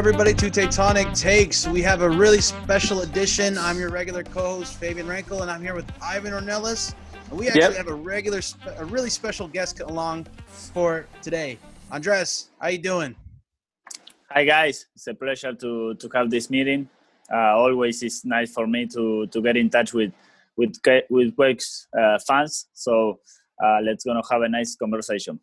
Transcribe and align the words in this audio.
everybody 0.00 0.32
to 0.32 0.46
Tectonic 0.50 1.14
Takes. 1.14 1.68
We 1.68 1.82
have 1.82 2.00
a 2.00 2.08
really 2.08 2.40
special 2.40 3.02
edition. 3.02 3.58
I'm 3.58 3.78
your 3.78 3.90
regular 3.90 4.22
co-host 4.24 4.76
Fabian 4.76 5.06
Rankel, 5.06 5.42
and 5.42 5.50
I'm 5.50 5.60
here 5.60 5.74
with 5.74 5.84
Ivan 6.02 6.32
Ornelas. 6.32 6.94
And 7.28 7.38
we 7.38 7.48
actually 7.48 7.60
Yep. 7.60 7.76
have 7.76 7.88
a 7.88 7.94
regular, 7.94 8.40
a 8.78 8.84
really 8.86 9.10
special 9.10 9.46
guest 9.46 9.80
along 9.80 10.26
for 10.48 11.06
today. 11.20 11.58
Andres, 11.92 12.48
how 12.58 12.68
you 12.68 12.78
doing? 12.78 13.14
Hi 14.30 14.44
guys, 14.46 14.86
it's 14.94 15.06
a 15.06 15.12
pleasure 15.12 15.52
to 15.52 15.94
to 15.96 16.08
have 16.14 16.30
this 16.30 16.48
meeting. 16.48 16.88
Uh, 17.30 17.52
always 17.62 18.02
it's 18.02 18.24
nice 18.24 18.50
for 18.54 18.66
me 18.66 18.86
to 18.94 19.26
to 19.26 19.42
get 19.42 19.58
in 19.58 19.68
touch 19.68 19.92
with 19.92 20.12
with 20.56 20.80
Ke- 20.80 21.04
with 21.10 21.36
Quakes 21.36 21.88
uh, 21.92 22.18
fans. 22.26 22.68
So 22.72 23.20
uh, 23.62 23.80
let's 23.84 24.04
gonna 24.04 24.22
have 24.30 24.40
a 24.40 24.48
nice 24.48 24.76
conversation. 24.76 25.38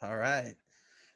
All 0.00 0.16
right. 0.16 0.54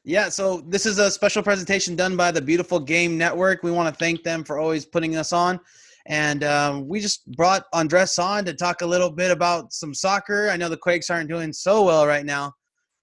Yeah, 0.03 0.29
so 0.29 0.61
this 0.67 0.87
is 0.87 0.97
a 0.97 1.11
special 1.11 1.43
presentation 1.43 1.95
done 1.95 2.17
by 2.17 2.31
the 2.31 2.41
Beautiful 2.41 2.79
Game 2.79 3.19
Network. 3.19 3.61
We 3.61 3.69
want 3.69 3.93
to 3.93 3.99
thank 3.99 4.23
them 4.23 4.43
for 4.43 4.57
always 4.57 4.83
putting 4.83 5.15
us 5.15 5.31
on. 5.31 5.59
And 6.07 6.43
um, 6.43 6.87
we 6.87 6.99
just 6.99 7.31
brought 7.33 7.65
Andres 7.71 8.17
on 8.17 8.43
to 8.45 8.53
talk 8.55 8.81
a 8.81 8.85
little 8.85 9.11
bit 9.11 9.29
about 9.29 9.71
some 9.71 9.93
soccer. 9.93 10.49
I 10.49 10.57
know 10.57 10.69
the 10.69 10.77
Quakes 10.77 11.11
aren't 11.11 11.29
doing 11.29 11.53
so 11.53 11.83
well 11.83 12.07
right 12.07 12.25
now, 12.25 12.51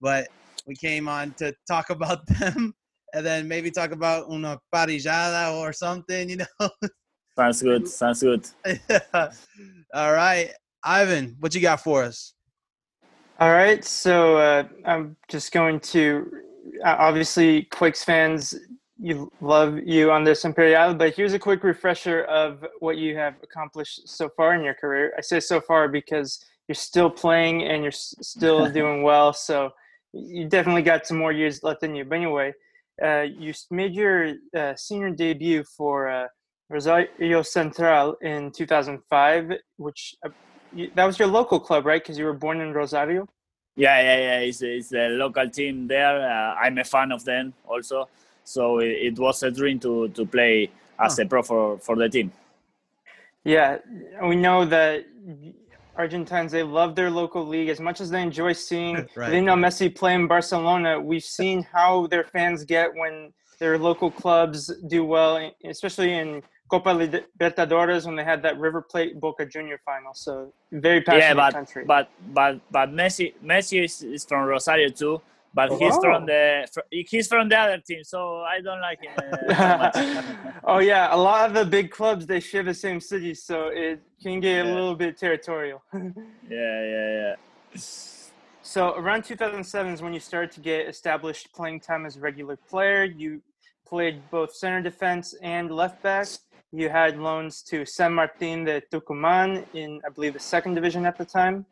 but 0.01 0.27
we 0.67 0.75
came 0.75 1.09
on 1.09 1.33
to 1.35 1.55
talk 1.69 1.91
about 1.91 2.27
them 2.27 2.75
and 3.15 3.25
then 3.25 3.47
maybe 3.47 3.71
talk 3.71 3.93
about 3.93 4.29
una 4.29 4.59
parillada 4.75 5.55
or 5.57 5.73
something, 5.73 6.29
you 6.29 6.39
know? 6.39 6.71
Sounds 7.37 7.63
good. 7.63 7.87
Sounds 7.87 8.23
good. 8.23 8.49
All 9.95 10.13
right. 10.13 10.51
Ivan, 10.83 11.37
what 11.39 11.55
you 11.55 11.61
got 11.61 11.81
for 11.81 12.03
us? 12.03 12.35
All 13.41 13.53
right, 13.53 13.85
so 13.85 14.37
uh, 14.37 14.65
I'm 14.85 15.17
just 15.29 15.53
going 15.53 15.79
to 15.81 16.29
obviously 16.85 17.65
Quakes 17.65 18.05
fans, 18.05 18.55
you 19.01 19.31
love 19.41 19.79
you 19.85 20.11
Andres 20.11 20.45
Imperiale, 20.45 20.95
but 20.95 21.15
here's 21.15 21.33
a 21.33 21.39
quick 21.39 21.63
refresher 21.63 22.23
of 22.25 22.65
what 22.81 22.97
you 22.97 23.17
have 23.17 23.35
accomplished 23.43 24.09
so 24.09 24.29
far 24.37 24.55
in 24.55 24.65
your 24.65 24.75
career. 24.75 25.13
I 25.17 25.21
say 25.21 25.41
so 25.41 25.61
far 25.61 25.89
because 25.89 26.45
you're 26.67 26.75
still 26.75 27.11
playing 27.11 27.63
and 27.63 27.83
you're 27.83 27.93
s- 27.93 28.15
still 28.21 28.71
doing 28.81 29.03
well, 29.03 29.33
so 29.33 29.71
you 30.13 30.49
definitely 30.49 30.83
got 30.83 31.07
some 31.07 31.19
more 31.19 31.33
years 31.33 31.63
left 31.63 31.83
in 31.83 31.95
you. 31.95 32.05
But 32.05 32.17
anyway, 32.17 32.53
uh, 33.03 33.23
you 33.23 33.53
made 33.71 33.95
your 33.95 34.35
uh, 34.57 34.75
senior 34.75 35.11
debut 35.11 35.65
for 35.77 36.09
uh, 36.09 36.27
Rosario 36.71 37.43
Central 37.43 38.17
in 38.23 38.51
2005, 38.51 39.53
which 39.77 40.15
uh, 40.25 40.31
that 40.95 41.05
was 41.05 41.19
your 41.19 41.29
local 41.29 41.61
club, 41.61 41.87
right? 41.87 42.03
Because 42.03 42.19
you 42.19 42.25
were 42.25 42.35
born 42.35 42.61
in 42.61 42.73
Rosario. 42.73 43.27
Yeah, 43.79 44.01
yeah, 44.03 44.19
yeah. 44.19 44.39
It's, 44.41 44.61
it's 44.61 44.93
a 44.93 45.09
local 45.11 45.49
team 45.49 45.87
there. 45.87 46.21
Uh, 46.21 46.55
I'm 46.61 46.79
a 46.79 46.85
fan 46.85 47.13
of 47.13 47.25
them 47.25 47.55
also. 47.65 48.09
So 48.43 48.81
it, 48.81 48.89
it 49.09 49.19
was 49.19 49.43
a 49.45 49.51
dream 49.51 49.79
to 49.81 50.09
to 50.09 50.27
play 50.27 50.71
as 50.99 51.17
Huh. 51.17 51.23
a 51.23 51.27
pro 51.27 51.43
for 51.43 51.79
for 51.79 51.95
the 51.97 52.09
team. 52.09 52.33
Yeah, 53.45 53.79
we 54.31 54.35
know 54.37 54.65
that 54.67 55.07
Argentines 55.97 56.51
they 56.53 56.63
love 56.65 56.95
their 56.95 57.11
local 57.11 57.47
league 57.47 57.69
as 57.69 57.81
much 57.81 58.01
as 58.01 58.11
they 58.11 58.23
enjoy 58.23 58.53
seeing 58.53 58.97
Right. 59.15 59.33
Lionel 59.33 59.57
Messi 59.57 59.89
play 59.95 60.15
in 60.15 60.27
Barcelona. 60.27 61.01
We've 61.01 61.29
seen 61.39 61.63
how 61.63 62.09
their 62.09 62.25
fans 62.25 62.65
get 62.65 62.89
when 62.95 63.33
their 63.61 63.79
local 63.79 64.11
clubs 64.11 64.73
do 64.89 65.05
well, 65.05 65.51
especially 65.65 66.13
in 66.15 66.43
Copa 66.71 66.91
Libertadores 66.91 68.05
when 68.07 68.17
they 68.17 68.25
had 68.25 68.43
that 68.43 68.59
River 68.59 68.83
Plate 68.83 69.19
Boca 69.19 69.47
Junior 69.47 69.79
final. 69.85 70.15
So 70.15 70.53
very 70.73 71.01
passionate 71.01 71.25
yeah, 71.29 71.35
but 71.35 71.53
country. 71.55 71.85
but 71.85 72.11
but 72.35 72.61
but 72.71 72.91
Messi 72.91 73.35
Messi 73.45 73.85
is, 73.85 74.03
is 74.03 74.25
from 74.25 74.47
Rosario 74.47 74.89
too. 74.91 75.21
But 75.55 75.71
he's 75.73 75.95
Oh. 75.97 76.01
from 76.01 76.27
the 76.27 76.67
he's 76.91 77.27
from 77.27 77.49
the 77.49 77.59
other 77.59 77.79
team, 77.79 78.05
so 78.05 78.41
I 78.43 78.61
don't 78.61 78.81
like 78.81 79.01
him 79.03 79.13
uh, 79.49 80.23
oh 80.65 80.79
yeah, 80.79 81.15
a 81.15 81.17
lot 81.17 81.49
of 81.49 81.55
the 81.55 81.65
big 81.65 81.91
clubs 81.91 82.27
they 82.27 82.39
share 82.39 82.63
the 82.63 82.75
same 82.75 83.01
city, 83.01 83.35
so 83.35 83.69
it 83.69 84.01
can 84.23 84.41
get 84.41 84.67
a 84.67 84.69
little 84.69 84.95
bit 84.95 85.17
territorial. 85.17 85.83
yeah, 85.95 86.01
yeah, 86.51 87.35
yeah. 87.73 87.81
So 88.63 88.95
around 88.97 89.25
2007 89.25 89.95
is 89.95 90.03
when 90.03 90.13
you 90.13 90.21
started 90.21 90.51
to 90.53 90.61
get 90.61 90.87
established 90.87 91.53
playing 91.55 91.81
time 91.81 92.05
as 92.05 92.17
a 92.17 92.21
regular 92.21 92.57
player. 92.57 93.05
You 93.05 93.41
played 93.87 94.21
both 94.31 94.55
center 94.55 94.83
defense 94.83 95.35
and 95.43 95.71
left 95.71 96.03
back. 96.03 96.27
You 96.73 96.89
had 96.91 97.19
loans 97.19 97.63
to 97.63 97.87
San 97.87 98.13
Martin 98.15 98.65
de 98.65 98.81
Tucumán 98.81 99.65
in, 99.75 100.01
I 100.07 100.11
believe, 100.11 100.35
the 100.35 100.41
second 100.41 100.75
division 100.75 101.07
at 101.07 101.17
the 101.17 101.25
time. 101.25 101.65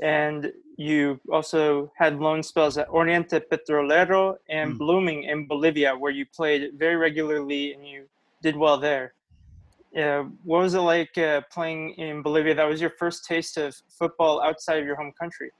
And 0.00 0.52
you 0.76 1.20
also 1.30 1.90
had 1.96 2.18
loan 2.20 2.42
spells 2.42 2.78
at 2.78 2.88
Oriente 2.88 3.40
Petrolero 3.40 4.36
and 4.48 4.72
Hmm. 4.72 4.78
Blooming 4.78 5.24
in 5.24 5.46
Bolivia, 5.46 5.96
where 5.96 6.12
you 6.12 6.26
played 6.26 6.72
very 6.74 6.96
regularly 6.96 7.74
and 7.74 7.86
you 7.86 8.08
did 8.42 8.56
well 8.56 8.78
there. 8.78 9.14
Uh, 9.96 10.24
what 10.42 10.62
was 10.62 10.74
it 10.74 10.80
like 10.80 11.16
uh, 11.18 11.40
playing 11.52 11.90
in 11.94 12.22
Bolivia? 12.22 12.54
That 12.54 12.68
was 12.68 12.80
your 12.80 12.90
first 12.90 13.24
taste 13.24 13.56
of 13.56 13.74
football 13.88 14.42
outside 14.42 14.78
of 14.80 14.86
your 14.86 14.96
home 14.96 15.12
country. 15.18 15.50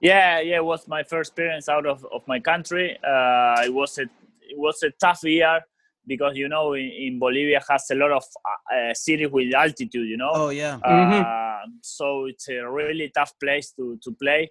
Yeah, 0.00 0.38
yeah, 0.40 0.56
it 0.56 0.64
was 0.64 0.86
my 0.86 1.02
first 1.02 1.30
experience 1.30 1.68
out 1.68 1.84
of, 1.84 2.06
of 2.12 2.22
my 2.28 2.38
country. 2.38 2.96
Uh, 3.02 3.62
it 3.64 3.74
was 3.74 3.98
a 3.98 4.02
it 4.50 4.56
was 4.56 4.82
a 4.84 4.90
tough 4.90 5.24
year 5.24 5.60
because 6.08 6.36
you 6.36 6.48
know 6.48 6.72
in, 6.72 6.90
in 7.06 7.18
Bolivia 7.18 7.60
has 7.68 7.84
a 7.90 7.94
lot 7.94 8.10
of 8.10 8.24
uh, 8.74 8.94
cities 8.94 9.28
with 9.30 9.54
altitude. 9.54 10.08
You 10.08 10.16
know, 10.16 10.30
Oh, 10.32 10.48
yeah. 10.48 10.76
Uh, 10.78 11.66
so 11.82 12.24
it's 12.24 12.48
a 12.48 12.68
really 12.68 13.12
tough 13.14 13.32
place 13.38 13.72
to 13.76 13.98
to 14.02 14.12
play 14.12 14.50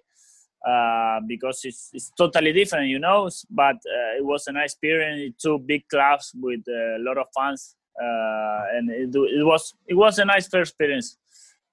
uh, 0.66 1.20
because 1.26 1.60
it's 1.64 1.90
it's 1.92 2.10
totally 2.16 2.52
different. 2.52 2.88
You 2.88 2.98
know, 2.98 3.28
but 3.50 3.76
uh, 3.76 4.18
it 4.18 4.24
was 4.24 4.46
a 4.46 4.52
nice 4.52 4.72
experience. 4.72 5.34
Two 5.42 5.58
big 5.58 5.82
clubs 5.88 6.32
with 6.34 6.62
a 6.68 6.96
lot 7.00 7.18
of 7.18 7.26
fans, 7.36 7.76
uh, 8.00 8.62
and 8.74 8.90
it, 8.90 9.10
it 9.14 9.44
was 9.44 9.74
it 9.86 9.94
was 9.94 10.18
a 10.18 10.24
nice 10.24 10.48
first 10.48 10.70
experience 10.70 11.18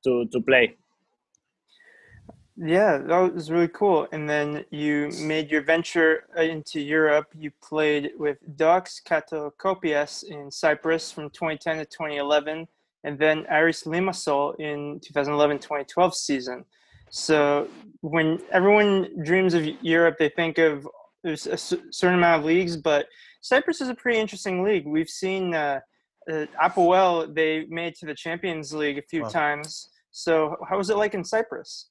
to 0.03 0.25
to 0.31 0.41
play. 0.41 0.75
Yeah, 2.57 2.99
that 2.99 3.33
was 3.33 3.51
really 3.51 3.67
cool. 3.67 4.07
And 4.13 4.29
then 4.29 4.63
you 4.69 5.11
made 5.19 5.51
your 5.51 5.61
venture 5.61 6.23
uh, 6.37 6.41
into 6.41 6.79
Europe. 6.79 7.27
You 7.37 7.51
played 7.61 8.11
with 8.17 8.37
Doxa 8.55 9.03
Katokopias 9.03 10.23
in 10.23 10.49
Cyprus 10.49 11.11
from 11.11 11.29
2010 11.31 11.77
to 11.79 11.85
2011, 11.85 12.65
and 13.03 13.19
then 13.19 13.45
Aris 13.51 13.83
Limassol 13.83 14.57
in 14.57 15.01
2011-2012 15.01 16.13
season. 16.13 16.63
So 17.09 17.67
when 18.01 18.39
everyone 18.51 19.09
dreams 19.23 19.53
of 19.53 19.65
Europe, 19.81 20.15
they 20.17 20.29
think 20.29 20.57
of 20.57 20.87
there's 21.23 21.47
a 21.47 21.57
certain 21.57 22.19
amount 22.19 22.39
of 22.39 22.45
leagues, 22.45 22.77
but 22.77 23.07
Cyprus 23.41 23.81
is 23.81 23.89
a 23.89 23.95
pretty 23.95 24.19
interesting 24.19 24.63
league. 24.63 24.85
We've 24.85 25.09
seen 25.09 25.53
uh, 25.53 25.79
uh, 26.31 26.45
Apoel; 26.61 27.33
they 27.33 27.65
made 27.65 27.87
it 27.87 27.99
to 27.99 28.05
the 28.05 28.15
Champions 28.15 28.73
League 28.73 28.97
a 28.97 29.01
few 29.01 29.23
Wow. 29.23 29.29
times. 29.29 29.89
So 30.11 30.55
how 30.69 30.77
was 30.77 30.89
it 30.89 30.97
like 30.97 31.13
in 31.13 31.23
Cyprus? 31.23 31.89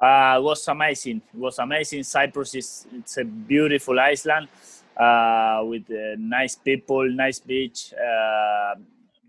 Uh, 0.00 0.36
it 0.38 0.42
was 0.42 0.66
amazing. 0.68 1.20
It 1.32 1.38
was 1.38 1.58
amazing. 1.58 2.02
Cyprus 2.04 2.54
is 2.54 2.86
it's 2.94 3.18
a 3.18 3.24
beautiful 3.24 4.00
island 4.00 4.48
uh, 4.96 5.62
with 5.64 5.90
uh, 5.90 6.16
nice 6.18 6.56
people, 6.56 7.08
nice 7.10 7.38
beach. 7.38 7.92
Uh, 7.94 8.74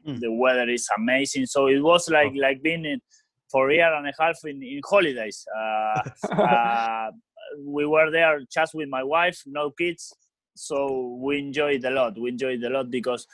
Mm. 0.06 0.20
The 0.20 0.32
weather 0.32 0.70
is 0.70 0.88
amazing. 0.98 1.46
So 1.46 1.68
it 1.68 1.80
was 1.80 2.10
like 2.10 2.34
like 2.36 2.62
being 2.62 2.86
in, 2.86 3.02
for 3.50 3.70
a 3.70 3.76
year 3.76 3.94
and 3.94 4.08
a 4.08 4.14
half 4.20 4.38
in, 4.46 4.62
in 4.64 4.82
holidays. 4.84 5.46
Uh, 5.56 6.02
uh, 6.32 7.12
we 7.66 7.86
were 7.86 8.10
there 8.12 8.42
just 8.52 8.74
with 8.74 8.90
my 8.90 9.04
wife, 9.04 9.42
no 9.46 9.72
kids. 9.72 10.14
So 10.56 11.18
we 11.22 11.40
enjoyed 11.40 11.84
a 11.86 11.92
lot. 11.92 12.20
We 12.20 12.30
enjoyed 12.30 12.64
a 12.64 12.70
lot 12.70 12.90
because 12.90 13.28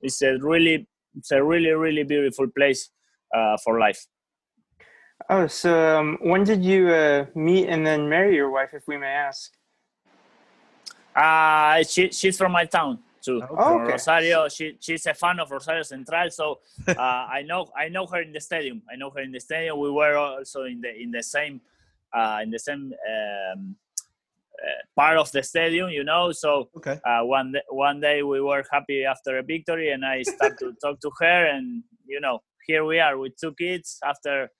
it's 0.00 0.20
a 0.22 0.38
really 0.38 0.86
it's 1.16 1.30
a 1.30 1.42
really 1.42 1.70
really 1.70 2.04
beautiful 2.04 2.46
place 2.48 2.90
uh, 3.34 3.56
for 3.64 3.78
life. 3.78 4.04
Oh, 5.28 5.46
so 5.46 5.98
um, 5.98 6.18
when 6.22 6.44
did 6.44 6.64
you 6.64 6.88
uh, 6.88 7.26
meet 7.34 7.68
and 7.68 7.86
then 7.86 8.08
marry 8.08 8.34
your 8.34 8.50
wife, 8.50 8.70
if 8.74 8.86
we 8.88 8.96
may 8.96 9.06
ask? 9.12 9.52
Uh, 11.14 11.82
she, 11.82 12.10
she's 12.10 12.36
from 12.38 12.52
my 12.52 12.64
town 12.64 12.98
too. 13.20 13.42
Okay. 13.42 13.54
From 13.62 13.82
Okay. 13.82 13.92
Rosario. 13.92 14.48
She, 14.48 14.76
she's 14.80 15.06
a 15.06 15.14
fan 15.14 15.38
of 15.40 15.50
Rosario 15.50 15.82
Central, 15.82 16.30
so 16.30 16.60
uh, 16.88 16.92
I 16.98 17.42
know 17.46 17.68
I 17.76 17.88
know 17.88 18.06
her 18.06 18.22
in 18.22 18.32
the 18.32 18.40
stadium. 18.40 18.82
I 18.90 18.96
know 18.96 19.10
her 19.10 19.20
in 19.20 19.32
the 19.32 19.40
stadium. 19.40 19.78
We 19.78 19.90
were 19.90 20.16
also 20.16 20.64
in 20.64 20.80
the 20.80 20.94
in 21.00 21.10
the 21.10 21.22
same 21.22 21.60
uh, 22.16 22.40
in 22.42 22.50
the 22.50 22.58
same 22.58 22.92
um, 23.54 23.76
uh, 24.54 24.82
part 24.96 25.18
of 25.18 25.30
the 25.32 25.42
stadium, 25.42 25.90
you 25.90 26.04
know. 26.04 26.32
So 26.32 26.70
Okay. 26.76 26.98
uh, 27.04 27.22
one 27.24 27.52
day, 27.52 27.62
one 27.68 28.00
day 28.00 28.22
we 28.22 28.40
were 28.40 28.64
happy 28.70 29.04
after 29.04 29.38
a 29.38 29.42
victory, 29.42 29.90
and 29.90 30.04
I 30.04 30.22
started 30.22 30.58
to 30.60 30.72
talk 30.82 31.00
to 31.00 31.10
her, 31.20 31.46
and 31.46 31.82
you 32.06 32.20
know, 32.20 32.40
here 32.66 32.84
we 32.84 33.00
are 33.00 33.18
with 33.18 33.36
two 33.36 33.52
kids 33.54 33.98
after 34.04 34.50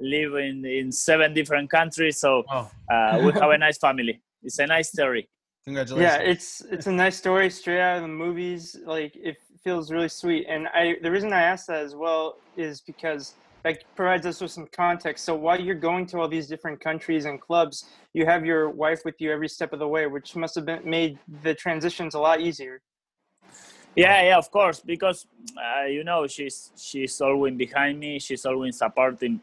living 0.00 0.64
in 0.64 0.66
in 0.66 0.92
seven 0.92 1.34
different 1.34 1.70
countries. 1.70 2.18
So 2.18 2.44
Wow. 2.48 2.70
uh, 2.90 3.18
we 3.22 3.32
have 3.32 3.50
a 3.50 3.58
nice 3.58 3.78
family. 3.78 4.20
It's 4.42 4.58
a 4.58 4.66
nice 4.66 4.90
story. 4.90 5.28
Congratulations. 5.64 6.16
Yeah, 6.16 6.30
it's 6.30 6.60
it's 6.70 6.86
a 6.86 6.92
nice 6.92 7.16
story 7.16 7.50
straight 7.50 7.80
out 7.80 7.96
of 7.96 8.02
the 8.02 8.08
movies. 8.08 8.76
Like 8.84 9.12
it 9.16 9.36
feels 9.62 9.90
really 9.90 10.08
sweet. 10.08 10.46
And 10.48 10.68
I 10.68 10.96
the 11.02 11.10
reason 11.10 11.32
I 11.32 11.42
asked 11.42 11.66
that 11.68 11.84
as 11.84 11.94
well 11.94 12.36
is 12.56 12.80
because 12.80 13.34
that 13.64 13.82
provides 13.96 14.24
us 14.24 14.40
with 14.40 14.52
some 14.52 14.68
context. 14.72 15.24
So 15.24 15.34
while 15.34 15.60
you're 15.60 15.74
going 15.74 16.06
to 16.06 16.20
all 16.20 16.28
these 16.28 16.46
different 16.46 16.80
countries 16.80 17.24
and 17.24 17.40
clubs, 17.40 17.84
you 18.14 18.24
have 18.24 18.46
your 18.46 18.70
wife 18.70 19.00
with 19.04 19.16
you 19.18 19.32
every 19.32 19.48
step 19.48 19.72
of 19.72 19.80
the 19.80 19.88
way, 19.88 20.06
which 20.06 20.36
must 20.36 20.54
have 20.54 20.64
been 20.64 20.88
made 20.88 21.18
the 21.42 21.54
transitions 21.54 22.14
a 22.14 22.20
lot 22.20 22.40
easier. 22.40 22.80
Yeah, 23.96 24.22
yeah, 24.22 24.38
of 24.38 24.50
course, 24.50 24.80
because 24.80 25.26
uh, 25.56 25.86
you 25.86 26.04
know 26.04 26.26
she's 26.28 26.70
she's 26.76 27.20
always 27.20 27.54
behind 27.54 27.98
me. 27.98 28.20
She's 28.20 28.46
always 28.46 28.78
supporting 28.78 29.40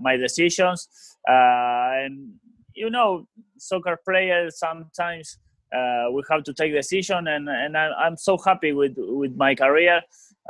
my 0.00 0.16
decisions, 0.16 0.88
uh, 1.28 2.04
and 2.04 2.34
you 2.74 2.90
know, 2.90 3.26
soccer 3.58 3.98
players 4.04 4.58
sometimes 4.58 5.38
uh, 5.74 6.06
we 6.12 6.22
have 6.30 6.42
to 6.44 6.52
take 6.52 6.72
decision, 6.72 7.28
and 7.28 7.48
and 7.48 7.76
I'm 7.76 8.16
so 8.16 8.36
happy 8.38 8.72
with 8.72 8.94
with 8.96 9.36
my 9.36 9.54
career. 9.54 10.00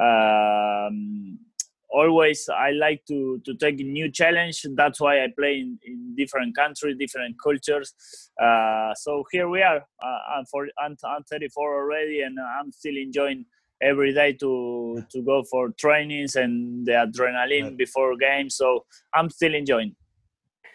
Um, 0.01 1.39
always 1.91 2.49
I 2.49 2.71
like 2.71 3.05
to 3.09 3.41
to 3.45 3.55
take 3.55 3.81
a 3.81 3.85
new 3.85 4.11
challenge. 4.11 4.65
That's 4.75 5.01
why 5.01 5.23
I 5.25 5.29
play 5.37 5.61
in, 5.61 5.79
in 5.85 6.15
different 6.17 6.57
countries, 6.57 6.97
different 6.99 7.37
cultures. 7.43 7.95
Uh, 8.41 8.95
so 8.95 9.25
here 9.31 9.49
we 9.49 9.63
are. 9.63 9.85
Uh, 10.03 10.19
I'm 10.37 10.47
for 10.47 10.69
I'm, 10.83 10.97
I'm 11.05 11.25
34 11.25 11.83
already, 11.83 12.23
and 12.23 12.39
I'm 12.41 12.73
still 12.73 12.97
enjoying 12.97 13.45
every 13.83 14.13
day 14.13 14.33
to 14.35 15.05
to 15.11 15.23
go 15.23 15.43
for 15.45 15.71
trainings 15.71 16.37
and 16.37 16.87
the 16.87 16.93
adrenaline 16.93 17.65
right. 17.65 17.77
before 17.77 18.17
games. 18.17 18.55
So 18.57 18.85
I'm 19.15 19.31
still 19.31 19.55
enjoying. 19.55 19.97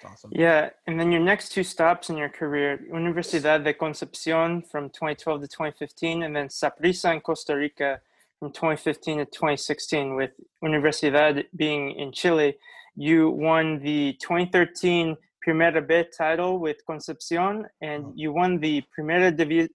Awesome. 0.04 0.32
Yeah, 0.34 0.70
and 0.88 1.00
then 1.00 1.12
your 1.12 1.22
next 1.22 1.50
two 1.50 1.64
stops 1.64 2.10
in 2.10 2.18
your 2.18 2.30
career, 2.30 2.80
Universidad 2.94 3.64
de 3.64 3.74
Concepcion 3.74 4.62
from 4.62 4.90
2012 4.90 5.42
to 5.42 5.48
2015, 5.48 6.24
and 6.24 6.36
then 6.36 6.48
Saprissa 6.48 7.14
in 7.14 7.22
Costa 7.22 7.56
Rica 7.56 8.02
from 8.40 8.52
2015 8.52 9.20
to 9.20 9.26
2016 9.26 10.16
with 10.16 10.32
Universidad 10.64 11.46
being 11.56 11.92
in 11.92 12.12
Chile. 12.12 12.58
You 12.96 13.30
won 13.30 13.80
the 13.80 14.14
2013 14.22 15.18
Primera 15.46 15.86
B 15.88 16.04
title 16.18 16.60
with 16.60 16.78
Concepcion, 16.88 17.66
and 17.82 18.12
you 18.16 18.34
won 18.34 18.60
the 18.60 18.84
Primera 18.98 19.32
Divi- 19.32 19.70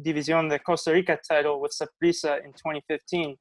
División 0.00 0.48
de 0.48 0.58
Costa 0.58 0.92
Rica 0.92 1.18
title 1.28 1.60
with 1.60 1.72
Saprissa 1.72 2.42
in 2.44 2.52
2015. 2.52 3.36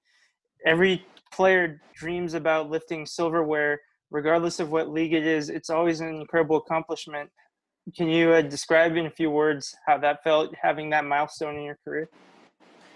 Every 0.65 1.05
player 1.31 1.81
dreams 1.95 2.33
about 2.33 2.69
lifting 2.69 3.05
silverware, 3.05 3.79
regardless 4.09 4.59
of 4.59 4.69
what 4.69 4.89
league 4.89 5.13
it 5.13 5.25
is. 5.25 5.49
It's 5.49 5.69
always 5.69 6.01
an 6.01 6.09
incredible 6.09 6.57
accomplishment. 6.57 7.29
Can 7.95 8.09
you 8.09 8.31
uh, 8.33 8.41
describe 8.41 8.95
in 8.97 9.05
a 9.05 9.11
few 9.11 9.31
words 9.31 9.73
how 9.87 9.97
that 9.99 10.23
felt 10.23 10.53
having 10.61 10.89
that 10.89 11.05
milestone 11.05 11.55
in 11.55 11.63
your 11.63 11.77
career? 11.83 12.09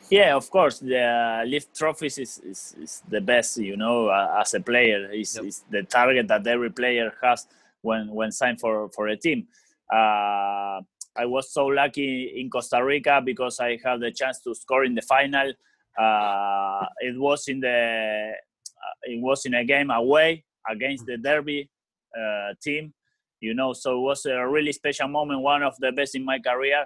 Yeah, 0.10 0.36
of 0.36 0.50
course. 0.52 0.80
The 0.80 1.44
lift 1.48 1.76
trophies 1.76 2.18
is, 2.18 2.40
is, 2.40 2.76
is 2.80 3.04
the 3.08 3.22
best, 3.22 3.58
you 3.58 3.78
know, 3.78 4.08
uh, 4.08 4.38
as 4.42 4.54
a 4.54 4.60
player. 4.60 5.10
It's, 5.12 5.36
yep. 5.36 5.46
the 5.72 5.84
target 5.84 6.28
that 6.28 6.46
every 6.46 6.70
player 6.70 7.14
has 7.24 7.48
when 7.86 8.10
when 8.14 8.32
signed 8.32 8.60
for 8.60 8.90
for 8.90 9.08
a 9.08 9.18
team. 9.18 9.48
Uh, 9.92 10.82
I 11.18 11.26
was 11.26 11.54
so 11.54 11.68
lucky 11.68 12.34
in 12.42 12.50
Costa 12.50 12.84
Rica 12.84 13.22
because 13.24 13.60
I 13.60 13.80
had 13.84 14.02
the 14.02 14.12
chance 14.12 14.42
to 14.42 14.54
score 14.54 14.84
in 14.84 14.96
the 14.96 15.02
final. 15.02 15.54
Uh, 15.98 16.86
it 17.00 17.18
was 17.18 17.48
in 17.48 17.62
the 17.62 18.34
uh, 18.84 18.96
it 19.04 19.22
was 19.22 19.46
in 19.46 19.54
a 19.54 19.64
game 19.64 19.92
away 19.92 20.44
against 20.70 21.06
the 21.06 21.18
Derby 21.18 21.70
uh, 22.18 22.54
team, 22.62 22.94
you 23.40 23.54
know. 23.54 23.72
So 23.72 23.98
it 23.98 24.02
was 24.02 24.26
a 24.26 24.46
really 24.46 24.74
special 24.74 25.08
moment, 25.08 25.40
one 25.42 25.64
of 25.64 25.76
the 25.80 25.92
best 25.94 26.16
in 26.16 26.26
my 26.26 26.40
career. 26.40 26.86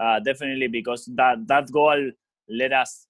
Uh, 0.00 0.20
definitely 0.20 0.68
because 0.68 1.04
that 1.16 1.46
that 1.46 1.70
goal 1.70 2.10
let 2.48 2.72
us 2.72 3.06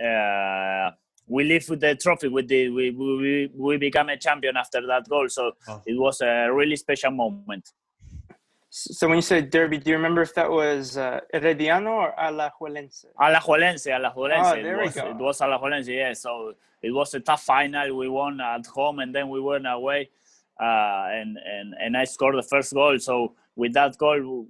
uh, 0.00 0.90
we 1.28 1.44
live 1.44 1.68
with 1.68 1.80
the 1.80 1.94
trophy 1.96 2.28
with 2.28 2.48
the 2.48 2.68
we, 2.68 2.90
we 2.90 3.50
we 3.54 3.76
become 3.76 4.08
a 4.08 4.16
champion 4.16 4.56
after 4.56 4.86
that 4.86 5.08
goal 5.08 5.28
so 5.28 5.52
oh. 5.68 5.82
it 5.86 5.98
was 5.98 6.20
a 6.20 6.48
really 6.52 6.76
special 6.76 7.10
moment 7.10 7.70
so 8.70 9.08
when 9.08 9.16
you 9.16 9.22
say 9.22 9.40
derby 9.40 9.78
do 9.78 9.90
you 9.90 9.96
remember 9.96 10.22
if 10.22 10.34
that 10.34 10.50
was 10.50 10.98
uh, 10.98 11.20
Herediano 11.32 11.90
or 11.90 12.14
Alajuelense? 12.18 13.06
Alajuelense, 13.18 13.86
Alajuelense. 13.86 14.52
Oh, 14.52 14.62
there 14.62 14.80
it, 14.80 14.84
was, 14.84 14.94
we 14.94 15.00
go. 15.00 15.10
it 15.10 15.16
was 15.16 15.40
Alajuelense, 15.40 15.86
yeah. 15.86 16.12
So 16.12 16.52
it 16.82 16.90
was 16.90 17.14
a 17.14 17.20
tough 17.20 17.42
final. 17.42 17.96
We 17.96 18.08
won 18.08 18.38
at 18.40 18.66
home 18.66 18.98
and 18.98 19.14
then 19.14 19.30
we 19.30 19.40
went 19.40 19.66
away. 19.66 20.10
Uh, 20.60 21.08
and, 21.10 21.38
and, 21.38 21.74
and 21.80 21.96
I 21.96 22.04
scored 22.04 22.36
the 22.36 22.42
first 22.42 22.74
goal. 22.74 22.98
So 22.98 23.34
with 23.54 23.72
that 23.74 23.96
goal, 23.96 24.46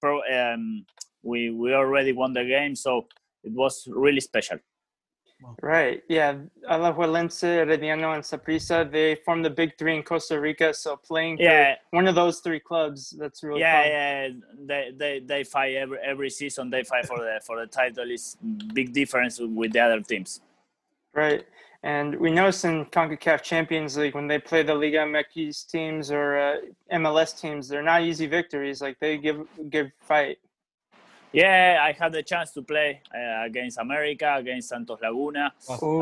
pro, 0.00 0.20
um, 0.22 0.84
we 1.22 1.50
we 1.50 1.72
already 1.72 2.12
won 2.12 2.32
the 2.32 2.44
game, 2.44 2.74
so 2.74 3.06
it 3.44 3.52
was 3.52 3.88
really 3.88 4.20
special. 4.20 4.58
Right. 5.62 6.02
Yeah. 6.08 6.36
Alajuelense, 6.70 7.42
Herediano, 7.42 8.14
and 8.14 8.22
Saprissa, 8.22 8.90
they 8.90 9.16
form 9.16 9.42
the 9.42 9.50
big 9.50 9.76
three 9.78 9.96
in 9.96 10.02
Costa 10.02 10.40
Rica. 10.40 10.72
So 10.74 10.96
playing 10.96 11.38
yeah. 11.38 11.76
one 11.90 12.06
of 12.08 12.14
those 12.14 12.40
three 12.40 12.60
clubs, 12.60 13.10
that's 13.10 13.42
really 13.42 13.60
yeah, 13.60 13.82
fun. 13.82 13.90
yeah. 13.90 14.28
They, 14.66 14.92
they 14.96 15.20
they 15.20 15.44
fight 15.44 15.74
every 15.74 15.98
every 15.98 16.30
season. 16.30 16.70
They 16.70 16.84
fight 16.84 17.06
for 17.06 17.18
the 17.18 17.40
for 17.44 17.60
the 17.60 17.66
title. 17.66 18.10
It's 18.10 18.36
big 18.74 18.92
difference 18.92 19.40
with 19.40 19.72
the 19.72 19.80
other 19.80 20.00
teams. 20.00 20.40
Right. 21.14 21.44
And 21.84 22.14
we 22.20 22.30
notice 22.30 22.64
in 22.64 22.86
CONCACAF 22.86 23.42
Champions 23.42 23.96
League 23.96 24.14
when 24.14 24.28
they 24.28 24.38
play 24.38 24.62
the 24.62 24.74
Liga 24.74 24.98
MX 24.98 25.66
teams 25.68 26.12
or 26.12 26.38
uh, 26.38 26.56
MLS 26.92 27.38
teams, 27.40 27.68
they're 27.68 27.82
not 27.82 28.02
easy 28.02 28.26
victories. 28.26 28.80
Like 28.80 29.00
they 29.00 29.18
give 29.18 29.46
give 29.68 29.90
fight. 30.00 30.38
Yeah, 31.32 31.80
I 31.82 31.92
had 31.92 32.12
the 32.12 32.22
chance 32.22 32.50
to 32.52 32.62
play 32.62 33.00
uh, 33.14 33.44
against 33.46 33.78
America, 33.78 34.34
against 34.38 34.68
Santos 34.68 34.98
Laguna, 35.02 35.52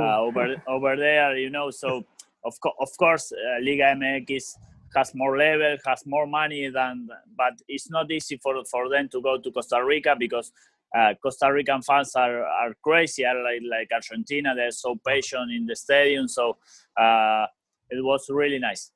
uh, 0.00 0.20
over 0.20 0.56
over 0.66 0.96
there. 0.96 1.36
You 1.36 1.50
know, 1.50 1.70
so 1.70 2.04
of 2.44 2.60
co- 2.60 2.74
of 2.80 2.88
course, 2.98 3.32
uh, 3.32 3.60
Liga 3.62 3.94
MX 3.94 4.56
has 4.96 5.14
more 5.14 5.36
level, 5.38 5.76
has 5.86 6.04
more 6.04 6.26
money 6.26 6.68
than, 6.68 7.08
but 7.36 7.54
it's 7.68 7.88
not 7.90 8.10
easy 8.10 8.38
for 8.42 8.64
for 8.64 8.88
them 8.88 9.08
to 9.10 9.22
go 9.22 9.38
to 9.38 9.50
Costa 9.52 9.84
Rica 9.84 10.16
because 10.18 10.52
uh, 10.96 11.14
Costa 11.22 11.52
Rican 11.52 11.82
fans 11.82 12.16
are, 12.16 12.44
are 12.44 12.74
crazy, 12.82 13.24
are 13.24 13.40
like 13.42 13.62
like 13.70 13.88
Argentina. 13.92 14.52
They're 14.54 14.72
so 14.72 14.96
patient 15.06 15.52
in 15.52 15.64
the 15.66 15.76
stadium, 15.76 16.26
so 16.26 16.56
uh, 16.96 17.46
it 17.88 18.02
was 18.04 18.26
really 18.30 18.58
nice. 18.58 18.90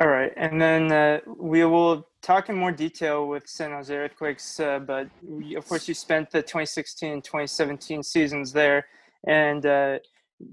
All 0.00 0.08
right, 0.08 0.32
and 0.38 0.58
then 0.58 0.90
uh, 0.90 1.20
we 1.26 1.62
will 1.66 2.08
talk 2.22 2.48
in 2.48 2.56
more 2.56 2.72
detail 2.72 3.28
with 3.28 3.46
San 3.46 3.72
Jose 3.72 3.94
Earthquakes, 3.94 4.58
uh, 4.58 4.78
but 4.78 5.10
we, 5.22 5.56
of 5.56 5.68
course 5.68 5.86
you 5.88 5.92
spent 5.92 6.30
the 6.30 6.40
2016 6.40 7.20
2017 7.20 8.02
seasons 8.02 8.50
there, 8.50 8.86
and 9.26 9.66
uh, 9.66 9.98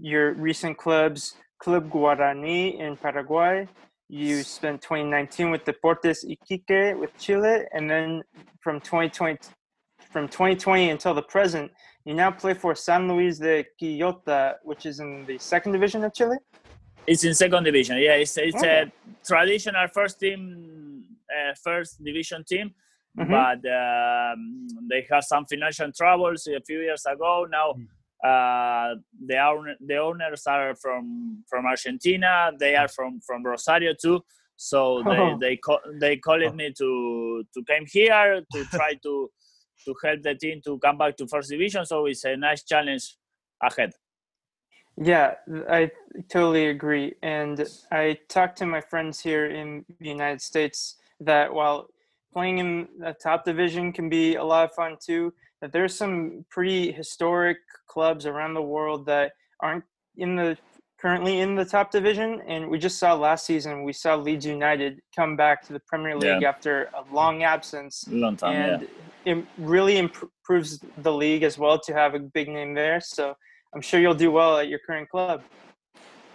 your 0.01 0.33
recent 0.33 0.77
clubs, 0.77 1.35
Club 1.59 1.89
Guarani 1.89 2.77
in 2.77 2.97
Paraguay. 2.97 3.65
You 4.09 4.43
spent 4.43 4.81
2019 4.81 5.51
with 5.51 5.63
Deportes 5.63 6.25
Iquique 6.25 6.99
with 6.99 7.17
Chile, 7.17 7.63
and 7.71 7.89
then 7.89 8.23
from 8.59 8.81
2020 8.81 9.39
from 10.11 10.27
2020 10.27 10.89
until 10.89 11.13
the 11.13 11.21
present, 11.21 11.71
you 12.03 12.13
now 12.13 12.31
play 12.31 12.53
for 12.53 12.75
San 12.75 13.07
Luis 13.07 13.39
de 13.39 13.65
Quillota, 13.81 14.55
which 14.63 14.85
is 14.85 14.99
in 14.99 15.25
the 15.25 15.37
second 15.37 15.71
division 15.71 16.03
of 16.03 16.13
Chile. 16.13 16.37
It's 17.07 17.23
in 17.23 17.33
second 17.33 17.63
division. 17.63 17.97
Yeah, 17.97 18.15
it's 18.15 18.37
it's 18.37 18.55
okay. 18.55 18.83
a 18.83 18.91
traditional 19.25 19.87
first 19.93 20.19
team, 20.19 21.05
uh, 21.31 21.53
first 21.63 22.03
division 22.03 22.43
team, 22.43 22.71
mm-hmm. 23.17 23.31
but 23.31 23.61
um, 23.71 24.67
they 24.89 25.07
had 25.09 25.23
some 25.23 25.45
financial 25.45 25.91
troubles 25.93 26.47
a 26.47 26.61
few 26.61 26.81
years 26.81 27.05
ago. 27.05 27.47
Now. 27.49 27.73
Mm. 27.73 27.87
Uh, 28.25 28.95
the 29.27 29.37
owner, 29.37 29.75
the 29.79 29.95
owners 29.95 30.47
are 30.47 30.75
from 30.75 31.43
from 31.47 31.67
Argentina. 31.67 32.51
They 32.59 32.75
are 32.75 32.87
from 32.87 33.19
from 33.21 33.45
Rosario 33.45 33.93
too. 33.93 34.23
So 34.55 35.03
they 35.05 35.19
oh. 35.19 35.37
they 35.39 35.57
call, 35.57 35.79
they 36.01 36.17
called 36.17 36.41
oh. 36.41 36.51
me 36.51 36.73
to 36.79 37.43
to 37.53 37.63
come 37.63 37.85
here 37.85 38.41
to 38.53 38.65
try 38.71 38.95
to 39.03 39.29
to 39.85 39.95
help 40.03 40.23
the 40.23 40.33
team 40.33 40.61
to 40.65 40.79
come 40.79 40.97
back 40.97 41.15
to 41.17 41.27
first 41.27 41.51
division. 41.51 41.85
So 41.85 42.07
it's 42.07 42.23
a 42.25 42.35
nice 42.35 42.63
challenge 42.63 43.15
ahead. 43.61 43.91
Yeah, 44.99 45.35
I 45.69 45.91
totally 46.29 46.67
agree. 46.67 47.13
And 47.21 47.67
I 47.91 48.17
talked 48.29 48.57
to 48.59 48.65
my 48.65 48.81
friends 48.81 49.19
here 49.19 49.45
in 49.45 49.85
the 49.99 50.09
United 50.09 50.41
States 50.41 50.95
that 51.19 51.53
while 51.53 51.87
playing 52.33 52.57
in 52.57 52.87
the 52.99 53.15
top 53.21 53.45
division 53.45 53.93
can 53.93 54.09
be 54.09 54.35
a 54.35 54.43
lot 54.43 54.65
of 54.65 54.73
fun 54.73 54.97
too, 55.03 55.33
that 55.61 55.71
there's 55.71 55.95
some 55.95 56.45
pretty 56.49 56.91
historic 56.91 57.57
clubs 57.87 58.25
around 58.25 58.53
the 58.53 58.61
world 58.61 59.05
that 59.05 59.33
aren't 59.59 59.83
in 60.17 60.35
the 60.35 60.57
currently 60.99 61.41
in 61.41 61.53
the 61.53 61.65
top 61.65 61.91
division. 61.91 62.41
And 62.47 62.67
we 62.67 62.79
just 62.79 62.97
saw 62.97 63.13
last 63.13 63.45
season, 63.45 63.83
we 63.83 63.93
saw 63.93 64.15
Leeds 64.15 64.47
United 64.47 64.99
come 65.15 65.35
back 65.35 65.61
to 65.67 65.73
the 65.73 65.79
Premier 65.81 66.17
League 66.17 66.41
yeah. 66.41 66.49
after 66.49 66.89
a 66.95 67.13
long 67.13 67.43
absence. 67.43 68.05
Long 68.09 68.35
time, 68.35 68.55
and 68.55 68.87
yeah. 69.25 69.35
it 69.35 69.45
really 69.59 69.97
improves 69.97 70.79
the 70.97 71.13
league 71.13 71.43
as 71.43 71.59
well 71.59 71.79
to 71.81 71.93
have 71.93 72.15
a 72.15 72.19
big 72.19 72.49
name 72.49 72.73
there. 72.73 72.99
So 72.99 73.35
I'm 73.73 73.81
sure 73.81 73.99
you'll 73.99 74.13
do 74.15 74.31
well 74.31 74.57
at 74.59 74.67
your 74.67 74.79
current 74.79 75.09
club. 75.09 75.41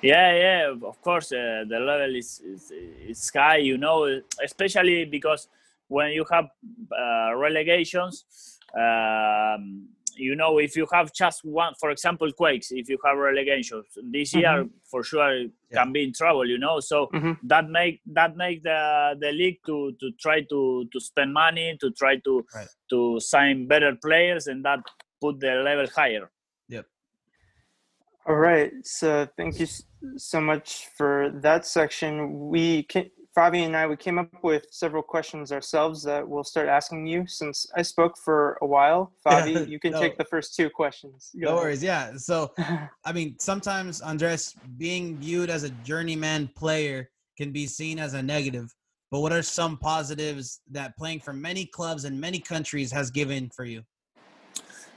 Yeah, 0.03 0.35
yeah, 0.35 0.75
of 0.91 1.01
course, 1.01 1.31
uh, 1.33 1.65
the 1.69 1.79
level 1.79 2.17
is, 2.17 2.41
is, 2.41 2.73
is 2.73 3.31
high, 3.35 3.59
you 3.59 3.79
know, 3.79 4.21
especially 4.43 5.05
because 5.05 5.49
when 5.89 6.11
you 6.11 6.25
have 6.33 6.47
uh, 6.91 7.37
relegations, 7.37 8.59
um, 8.77 9.87
you 10.17 10.35
know, 10.35 10.59
if 10.59 10.77
you 10.77 10.87
have 10.93 11.13
just 11.13 11.45
one, 11.45 11.73
for 11.79 11.91
example, 11.91 12.31
Quakes, 12.33 12.73
if 12.73 12.89
you 12.89 12.99
have 13.05 13.17
relegations 13.17 13.87
this 14.11 14.35
year, 14.35 14.65
Mhm. 14.65 14.71
for 14.91 15.03
sure 15.05 15.33
Yeah. 15.35 15.49
can 15.73 15.93
be 15.93 16.03
in 16.03 16.13
trouble, 16.13 16.47
you 16.49 16.59
know. 16.59 16.81
So 16.81 17.07
Mhm. 17.13 17.39
that 17.45 17.69
make 17.71 18.01
that 18.07 18.37
make 18.37 18.63
the 18.63 19.17
the 19.21 19.33
league 19.33 19.61
to 19.67 19.93
to 20.01 20.11
try 20.25 20.43
to 20.43 20.85
to 20.93 21.01
spend 21.01 21.33
money, 21.33 21.77
to 21.81 21.91
try 21.93 22.17
to 22.27 22.45
Right. 22.55 22.69
to 22.91 23.21
sign 23.21 23.67
better 23.67 23.95
players, 23.97 24.49
and 24.49 24.65
that 24.65 24.81
put 25.21 25.39
the 25.41 25.55
level 25.69 25.87
higher. 25.97 26.31
All 28.27 28.37
right. 28.37 28.73
So 28.85 29.27
thank 29.37 29.59
you 29.59 29.67
so 30.17 30.41
much 30.41 30.89
for 30.97 31.31
that 31.43 31.67
section. 31.67 32.49
We 32.49 32.85
can, 32.85 33.11
Fabi 33.37 33.65
and 33.65 33.77
I, 33.77 33.87
we 33.87 33.97
came 33.97 34.19
up 34.19 34.29
with 34.43 34.67
several 34.71 35.03
questions 35.03 35.51
ourselves 35.51 36.03
that 36.05 36.29
we'll 36.29 36.45
start 36.45 36.69
asking 36.69 37.07
you. 37.07 37.27
Since 37.27 37.67
I 37.77 37.83
spoke 37.83 38.17
for 38.17 38.59
a 38.63 38.67
while, 38.67 39.13
Fabi, 39.27 39.69
you 39.69 39.81
can 39.81 39.93
No. 39.93 40.01
take 40.01 40.19
the 40.19 40.25
first 40.25 40.55
two 40.55 40.71
questions. 40.71 41.31
Go 41.35 41.41
No 41.47 41.49
ahead. 41.53 41.63
worries. 41.65 41.83
Yeah. 41.83 42.13
So, 42.17 42.53
I 43.05 43.13
mean, 43.13 43.37
sometimes 43.39 44.01
Andres 44.01 44.55
being 44.77 45.17
viewed 45.19 45.51
as 45.51 45.65
a 45.65 45.71
journeyman 45.71 46.49
player 46.57 47.11
can 47.37 47.51
be 47.51 47.67
seen 47.67 47.99
as 47.99 48.15
a 48.15 48.23
negative. 48.23 48.73
But 49.11 49.21
what 49.21 49.33
are 49.33 49.43
some 49.43 49.77
positives 49.79 50.61
that 50.71 50.97
playing 50.97 51.21
for 51.21 51.33
many 51.33 51.67
clubs 51.67 52.05
in 52.05 52.19
many 52.21 52.39
countries 52.39 52.93
has 52.93 53.11
given 53.11 53.51
for 53.55 53.65
you? 53.65 53.83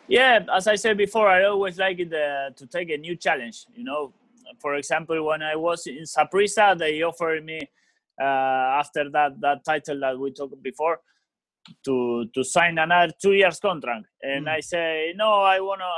Yeah, 0.08 0.40
as 0.54 0.68
I 0.68 0.76
said 0.76 0.98
before, 0.98 1.28
I 1.28 1.46
always 1.46 1.78
like 1.78 2.00
it 2.00 2.14
uh, 2.14 2.52
to 2.56 2.68
take 2.68 2.90
a 2.92 2.98
new 2.98 3.16
challenge. 3.16 3.66
You 3.76 3.84
know, 3.84 4.14
for 4.60 4.76
example, 4.76 5.24
when 5.26 5.42
I 5.42 5.56
was 5.56 5.88
in 5.88 6.04
Saprissa, 6.04 6.78
they 6.78 7.02
offered 7.02 7.44
me 7.44 7.60
uh, 8.22 8.24
after 8.82 9.10
that 9.10 9.42
that 9.42 9.66
title 9.66 10.00
that 10.02 10.18
we 10.20 10.32
talked 10.32 10.62
before 10.62 11.00
to 11.86 12.26
to 12.34 12.44
sign 12.44 12.78
another 12.78 13.12
two 13.20 13.34
years 13.34 13.60
contract, 13.60 14.06
and 14.22 14.46
Mm. 14.46 14.52
I 14.58 14.60
say 14.60 15.14
no, 15.16 15.42
I 15.42 15.60
wanna 15.60 15.90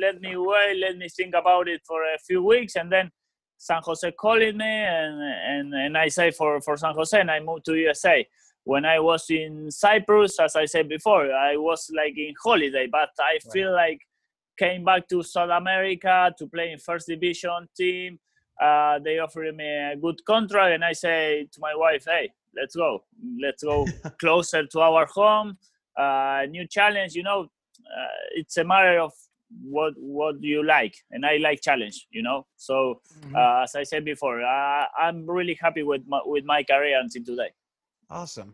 let 0.00 0.20
me 0.20 0.36
wait, 0.36 0.76
let 0.78 0.96
me 0.96 1.08
think 1.08 1.34
about 1.34 1.68
it 1.68 1.80
for 1.86 2.02
a 2.02 2.18
few 2.18 2.42
weeks, 2.44 2.76
and 2.76 2.90
then 2.92 3.10
San 3.56 3.80
Jose 3.82 4.10
calling 4.12 4.56
me, 4.58 4.66
and 4.66 5.22
and 5.22 5.74
and 5.74 5.96
I 5.98 6.08
say 6.08 6.30
for 6.30 6.60
for 6.60 6.76
San 6.76 6.94
Jose, 6.94 7.18
and 7.18 7.30
I 7.30 7.40
moved 7.40 7.64
to 7.66 7.74
USA 7.74 8.26
when 8.64 8.84
I 8.84 9.00
was 9.00 9.28
in 9.30 9.70
Cyprus, 9.70 10.38
as 10.40 10.54
I 10.56 10.66
said 10.66 10.88
before, 10.88 11.32
I 11.32 11.56
was 11.56 11.90
like 11.94 12.16
in 12.16 12.34
holiday, 12.42 12.86
but 12.90 13.10
I 13.18 13.38
feel 13.52 13.72
like 13.72 14.00
came 14.58 14.84
back 14.84 15.08
to 15.08 15.22
South 15.22 15.50
America 15.50 16.32
to 16.38 16.46
play 16.46 16.70
in 16.72 16.78
first 16.78 17.08
division 17.08 17.68
team. 17.76 18.18
Uh, 18.60 18.98
they 19.00 19.18
offered 19.18 19.56
me 19.56 19.66
a 19.66 19.96
good 19.96 20.24
contract, 20.24 20.74
and 20.74 20.84
I 20.84 20.92
say 20.92 21.48
to 21.52 21.60
my 21.60 21.74
wife, 21.74 22.04
"Hey, 22.06 22.30
let's 22.54 22.76
go, 22.76 23.02
let's 23.40 23.62
go 23.64 23.86
closer 24.20 24.66
to 24.66 24.80
our 24.80 25.06
home. 25.06 25.58
Uh, 25.96 26.46
new 26.48 26.66
challenge, 26.66 27.14
you 27.14 27.22
know. 27.22 27.48
Uh, 27.80 28.16
it's 28.36 28.56
a 28.58 28.64
matter 28.64 29.00
of 29.00 29.12
what 29.64 29.94
what 29.98 30.40
you 30.42 30.62
like, 30.62 30.94
and 31.10 31.26
I 31.26 31.38
like 31.38 31.60
challenge, 31.62 32.06
you 32.10 32.22
know. 32.22 32.46
So 32.56 33.00
Mhm. 33.24 33.34
uh, 33.36 33.62
as 33.64 33.74
I 33.74 33.82
said 33.84 34.04
before, 34.04 34.42
uh, 34.42 34.86
I'm 34.98 35.28
really 35.28 35.54
happy 35.54 35.82
with 35.82 36.06
my, 36.06 36.20
with 36.24 36.44
my 36.44 36.62
career 36.62 37.00
until 37.00 37.24
today. 37.24 37.50
Awesome. 38.12 38.52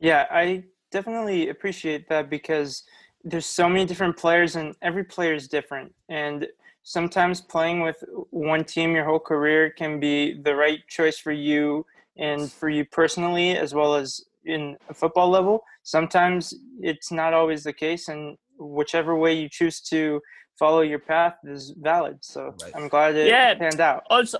Yeah, 0.00 0.26
I 0.30 0.64
definitely 0.90 1.48
appreciate 1.48 2.08
that 2.08 2.28
because 2.28 2.82
there's 3.22 3.46
so 3.46 3.68
many 3.68 3.84
different 3.84 4.16
players 4.16 4.56
and 4.56 4.74
every 4.82 5.04
player 5.04 5.34
is 5.34 5.46
different. 5.46 5.94
And 6.08 6.48
sometimes 6.82 7.40
playing 7.40 7.82
with 7.82 8.02
one 8.30 8.64
team 8.64 8.94
your 8.96 9.04
whole 9.04 9.20
career 9.20 9.70
can 9.70 10.00
be 10.00 10.40
the 10.42 10.56
right 10.56 10.80
choice 10.88 11.18
for 11.18 11.30
you 11.30 11.86
and 12.16 12.50
for 12.50 12.68
you 12.68 12.84
personally 12.84 13.56
as 13.56 13.74
well 13.74 13.94
as 13.94 14.24
in 14.44 14.76
a 14.88 14.94
football 14.94 15.30
level. 15.30 15.62
Sometimes 15.84 16.52
it's 16.80 17.12
not 17.12 17.32
always 17.32 17.62
the 17.62 17.72
case 17.72 18.08
and 18.08 18.36
whichever 18.58 19.16
way 19.16 19.34
you 19.34 19.48
choose 19.48 19.80
to 19.82 20.20
follow 20.58 20.80
your 20.80 20.98
path 20.98 21.34
is 21.44 21.74
valid. 21.78 22.18
So 22.22 22.54
Right. 22.60 22.72
I'm 22.74 22.88
glad 22.88 23.14
it 23.14 23.28
Yeah. 23.28 23.54
panned 23.54 23.80
out. 23.80 24.02
also 24.10 24.38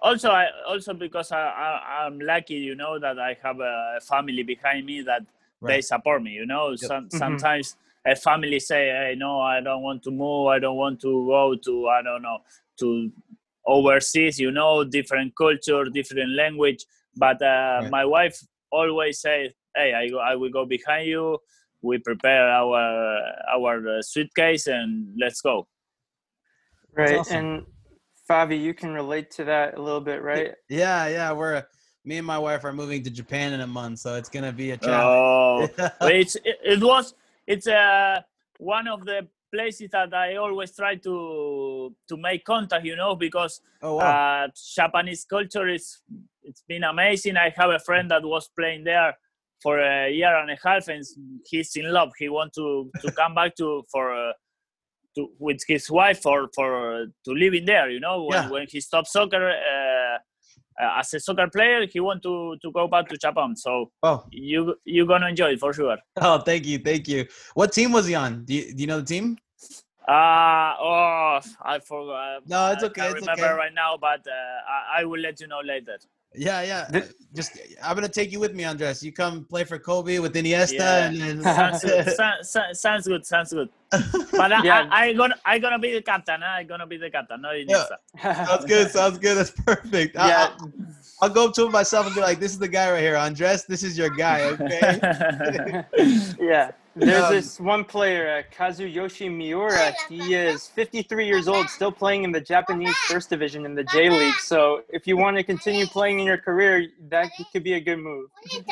also 0.00 0.30
i 0.30 0.46
also 0.66 0.94
because 0.94 1.32
I, 1.32 1.40
I 1.40 2.06
i'm 2.06 2.20
lucky 2.20 2.54
you 2.54 2.74
know 2.74 2.98
that 2.98 3.18
i 3.18 3.36
have 3.42 3.60
a 3.60 3.98
family 4.00 4.42
behind 4.42 4.86
me 4.86 5.02
that 5.02 5.22
they 5.66 5.80
support 5.80 6.22
me 6.22 6.32
you 6.32 6.46
know 6.46 6.76
Some, 6.76 7.10
Mhm. 7.10 7.10
sometimes 7.10 7.76
a 8.06 8.14
family 8.14 8.60
say 8.60 8.88
hey 8.90 9.14
no 9.16 9.40
i 9.40 9.60
don't 9.60 9.82
want 9.82 10.02
to 10.04 10.10
move 10.10 10.48
i 10.48 10.58
don't 10.58 10.76
want 10.76 11.00
to 11.00 11.26
go 11.26 11.56
to 11.56 11.88
i 11.88 12.02
don't 12.02 12.22
know 12.22 12.38
to 12.78 13.10
overseas 13.66 14.38
you 14.38 14.50
know 14.50 14.84
different 14.84 15.34
culture 15.36 15.84
different 15.86 16.30
language 16.30 16.84
but 17.16 17.40
uh, 17.42 17.82
Right. 17.82 17.90
my 17.90 18.04
wife 18.04 18.40
always 18.70 19.20
say 19.20 19.52
hey 19.76 19.92
I, 19.94 20.32
I 20.32 20.34
will 20.36 20.50
go 20.50 20.64
behind 20.64 21.08
you 21.08 21.38
we 21.82 21.98
prepare 21.98 22.48
our 22.48 23.20
our 23.52 23.98
uh, 23.98 24.02
suitcase 24.02 24.66
and 24.68 25.12
let's 25.18 25.40
go 25.40 25.66
Right. 26.94 27.20
awesome. 27.20 27.26
And 27.26 27.62
Fabi, 28.28 28.60
you 28.60 28.74
can 28.74 28.92
relate 28.92 29.30
to 29.32 29.44
that 29.44 29.78
a 29.78 29.82
little 29.82 30.00
bit, 30.00 30.22
right? 30.22 30.54
Yeah, 30.68 31.08
yeah. 31.08 31.32
We're 31.32 31.64
me 32.04 32.18
and 32.18 32.26
my 32.26 32.38
wife 32.38 32.64
are 32.64 32.72
moving 32.72 33.02
to 33.02 33.10
Japan 33.10 33.52
in 33.52 33.60
a 33.60 33.66
month, 33.66 34.00
so 34.00 34.14
it's 34.16 34.28
gonna 34.28 34.52
be 34.52 34.72
a 34.72 34.76
challenge. 34.76 35.70
Oh, 35.78 35.90
But 36.00 36.14
it's 36.14 36.36
it, 36.36 36.58
it 36.64 36.82
was 36.82 37.14
it's 37.46 37.66
uh, 37.66 38.20
one 38.58 38.86
of 38.86 39.04
the 39.04 39.26
places 39.52 39.88
that 39.92 40.12
I 40.12 40.36
always 40.36 40.74
try 40.74 40.96
to 40.96 41.94
to 42.08 42.16
make 42.16 42.44
contact, 42.44 42.84
you 42.84 42.96
know, 42.96 43.16
because 43.16 43.62
oh 43.82 43.96
wow. 43.96 44.44
uh, 44.44 44.48
Japanese 44.74 45.24
culture 45.24 45.68
is 45.68 46.02
it's 46.42 46.62
been 46.68 46.84
amazing. 46.84 47.36
I 47.36 47.52
have 47.56 47.70
a 47.70 47.78
friend 47.78 48.10
that 48.10 48.22
was 48.22 48.50
playing 48.58 48.84
there 48.84 49.16
for 49.62 49.78
a 49.78 50.10
year 50.10 50.36
and 50.36 50.50
a 50.50 50.58
half, 50.62 50.88
and 50.88 51.04
he's 51.46 51.74
in 51.76 51.90
love. 51.90 52.10
He 52.18 52.28
want 52.28 52.52
to 52.54 52.90
to 53.00 53.10
come 53.12 53.34
back 53.34 53.56
to 53.56 53.84
for. 53.90 54.14
Uh, 54.14 54.32
to, 55.14 55.28
with 55.38 55.60
his 55.66 55.90
wife 55.90 56.20
for 56.22 56.48
for 56.54 57.06
to 57.24 57.30
live 57.32 57.54
in 57.54 57.64
there, 57.64 57.90
you 57.90 58.00
know. 58.00 58.24
When, 58.24 58.32
Yeah. 58.42 58.50
when 58.50 58.66
he 58.68 58.80
stopped 58.80 59.08
soccer 59.08 59.50
uh, 59.50 60.18
uh, 60.82 60.98
as 61.00 61.12
a 61.14 61.20
soccer 61.20 61.48
player, 61.48 61.86
he 61.86 62.00
want 62.00 62.22
to 62.22 62.56
to 62.62 62.72
go 62.72 62.86
back 62.88 63.08
to 63.08 63.16
Japan. 63.16 63.56
So 63.56 63.90
oh, 64.02 64.24
you 64.30 64.76
you're 64.84 65.06
gonna 65.06 65.28
enjoy 65.28 65.52
it 65.52 65.60
for 65.60 65.72
sure. 65.72 65.98
oh, 66.20 66.38
thank 66.38 66.66
you, 66.66 66.78
thank 66.78 67.08
you. 67.08 67.26
What 67.54 67.72
team 67.72 67.92
was 67.92 68.06
he 68.06 68.14
on? 68.14 68.44
Do 68.44 68.54
you, 68.54 68.74
do 68.74 68.80
you 68.82 68.86
know 68.86 69.00
the 69.00 69.06
team? 69.06 69.36
Uh 70.08 70.72
oh, 70.80 71.40
I 71.62 71.78
forgot. 71.84 72.48
No, 72.48 72.72
it's 72.72 72.82
okay. 72.82 73.02
I 73.02 73.04
can't 73.06 73.18
it's 73.18 73.26
remember 73.26 73.44
okay. 73.52 73.58
right 73.62 73.74
now, 73.74 73.96
but 74.00 74.20
uh, 74.26 74.58
I, 74.96 75.00
I 75.00 75.04
will 75.04 75.20
let 75.20 75.38
you 75.40 75.48
know 75.48 75.60
later. 75.62 75.98
Yeah, 76.34 76.62
yeah. 76.62 76.84
Th- 76.92 77.04
uh, 77.04 77.06
Just 77.34 77.58
I'm 77.82 77.94
gonna 77.96 78.08
take 78.08 78.30
you 78.32 78.38
with 78.40 78.54
me, 78.54 78.64
Andres. 78.64 79.02
You 79.02 79.12
come 79.12 79.44
play 79.44 79.64
for 79.64 79.78
Kobe 79.78 80.18
with 80.18 80.34
Iniesta, 80.34 80.72
Yeah. 80.78 81.04
and 81.08 81.20
then 81.20 81.42
Sounds 81.56 81.82
good. 81.84 82.10
Sounds, 82.16 82.50
sounds- 82.50 82.80
sounds 82.80 83.06
good. 83.08 83.26
Sounds 83.26 83.52
good. 83.52 83.68
But 84.32 84.52
I, 84.52 84.62
Yeah. 84.68 84.88
I, 84.90 85.08
I 85.08 85.12
gonna 85.14 85.34
I 85.44 85.58
gonna 85.58 85.78
be 85.78 85.92
the 85.94 86.02
captain. 86.02 86.40
huh? 86.42 86.56
I 86.58 86.62
gonna 86.64 86.86
be 86.86 86.96
the 86.98 87.10
captain. 87.10 87.40
No, 87.42 87.48
Iniesta. 87.48 87.96
sounds 88.46 88.64
good. 88.66 88.90
Sounds 88.90 89.18
good. 89.18 89.36
That's 89.36 89.50
perfect. 89.50 90.16
I- 90.16 90.28
yeah. 90.28 90.48
I'll, 90.60 90.72
I'll 91.22 91.28
go 91.30 91.46
up 91.48 91.54
to 91.54 91.66
him 91.66 91.72
myself 91.72 92.06
and 92.06 92.14
be 92.14 92.20
like, 92.20 92.38
"This 92.38 92.52
is 92.52 92.58
the 92.58 92.68
guy 92.68 92.90
right 92.92 93.00
here, 93.00 93.16
Andres. 93.16 93.64
This 93.64 93.82
is 93.82 93.96
your 93.98 94.10
guy." 94.10 94.42
Okay. 94.42 95.84
Yeah. 96.40 96.70
There's 96.98 97.24
Um, 97.24 97.32
this 97.32 97.60
one 97.60 97.84
player, 97.84 98.38
uh, 98.38 98.54
Kazuyoshi 98.54 99.30
Miura. 99.34 99.92
He 100.08 100.34
is 100.34 100.66
53 100.68 101.26
years 101.26 101.46
old, 101.46 101.68
still 101.68 101.92
playing 101.92 102.24
in 102.24 102.32
the 102.32 102.40
Japanese 102.40 102.96
First 103.06 103.30
Division 103.30 103.64
in 103.64 103.74
the 103.74 103.84
J 103.84 104.10
League. 104.10 104.34
So 104.40 104.82
if 104.88 105.06
you 105.06 105.16
want 105.16 105.36
to 105.36 105.44
continue 105.44 105.86
playing 105.86 106.18
in 106.20 106.26
your 106.26 106.38
career, 106.38 106.88
that 107.08 107.30
could 107.52 107.62
be 107.62 107.74
a 107.74 107.80
good 107.80 107.98
move. 107.98 108.30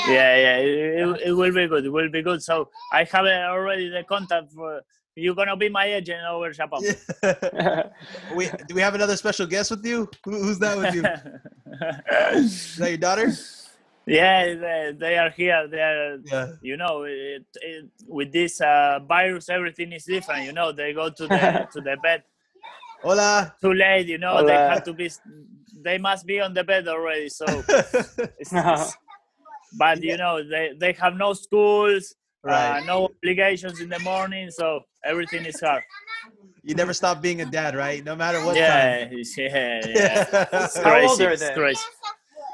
yeah, 0.08 0.36
yeah. 0.36 0.56
It, 0.56 0.68
it, 0.68 1.20
it 1.26 1.32
will 1.32 1.52
be 1.52 1.68
good. 1.68 1.84
It 1.84 1.90
will 1.90 2.10
be 2.10 2.22
good. 2.22 2.42
So 2.42 2.68
I 2.92 3.04
have 3.04 3.26
uh, 3.26 3.46
already 3.50 3.88
the 3.88 4.02
contact 4.02 4.52
for. 4.52 4.82
You're 5.18 5.34
gonna 5.34 5.56
be 5.56 5.70
my 5.70 5.86
agent 5.86 6.20
over 6.28 6.52
Japan. 6.52 6.82
we 8.34 8.50
do 8.68 8.74
we 8.74 8.82
have 8.82 8.94
another 8.94 9.16
special 9.16 9.46
guest 9.46 9.70
with 9.70 9.82
you? 9.86 10.10
Who, 10.26 10.42
who's 10.42 10.58
that 10.58 10.76
with 10.76 10.94
you? 10.94 11.04
Is 12.38 12.76
that 12.76 12.90
your 12.90 12.98
daughter? 12.98 13.32
Yeah, 14.06 14.54
they, 14.54 14.92
they 14.98 15.18
are 15.18 15.30
here. 15.30 15.66
They 15.68 15.80
are 15.80 16.18
Yeah. 16.24 16.46
you 16.62 16.76
know 16.76 17.04
it, 17.04 17.44
it, 17.60 17.84
with 18.06 18.32
this 18.32 18.60
uh, 18.60 18.98
virus 19.06 19.48
everything 19.48 19.92
is 19.92 20.04
different 20.04 20.44
you 20.44 20.52
know 20.52 20.72
they 20.72 20.92
go 20.92 21.10
to 21.10 21.26
the 21.26 21.66
to 21.72 21.80
the 21.80 21.96
bed 22.02 22.22
Hola. 23.02 23.54
too 23.60 23.72
late 23.72 24.06
you 24.06 24.18
know 24.18 24.44
they 24.46 24.56
have 24.70 24.82
to 24.84 24.92
be 24.94 25.10
they 25.84 25.98
must 25.98 26.26
be 26.26 26.40
on 26.40 26.54
the 26.54 26.64
bed 26.64 26.88
already 26.88 27.28
so 27.28 27.44
it's, 28.38 28.52
it's- 28.52 28.96
but 29.78 30.02
you 30.02 30.16
know 30.16 30.42
they 30.48 30.72
they 30.78 30.92
have 30.92 31.14
no 31.14 31.32
schools 31.34 32.14
Right. 32.42 32.80
uh, 32.80 32.86
no 32.86 33.04
obligations 33.06 33.80
in 33.80 33.88
the 33.88 33.98
morning 34.00 34.50
so 34.50 34.80
everything 35.04 35.44
is 35.44 35.60
hard 35.60 35.82
you 36.62 36.74
never 36.74 36.92
stop 36.92 37.22
being 37.22 37.40
a 37.42 37.44
dad, 37.46 37.76
right? 37.76 38.04
No 38.04 38.16
matter 38.16 38.44
what 38.44 38.56
yeah 38.56 39.08
yeah 39.36 39.86
yeah 39.94 40.46
it's. 40.52 40.76
How 40.76 40.94
old 41.10 41.20
are 41.20 41.36
they? 41.36 41.54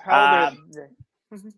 How 0.04 0.20
old 0.20 0.34
are 0.34 0.46
Um, 0.48 0.58
they? 1.40 1.50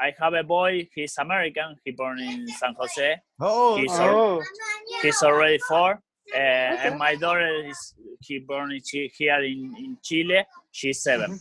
i 0.00 0.12
have 0.18 0.34
a 0.34 0.42
boy 0.42 0.88
he's 0.94 1.14
american 1.18 1.76
he 1.84 1.92
born 1.92 2.18
in 2.18 2.48
san 2.48 2.74
jose 2.78 3.16
oh, 3.40 3.76
He's 3.76 3.92
oh, 3.92 4.40
Oh, 4.40 4.42
he's 5.02 5.22
already 5.22 5.58
four. 5.68 6.00
Uh, 6.34 6.38
And 6.84 6.98
my 6.98 7.14
daughter 7.14 7.48
is 7.66 7.94
he 8.20 8.38
born 8.38 8.72
in 8.72 8.80
Chi- 8.80 9.10
here 9.16 9.40
in, 9.42 9.74
in 9.76 9.98
Chile. 10.02 10.44
She's 10.70 11.02
7 11.02 11.38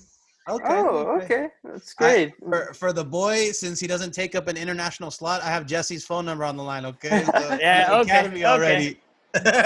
Okay. 0.49 0.65
Oh, 0.67 1.21
okay. 1.21 1.47
That's 1.63 1.93
great. 1.93 2.33
For, 2.39 2.73
for 2.73 2.91
the 2.93 3.05
boy, 3.05 3.51
since 3.51 3.79
he 3.79 3.87
doesn't 3.87 4.11
take 4.11 4.33
up 4.35 4.47
an 4.47 4.57
international 4.57 5.11
slot, 5.11 5.43
I 5.43 5.49
have 5.49 5.65
Jesse's 5.67 6.03
phone 6.03 6.25
number 6.25 6.43
on 6.43 6.57
the 6.57 6.63
line. 6.63 6.85
Okay. 6.85 7.23
So 7.37 7.57
Yeah, 7.59 7.89
the 7.89 7.99
okay, 8.01 8.19
Academy 8.19 8.45
okay. 8.45 8.97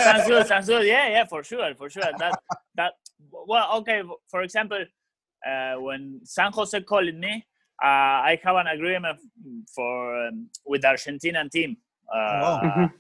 sounds 0.04 0.28
good. 0.28 0.48
Sounds 0.48 0.68
good. 0.68 0.86
Yeah, 0.86 1.08
yeah, 1.10 1.26
for 1.26 1.44
sure, 1.44 1.74
for 1.76 1.90
sure. 1.90 2.12
That 2.20 2.36
that 2.76 2.94
well, 3.32 3.78
okay. 3.80 4.04
For 4.30 4.42
example, 4.44 4.84
uh, 5.50 5.74
when 5.80 6.20
San 6.24 6.52
Jose 6.52 6.80
called 6.82 7.14
me, 7.16 7.44
uh, 7.84 7.88
I 8.32 8.40
have 8.44 8.56
an 8.56 8.68
agreement 8.68 9.20
for 9.74 10.28
um, 10.28 10.50
with 10.66 10.82
the 10.82 10.88
Argentinian 10.90 11.50
team. 11.52 11.78
Uh, 12.14 12.40
wow. 12.42 12.62
Mhm. 12.64 12.92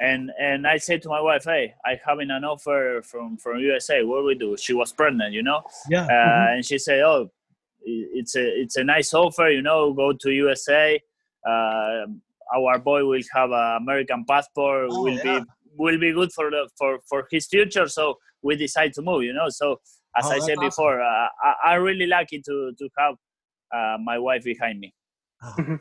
And 0.00 0.30
and 0.40 0.66
I 0.66 0.78
said 0.78 1.02
to 1.02 1.08
my 1.08 1.20
wife, 1.20 1.44
"Hey, 1.44 1.74
I 1.84 2.00
having 2.04 2.30
an 2.30 2.44
offer 2.44 3.00
from 3.04 3.36
from 3.36 3.58
USA. 3.60 4.02
What 4.02 4.24
we 4.24 4.34
do?" 4.34 4.56
She 4.56 4.72
was 4.74 4.92
pregnant, 4.92 5.32
you 5.32 5.42
know, 5.42 5.62
Yeah. 5.88 6.06
uh, 6.06 6.54
and 6.54 6.64
she 6.66 6.78
said, 6.78 7.00
"Oh, 7.02 7.30
it's 7.84 8.34
a 8.34 8.44
it's 8.62 8.76
a 8.76 8.82
nice 8.84 9.14
offer, 9.14 9.48
you 9.50 9.62
know. 9.62 9.92
Go 9.92 10.12
to 10.12 10.30
USA. 10.32 11.00
Uh, 11.48 12.06
our 12.56 12.78
boy 12.78 13.04
will 13.04 13.22
have 13.34 13.50
an 13.52 13.76
American 13.82 14.24
passport. 14.24 14.88
Oh, 14.90 15.04
will 15.04 15.12
yeah. 15.14 15.40
be 15.40 15.44
will 15.76 15.98
be 15.98 16.12
good 16.12 16.32
for 16.32 16.50
the 16.50 16.68
for 16.76 16.98
for 17.08 17.28
his 17.30 17.46
future. 17.46 17.86
So 17.86 18.18
we 18.42 18.56
decide 18.56 18.92
to 18.94 19.02
move, 19.02 19.22
you 19.22 19.32
know. 19.32 19.48
So 19.48 19.80
as 20.18 20.26
Oh, 20.26 20.30
I 20.32 20.38
said 20.40 20.58
awesome. 20.58 20.68
before, 20.68 21.00
uh, 21.02 21.28
I, 21.42 21.74
I'm 21.74 21.82
really 21.82 22.06
lucky 22.06 22.40
to 22.42 22.72
to 22.78 22.88
have 22.98 23.14
uh, 23.74 23.96
my 23.98 24.18
wife 24.18 24.44
behind 24.44 24.80
me. 24.80 24.94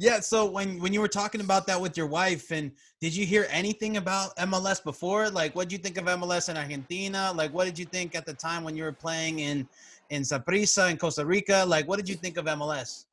Yeah. 0.00 0.20
So 0.20 0.46
when 0.46 0.78
when 0.78 0.92
you 0.94 1.00
were 1.00 1.08
talking 1.08 1.40
about 1.40 1.66
that 1.66 1.80
with 1.80 1.96
your 1.96 2.06
wife, 2.06 2.52
and 2.52 2.70
did 3.00 3.12
you 3.16 3.26
hear 3.26 3.48
anything 3.50 3.96
about 3.96 4.36
MLS 4.36 4.82
before? 4.82 5.28
Like, 5.28 5.56
what 5.56 5.64
did 5.68 5.72
you 5.72 5.78
think 5.78 5.98
of 5.98 6.04
MLS 6.04 6.48
in 6.48 6.56
Argentina? 6.56 7.32
Like, 7.34 7.52
what 7.52 7.64
did 7.64 7.76
you 7.76 7.84
think 7.84 8.14
at 8.14 8.24
the 8.24 8.32
time 8.32 8.62
when 8.62 8.76
you 8.76 8.84
were 8.84 8.92
playing 8.92 9.40
in 9.40 9.66
in 10.10 10.22
Saprissa 10.22 10.88
in 10.92 10.98
Costa 10.98 11.26
Rica? 11.26 11.64
Like, 11.66 11.88
what 11.88 11.96
did 11.96 12.08
you 12.08 12.14
think 12.14 12.36
of 12.36 12.44
MLS? 12.46 13.06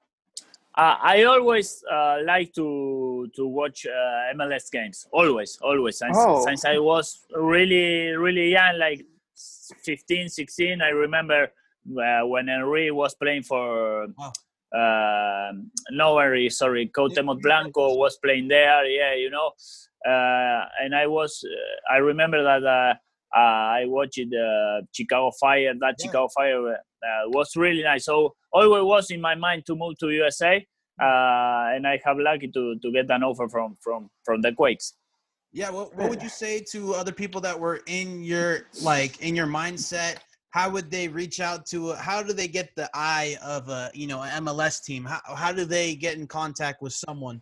Uh, 0.78 0.96
I 1.02 1.24
always 1.24 1.84
uh, 1.92 2.18
like 2.24 2.54
to 2.54 3.32
to 3.36 3.48
watch 3.48 3.88
uh, 3.90 4.36
MLS 4.38 4.70
games. 4.70 5.08
Always, 5.12 5.58
always. 5.64 5.98
Since, 5.98 6.18
Oh. 6.20 6.46
since 6.46 6.66
I 6.66 6.78
was 6.78 7.26
really, 7.34 8.14
really 8.14 8.52
young, 8.52 8.78
like 8.78 9.02
15, 9.82 10.30
16, 10.30 10.82
I 10.84 10.90
remember 10.90 11.50
uh, 11.90 12.26
when 12.28 12.48
Henry 12.48 12.92
was 12.92 13.14
playing 13.16 13.44
for 13.44 14.08
Wow. 14.18 14.32
uh, 14.76 15.52
no 15.92 16.18
Henry, 16.20 16.50
sorry, 16.50 16.90
Cuauhtemoc 16.96 17.42
Blanco 17.42 17.96
was 17.96 18.18
playing 18.24 18.48
there. 18.48 18.86
Yeah, 18.86 19.14
you 19.16 19.30
know. 19.30 19.52
Uh, 20.06 20.66
and 20.82 20.94
I 20.96 21.08
was, 21.08 21.44
uh, 21.44 21.94
I 21.94 21.98
remember 21.98 22.44
that 22.44 22.64
uh, 22.64 22.94
uh, 23.36 23.40
I 23.82 23.86
watched 23.88 24.20
uh, 24.20 24.82
Chicago 24.92 25.32
Fire. 25.40 25.74
That 25.80 25.96
Yeah. 26.00 26.06
Chicago 26.06 26.28
Fire 26.36 26.74
uh, 26.74 26.78
was 27.28 27.56
really 27.56 27.84
nice. 27.84 28.06
So 28.06 28.36
always 28.54 28.84
was 28.84 29.12
in 29.12 29.22
my 29.22 29.36
mind 29.36 29.66
to 29.68 29.76
move 29.76 29.98
to 30.00 30.10
USA, 30.12 30.58
uh, 31.02 31.74
and 31.76 31.88
I 31.88 32.00
have 32.06 32.18
lucky 32.20 32.50
to 32.50 32.76
to 32.82 32.92
get 32.92 33.10
an 33.10 33.24
offer 33.24 33.48
from 33.50 33.78
from 33.82 34.10
from 34.24 34.42
the 34.42 34.52
Quakes. 34.54 34.94
Yeah. 35.52 35.70
What 35.72 35.96
What 35.96 36.10
would 36.10 36.22
you 36.24 36.30
say 36.30 36.64
to 36.72 36.94
other 36.96 37.12
people 37.12 37.42
that 37.42 37.60
were 37.60 37.80
in 37.88 38.24
your 38.24 38.68
like 38.84 39.22
in 39.22 39.36
your 39.36 39.48
mindset? 39.48 40.18
How 40.56 40.70
would 40.70 40.90
they 40.90 41.10
reach 41.10 41.42
out 41.42 41.66
to? 41.72 41.92
How 41.94 42.24
do 42.24 42.32
they 42.32 42.48
get 42.48 42.74
the 42.76 42.90
eye 42.94 43.36
of 43.44 43.68
a 43.68 43.92
you 43.94 44.08
know 44.08 44.22
an 44.22 44.46
MLS 44.46 44.82
team? 44.82 45.04
How 45.04 45.20
How 45.36 45.52
do 45.52 45.66
they 45.66 45.96
get 45.96 46.14
in 46.16 46.28
contact 46.28 46.82
with 46.82 46.94
someone? 46.94 47.42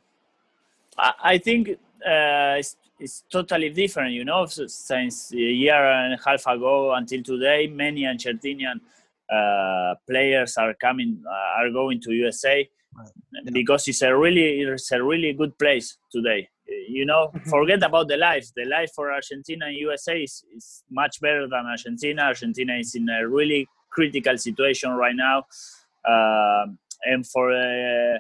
I, 0.98 1.38
think 1.38 1.70
uh, 1.70 2.60
it's, 2.60 2.76
it's 3.00 3.24
totally 3.32 3.70
different, 3.70 4.14
you 4.14 4.26
know, 4.26 4.46
since 4.46 5.34
a 5.34 5.38
year 5.38 5.84
and 5.92 6.14
a 6.14 6.20
half 6.24 6.46
ago 6.46 6.94
until 6.94 7.24
today, 7.24 7.68
many 7.68 8.02
Argentinian 8.04 8.80
uh, 9.32 9.96
players 10.08 10.56
are 10.58 10.74
coming, 10.76 11.24
uh, 11.28 11.60
are 11.60 11.72
going 11.72 12.00
to 12.02 12.12
USA 12.14 12.70
Right. 12.96 13.10
because 13.52 13.88
it's 13.88 14.04
a 14.04 14.16
really, 14.16 14.62
it's 14.62 14.92
a 14.92 15.02
really 15.02 15.34
good 15.34 15.58
place 15.58 15.98
today. 16.12 16.50
You 16.68 17.06
know, 17.06 17.32
forget 17.50 17.84
about 17.84 18.08
the 18.08 18.18
life. 18.18 18.48
The 18.56 18.66
life 18.66 18.92
for 18.96 19.12
Argentina 19.12 19.66
and 19.68 19.76
USA 19.76 20.22
is, 20.24 20.44
is 20.56 20.84
much 20.90 21.20
better 21.22 21.48
than 21.48 21.66
Argentina. 21.66 22.24
Argentina 22.24 22.76
is 22.78 22.96
in 22.96 23.10
a 23.10 23.28
really 23.28 23.68
critical 23.90 24.38
situation 24.38 24.90
right 24.92 25.16
now, 25.16 25.38
Um 26.14 26.78
and 27.06 27.26
for 27.28 27.52
uh, 27.52 28.18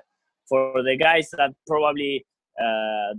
for 0.49 0.83
the 0.83 0.95
guys 0.97 1.29
that 1.37 1.51
probably 1.67 2.25
uh, 2.61 3.13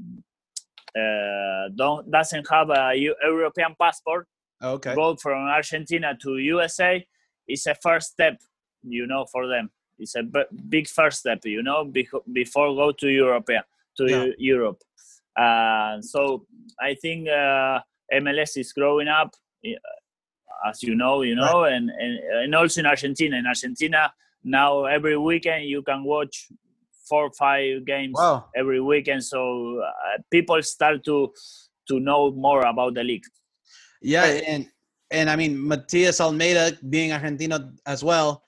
uh, 0.97 1.69
don't 1.75 2.11
doesn't 2.11 2.47
have 2.51 2.71
a 2.71 2.95
European 2.97 3.75
passport, 3.81 4.27
Okay. 4.63 4.95
go 4.95 5.17
from 5.17 5.39
Argentina 5.49 6.17
to 6.23 6.39
USA 6.39 7.05
is 7.49 7.67
a 7.67 7.75
first 7.75 8.13
step, 8.13 8.37
you 8.83 9.07
know, 9.07 9.25
for 9.33 9.47
them. 9.49 9.71
It's 9.99 10.15
a 10.17 10.23
b- 10.23 10.51
big 10.69 10.87
first 10.89 11.19
step, 11.21 11.41
you 11.45 11.63
know, 11.63 11.85
before 12.33 12.75
go 12.75 12.93
to 12.93 13.09
Europe, 13.09 13.47
to 13.97 14.05
Yeah. 14.09 14.25
Eu- 14.25 14.35
Europe. 14.39 14.81
Uh, 15.37 16.01
so 16.01 16.47
I 16.81 16.95
think 16.95 17.29
uh, 17.29 17.81
MLS 18.13 18.57
is 18.57 18.73
growing 18.73 19.09
up, 19.09 19.35
eh, 19.65 19.75
as 20.69 20.83
you 20.83 20.95
know, 20.95 21.23
you 21.23 21.35
know, 21.35 21.65
and, 21.65 21.91
and 21.91 22.19
and 22.43 22.55
also 22.55 22.81
in 22.81 22.87
Argentina. 22.87 23.37
In 23.37 23.47
Argentina 23.47 24.13
now, 24.45 24.85
every 24.85 25.17
weekend 25.17 25.65
you 25.65 25.83
can 25.83 26.05
watch 26.05 26.49
four 27.09 27.25
or 27.25 27.33
five 27.33 27.85
games 27.85 28.15
Wow. 28.15 28.47
every 28.57 28.81
weekend. 28.81 29.25
So 29.25 29.81
uh, 29.81 30.23
people 30.31 30.63
start 30.63 31.05
to 31.05 31.33
to 31.89 32.01
know 32.01 32.31
more 32.33 32.63
about 32.67 32.95
the 32.95 33.03
league. 33.05 33.25
Yeah, 34.01 34.25
and 34.25 34.69
and 35.11 35.29
I 35.31 35.37
mean 35.37 35.59
Matias 35.59 36.21
Almeyda 36.21 36.79
being 36.89 37.11
Argentino 37.11 37.73
as 37.87 38.05
well. 38.05 38.45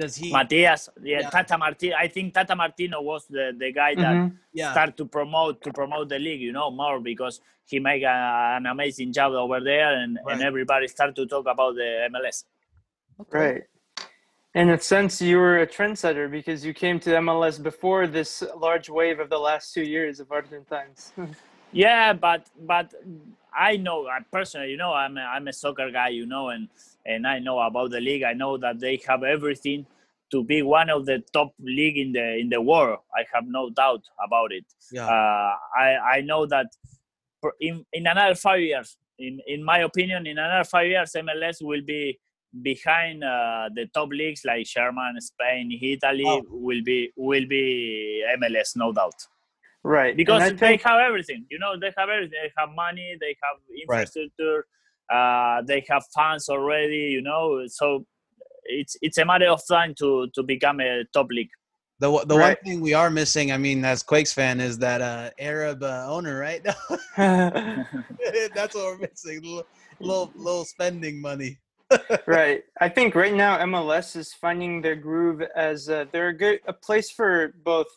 Does 0.00 0.14
he? 0.16 0.28
Matias, 0.32 0.82
yeah, 1.02 1.20
Yeah. 1.20 1.30
Tata 1.34 1.56
Martino. 1.64 1.94
I 2.04 2.08
think 2.14 2.26
Tata 2.36 2.54
Martino 2.62 2.98
was 3.10 3.22
the, 3.36 3.44
the 3.62 3.70
guy 3.80 3.92
that 4.04 4.14
Mhm. 4.16 4.36
yeah. 4.60 4.70
start 4.74 4.92
to 5.00 5.04
promote 5.18 5.54
to 5.66 5.70
promote 5.80 6.06
the 6.14 6.18
league, 6.26 6.40
you 6.48 6.52
know, 6.58 6.68
more 6.82 6.98
because 7.00 7.34
he 7.70 7.78
made 7.90 8.02
a, 8.02 8.16
an 8.58 8.66
amazing 8.74 9.10
job 9.18 9.32
over 9.44 9.58
there, 9.70 9.90
and, 10.00 10.18
and 10.30 10.38
everybody 10.50 10.86
started 10.96 11.16
to 11.20 11.26
talk 11.26 11.46
about 11.54 11.72
the 11.80 11.90
MLS. 12.12 12.38
Right. 13.30 13.62
In 14.60 14.66
a 14.70 14.80
sense, 14.80 15.12
you 15.30 15.36
were 15.44 15.58
a 15.60 15.66
trendsetter 15.76 16.26
because 16.38 16.64
you 16.66 16.74
came 16.84 16.98
to 17.00 17.10
MLS 17.26 17.56
before 17.70 18.02
this 18.18 18.42
large 18.66 18.88
wave 18.98 19.20
of 19.24 19.28
the 19.30 19.38
last 19.48 19.64
two 19.74 19.86
years 19.96 20.18
of 20.22 20.26
Argentines. 20.32 21.12
Yeah, 21.72 22.14
but 22.14 22.42
but 22.72 22.92
I 23.70 23.76
know 23.76 23.98
I 24.08 24.18
personally, 24.38 24.70
you 24.72 24.76
know, 24.76 24.92
I'm 24.92 25.16
a, 25.16 25.20
I'm 25.34 25.46
a 25.46 25.52
soccer 25.52 25.88
guy, 25.92 26.08
you 26.08 26.26
know, 26.26 26.48
and 26.54 26.68
and 27.06 27.26
I 27.26 27.38
know 27.38 27.58
about 27.60 27.90
the 27.90 28.00
league. 28.00 28.22
I 28.22 28.32
know 28.32 28.56
that 28.58 28.80
they 28.80 29.00
have 29.08 29.22
everything 29.22 29.86
to 30.30 30.44
be 30.44 30.62
one 30.62 30.90
of 30.90 31.06
the 31.06 31.22
top 31.32 31.52
league 31.60 31.98
in 31.98 32.12
the 32.12 32.38
in 32.38 32.48
the 32.48 32.60
world. 32.60 33.00
I 33.14 33.24
have 33.32 33.44
no 33.46 33.70
doubt 33.70 34.02
about 34.24 34.52
it. 34.52 34.64
Yeah. 34.92 35.06
Uh, 35.06 35.56
I 35.76 35.96
I 36.16 36.20
know 36.22 36.46
that 36.46 36.66
in 37.60 37.84
in 37.92 38.06
another 38.06 38.34
five 38.34 38.60
years, 38.60 38.96
in 39.18 39.40
in 39.46 39.64
my 39.64 39.78
opinion, 39.78 40.26
in 40.26 40.38
another 40.38 40.64
five 40.64 40.86
years, 40.86 41.12
MLS 41.16 41.62
will 41.62 41.82
be 41.82 42.18
behind 42.62 43.22
uh, 43.22 43.68
the 43.74 43.86
top 43.94 44.08
leagues 44.10 44.42
like 44.44 44.66
German, 44.66 45.20
Spain, 45.20 45.78
Italy. 45.80 46.24
Wow. 46.24 46.42
Will 46.48 46.82
be 46.84 47.12
will 47.16 47.46
be 47.46 48.24
MLS, 48.38 48.76
no 48.76 48.92
doubt 48.92 49.26
right. 49.82 50.16
because 50.16 50.50
they 50.50 50.56
think, 50.56 50.82
have 50.82 51.00
everything. 51.00 51.46
You 51.50 51.58
know, 51.58 51.78
they 51.78 51.92
have 51.96 52.08
everything. 52.08 52.38
They 52.42 52.52
have 52.56 52.70
money. 52.74 53.16
They 53.20 53.36
have 53.42 53.56
infrastructure. 53.80 54.66
Uh, 55.10 55.62
they 55.66 55.84
have 55.88 56.04
fans 56.14 56.48
already. 56.48 57.10
You 57.14 57.22
know, 57.22 57.62
so 57.66 58.06
it's 58.64 58.96
it's 59.02 59.18
a 59.18 59.24
matter 59.24 59.48
of 59.48 59.60
time 59.68 59.94
to 59.98 60.28
to 60.34 60.42
become 60.42 60.80
a 60.80 61.04
top 61.12 61.28
league. 61.30 61.50
the 61.98 62.10
the 62.26 62.36
Right. 62.36 62.56
one 62.56 62.64
thing 62.64 62.80
we 62.80 62.94
are 62.94 63.10
missing, 63.10 63.52
I 63.52 63.58
mean, 63.58 63.84
as 63.84 64.02
Quakes 64.02 64.32
fan, 64.32 64.60
is 64.60 64.78
that 64.78 65.00
uh, 65.02 65.30
Arab 65.38 65.82
uh, 65.82 66.06
owner, 66.08 66.38
right? 66.38 66.62
That's 67.16 68.74
what 68.74 68.84
we're 68.86 68.98
missing. 68.98 69.42
Little, 69.42 69.66
little 70.00 70.32
little 70.34 70.64
spending 70.64 71.20
money. 71.20 71.58
right. 72.26 72.62
I 72.80 72.88
think 72.88 73.14
right 73.14 73.34
now 73.34 73.58
MLS 73.58 74.16
is 74.16 74.32
finding 74.32 74.80
their 74.80 74.94
groove 74.94 75.42
as 75.56 75.88
uh, 75.88 76.04
they're 76.12 76.28
a 76.28 76.36
good 76.36 76.60
a 76.66 76.72
place 76.72 77.10
for 77.10 77.52
both 77.64 77.88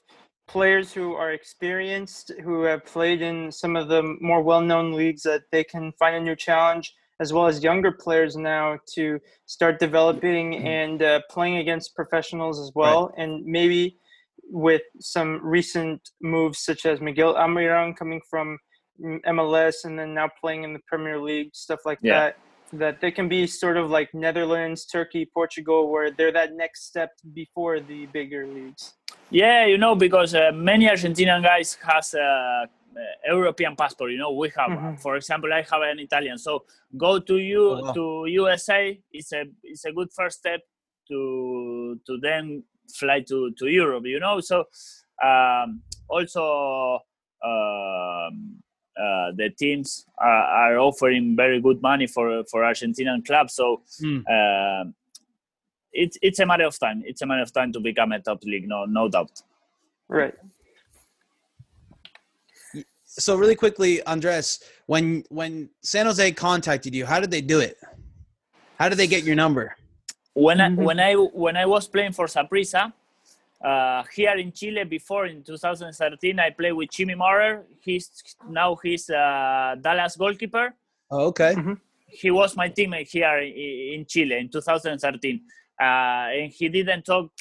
players 0.47 0.91
who 0.91 1.13
are 1.13 1.31
experienced, 1.31 2.31
who 2.43 2.63
have 2.63 2.83
played 2.85 3.21
in 3.21 3.51
some 3.51 3.75
of 3.75 3.87
the 3.87 4.03
more 4.19 4.41
well-known 4.41 4.93
leagues, 4.93 5.23
that 5.23 5.43
they 5.51 5.63
can 5.63 5.91
find 5.93 6.15
a 6.15 6.19
new 6.19 6.35
challenge, 6.35 6.93
as 7.23 7.29
well 7.35 7.47
as 7.51 7.55
younger 7.69 7.91
players 8.05 8.33
now 8.53 8.65
to 8.95 9.03
start 9.55 9.73
developing 9.87 10.45
and 10.79 10.97
uh, 11.01 11.19
playing 11.35 11.57
against 11.63 11.95
professionals 12.01 12.55
as 12.63 12.71
well, 12.81 13.01
and 13.21 13.31
maybe 13.57 13.81
with 14.67 14.85
some 14.99 15.31
recent 15.57 15.99
moves 16.33 16.57
such 16.69 16.81
as 16.91 16.95
Miguel 17.09 17.33
Almiron 17.43 17.89
coming 18.01 18.21
from 18.31 18.47
MLS 19.37 19.75
and 19.85 19.93
then 19.99 20.09
now 20.13 20.27
playing 20.41 20.61
in 20.67 20.71
the 20.77 20.83
Premier 20.91 21.17
League, 21.29 21.49
stuff 21.65 21.81
like 21.89 21.99
Yeah. 22.01 22.19
that 22.19 22.33
that 22.83 22.95
they 23.03 23.11
can 23.17 23.27
be 23.29 23.41
sort 23.63 23.77
of 23.81 23.85
like 23.97 24.09
Netherlands, 24.25 24.79
Turkey, 24.95 25.23
Portugal, 25.39 25.79
where 25.91 26.09
they're 26.17 26.35
that 26.39 26.49
next 26.63 26.79
step 26.91 27.11
before 27.41 27.75
the 27.79 27.99
bigger 28.17 28.43
leagues. 28.57 28.83
Yeah, 29.29 29.59
you 29.71 29.77
know, 29.83 29.93
because 30.05 30.31
uh, 30.33 30.51
many 30.71 30.85
Argentinian 30.93 31.41
guys 31.51 31.69
has 31.91 32.07
a, 32.15 32.19
a 32.19 32.82
European 33.27 33.75
passport. 33.75 34.11
You 34.11 34.17
know, 34.17 34.31
we 34.31 34.49
have, 34.57 34.69
Mhm. 34.69 34.99
for 35.01 35.15
example, 35.15 35.51
I 35.53 35.61
have 35.61 35.81
an 35.81 35.99
Italian. 35.99 36.37
So 36.37 36.65
go 36.97 37.19
to 37.19 37.37
you 37.37 37.69
Oh, 37.69 37.81
wow. 37.81 37.93
to 37.93 38.25
USA. 38.27 38.99
It's 39.11 39.31
a 39.33 39.45
it's 39.63 39.85
a 39.85 39.91
good 39.91 40.11
first 40.13 40.39
step 40.39 40.61
to 41.09 41.99
to 42.05 42.17
then 42.17 42.63
fly 42.99 43.21
to 43.21 43.51
to 43.51 43.67
Europe. 43.67 44.05
You 44.05 44.19
know, 44.19 44.39
so 44.39 44.67
um, 45.21 45.81
also. 46.09 47.01
Um, 47.43 48.63
uh, 48.95 49.31
the 49.35 49.49
teams 49.49 50.05
are, 50.19 50.29
are, 50.29 50.77
offering 50.77 51.35
very 51.35 51.59
good 51.59 51.81
money 51.81 52.05
for 52.05 52.43
for 52.45 52.61
Argentinian 52.61 53.25
clubs. 53.25 53.53
So 53.53 53.81
mm. 53.99 54.21
uh, 54.29 54.89
it's 55.91 56.17
it's 56.21 56.39
a 56.39 56.45
matter 56.45 56.65
of 56.65 56.77
time. 56.79 57.03
It's 57.05 57.21
a 57.21 57.25
matter 57.25 57.41
of 57.41 57.51
time 57.51 57.71
to 57.73 57.79
become 57.79 58.11
a 58.11 58.19
top 58.19 58.43
league. 58.43 58.67
No, 58.67 58.85
no 58.85 59.09
doubt. 59.09 59.41
Right. 60.07 60.35
So 63.19 63.35
really 63.35 63.55
quickly, 63.55 64.01
Andres, 64.03 64.59
when 64.87 65.23
when 65.29 65.69
San 65.81 66.07
Jose 66.07 66.31
contacted 66.31 66.95
you, 66.95 67.05
how 67.05 67.19
did 67.19 67.29
they 67.29 67.41
do 67.41 67.59
it? 67.59 67.77
How 68.79 68.89
did 68.89 68.97
they 68.97 69.07
get 69.07 69.23
your 69.23 69.35
number? 69.35 69.75
When 70.33 70.59
I, 70.59 70.69
mm-hmm. 70.69 70.83
when 70.83 70.99
I 70.99 71.13
when 71.13 71.55
I 71.55 71.65
was 71.67 71.87
playing 71.87 72.13
for 72.13 72.25
Saprissa, 72.25 72.91
uh, 73.63 74.03
here 74.15 74.35
in 74.35 74.51
Chile 74.51 74.83
before 74.83 75.27
in 75.27 75.43
2013, 75.43 76.39
I 76.39 76.49
played 76.49 76.71
with 76.71 76.89
Jimmy 76.89 77.13
Maurer. 77.13 77.63
He's 77.81 78.09
now 78.49 78.75
he's 78.81 79.09
uh, 79.11 79.75
Dallas 79.79 80.15
goalkeeper. 80.15 80.73
Oh, 81.11 81.27
okay. 81.27 81.53
Mm-hmm. 81.53 81.73
He 82.07 82.31
was 82.31 82.55
my 82.55 82.69
teammate 82.69 83.09
here 83.09 83.37
in 83.37 84.05
Chile 84.07 84.37
in 84.37 84.49
2013, 84.49 85.41
uh, 85.79 85.83
and 85.83 86.51
he 86.51 86.67
didn't 86.67 87.03
talk 87.03 87.31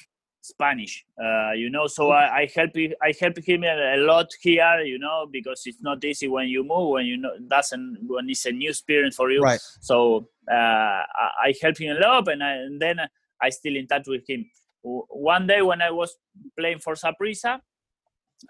Spanish, 0.43 1.05
uh, 1.23 1.53
you 1.53 1.71
know. 1.71 1.87
So 1.87 2.11
I, 2.11 2.41
I 2.41 2.51
help 2.55 2.71
I 3.03 3.15
help 3.19 3.39
him 3.39 3.65
a 3.65 3.97
lot 3.97 4.29
here, 4.41 4.81
you 4.81 4.99
know, 4.99 5.27
because 5.31 5.63
it's 5.65 5.81
not 5.81 6.05
easy 6.05 6.29
when 6.29 6.49
you 6.49 6.63
move 6.63 6.91
when 6.91 7.07
you 7.07 7.17
know 7.17 7.31
doesn't 7.49 7.99
when 8.07 8.29
it's 8.29 8.45
a 8.45 8.53
new 8.53 8.71
experience 8.71 9.17
for 9.17 9.31
you. 9.31 9.41
Right. 9.41 9.61
So 9.81 10.29
uh, 10.51 10.55
I, 10.55 11.55
help 11.63 11.79
him 11.79 11.97
a 11.97 12.01
lot, 12.01 12.29
and, 12.29 12.43
I, 12.43 12.53
and 12.55 12.83
then 12.83 13.01
I 13.41 13.51
still 13.51 13.77
in 13.77 13.87
touch 13.87 14.05
with 14.09 14.29
him 14.29 14.45
one 14.83 15.47
day 15.47 15.63
when 15.63 15.81
I 15.81 15.91
was 15.91 16.17
playing 16.59 16.81
for 16.81 16.95
Saprissa, 16.95 17.61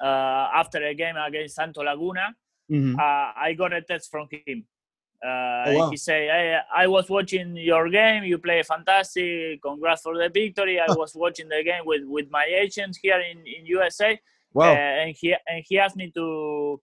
uh, 0.00 0.05
after 0.05 0.85
a 0.85 0.94
game 0.94 1.16
against 1.16 1.57
Santo 1.57 1.83
Laguna, 1.83 2.35
mm-hmm. 2.70 2.98
uh, 2.98 3.02
I 3.02 3.55
got 3.57 3.72
a 3.72 3.83
text 3.83 4.11
from 4.11 4.28
him. 4.31 4.64
Uh, 5.25 5.65
oh, 5.67 5.75
wow. 5.75 5.91
He 5.91 5.97
said, 5.97 6.23
hey, 6.23 6.59
I 6.75 6.87
was 6.89 7.09
watching 7.09 7.57
your 7.57 7.89
game. 7.89 8.25
You 8.25 8.39
play 8.39 8.63
fantastic. 8.63 9.63
Congrats 9.63 10.03
for 10.03 10.17
the 10.17 10.29
victory. 10.29 10.81
I 10.81 10.93
was 10.93 11.15
watching 11.15 11.49
the 11.49 11.63
game 11.63 11.83
with, 11.85 12.03
with 12.07 12.29
my 12.31 12.45
agent 12.45 12.99
here 13.01 13.21
in, 13.21 13.39
in 13.39 13.65
USA. 13.67 14.19
Wow. 14.53 14.73
Uh, 14.73 14.77
and 14.77 15.17
he 15.19 15.33
and 15.33 15.65
he 15.67 15.79
asked 15.79 15.97
me 15.97 16.11
to, 16.15 16.81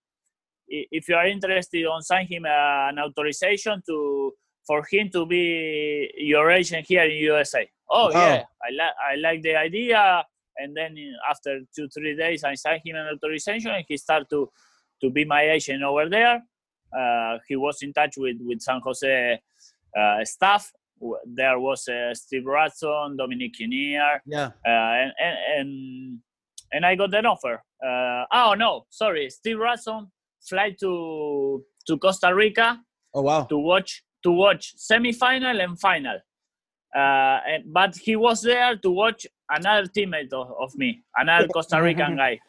if 0.68 1.10
you 1.10 1.16
are 1.16 1.28
interested, 1.28 1.86
on 1.86 2.02
sign 2.02 2.28
him 2.28 2.46
uh, 2.46 2.90
an 2.90 3.00
authorization 3.00 3.82
to 3.88 4.34
for 4.66 4.84
him 4.90 5.10
to 5.10 5.26
be 5.26 6.12
your 6.18 6.50
agent 6.52 6.86
here 6.88 7.04
in 7.04 7.18
USA. 7.18 7.68
Oh, 7.90 8.12
yeah, 8.12 8.44
I 8.64 8.72
like 8.76 8.94
I 9.12 9.16
like 9.16 9.42
the 9.42 9.56
idea. 9.56 10.24
And 10.58 10.76
then 10.76 10.96
after 11.30 11.60
two 11.76 11.88
three 11.90 12.16
days, 12.16 12.44
I 12.44 12.56
signed 12.56 12.82
him 12.86 12.96
an 12.96 13.16
authorization, 13.16 13.72
and 13.72 13.86
he 13.88 13.98
started 13.98 14.30
to 14.30 14.50
to 15.02 15.10
be 15.10 15.26
my 15.26 15.42
agent 15.42 15.84
over 15.84 16.08
there. 16.10 16.44
Uh, 16.98 17.38
he 17.48 17.56
was 17.56 17.82
in 17.82 17.94
touch 17.94 18.16
with 18.18 18.38
with 18.42 18.62
San 18.62 18.82
Jose 18.84 19.40
uh, 19.98 20.26
staff. 20.26 20.72
There 21.26 21.60
was 21.60 21.88
uh, 21.88 22.14
Steve 22.14 22.46
Ralston, 22.46 23.16
Dominic 23.18 23.54
Kinnear, 23.54 24.22
yeah, 24.26 24.50
uh, 24.66 24.70
and, 24.70 25.12
and, 25.20 25.38
and 25.58 26.20
and 26.72 26.86
I 26.86 26.96
got 26.96 27.14
an 27.14 27.26
offer. 27.26 27.64
Uh, 27.84 28.26
oh 28.32 28.54
no, 28.58 28.86
sorry, 28.90 29.30
Steve 29.30 29.60
Ralston 29.60 30.08
fly 30.42 30.76
to 30.80 31.64
to 31.88 31.98
Costa 31.98 32.34
Rica. 32.34 32.80
Oh 33.14 33.22
wow! 33.22 33.44
To 33.46 33.58
watch 33.58 34.04
to 34.24 34.32
watch 34.32 34.76
semifinal 34.78 35.64
and 35.64 35.80
final. 35.80 36.20
Uh, 36.96 37.40
and, 37.48 37.72
but 37.72 37.96
he 37.96 38.16
was 38.16 38.42
there 38.42 38.76
to 38.76 38.90
watch 38.90 39.28
another 39.50 39.88
teammate 39.88 40.34
of, 40.34 40.52
of 40.60 40.76
me, 40.76 41.04
another 41.16 41.48
Costa 41.54 41.82
Rican 41.82 42.16
guy. 42.18 42.40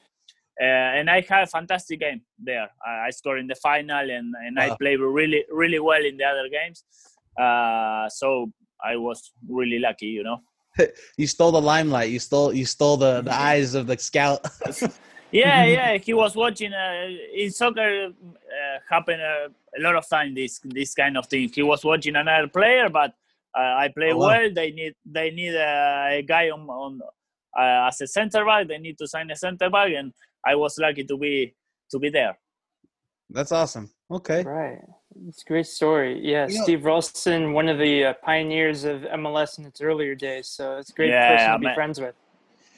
Uh, 0.60 0.98
and 0.98 1.08
I 1.08 1.22
had 1.26 1.44
a 1.44 1.46
fantastic 1.46 2.00
game 2.00 2.20
there. 2.38 2.68
I, 2.86 3.06
I 3.06 3.10
scored 3.10 3.40
in 3.40 3.46
the 3.46 3.54
final, 3.54 4.10
and, 4.10 4.34
and 4.44 4.56
wow. 4.56 4.72
I 4.72 4.76
played 4.76 5.00
really, 5.00 5.44
really 5.50 5.78
well 5.78 6.04
in 6.04 6.18
the 6.18 6.24
other 6.24 6.48
games. 6.50 6.84
Uh, 7.40 8.08
so 8.10 8.52
I 8.84 8.96
was 8.96 9.32
really 9.48 9.78
lucky, 9.78 10.06
you 10.06 10.22
know. 10.22 10.40
you 11.16 11.26
stole 11.26 11.52
the 11.52 11.60
limelight. 11.60 12.10
You 12.10 12.18
stole, 12.18 12.52
you 12.52 12.66
stole 12.66 12.98
the, 12.98 13.22
the 13.22 13.34
eyes 13.50 13.74
of 13.74 13.86
the 13.86 13.96
scout. 13.98 14.46
yeah, 15.32 15.64
yeah. 15.64 15.96
He 15.96 16.12
was 16.12 16.36
watching. 16.36 16.74
Uh, 16.74 17.08
in 17.34 17.50
soccer, 17.50 18.06
uh, 18.06 18.78
happen 18.88 19.18
uh, 19.18 19.48
a 19.78 19.80
lot 19.80 19.96
of 19.96 20.08
time. 20.08 20.34
This 20.34 20.60
this 20.64 20.94
kind 20.94 21.16
of 21.16 21.26
thing. 21.26 21.50
He 21.54 21.62
was 21.62 21.84
watching 21.84 22.16
another 22.16 22.48
player, 22.48 22.88
but 22.88 23.14
uh, 23.56 23.74
I 23.78 23.88
play 23.94 24.12
oh, 24.12 24.18
wow. 24.18 24.26
well. 24.28 24.50
They 24.52 24.70
need 24.72 24.94
they 25.04 25.30
need 25.30 25.54
a, 25.54 26.18
a 26.18 26.22
guy 26.22 26.50
on 26.50 26.68
on 26.68 27.00
uh, 27.58 27.88
as 27.88 28.00
a 28.00 28.06
center 28.06 28.44
back. 28.44 28.68
They 28.68 28.78
need 28.78 28.98
to 28.98 29.06
sign 29.06 29.30
a 29.30 29.36
center 29.36 29.70
back, 29.70 29.90
and 29.96 30.12
I 30.44 30.54
was 30.54 30.78
lucky 30.78 31.04
to 31.04 31.16
be 31.16 31.54
to 31.90 31.98
be 31.98 32.10
there. 32.10 32.38
That's 33.28 33.52
awesome. 33.52 33.90
Okay. 34.10 34.42
Right. 34.42 34.78
It's 35.28 35.42
a 35.42 35.44
great 35.44 35.66
story. 35.66 36.20
Yeah, 36.22 36.46
you 36.46 36.62
Steve 36.62 36.82
know, 36.82 36.90
Ralston, 36.90 37.52
one 37.52 37.68
of 37.68 37.78
the 37.78 38.06
uh, 38.06 38.14
pioneers 38.14 38.84
of 38.84 39.02
MLS 39.02 39.58
in 39.58 39.64
its 39.66 39.80
earlier 39.80 40.14
days. 40.14 40.48
So 40.48 40.78
it's 40.78 40.90
a 40.90 40.92
great 40.92 41.10
yeah, 41.10 41.36
person 41.36 41.52
to 41.52 41.58
be 41.58 41.66
ma- 41.66 41.74
friends 41.74 42.00
with. 42.00 42.14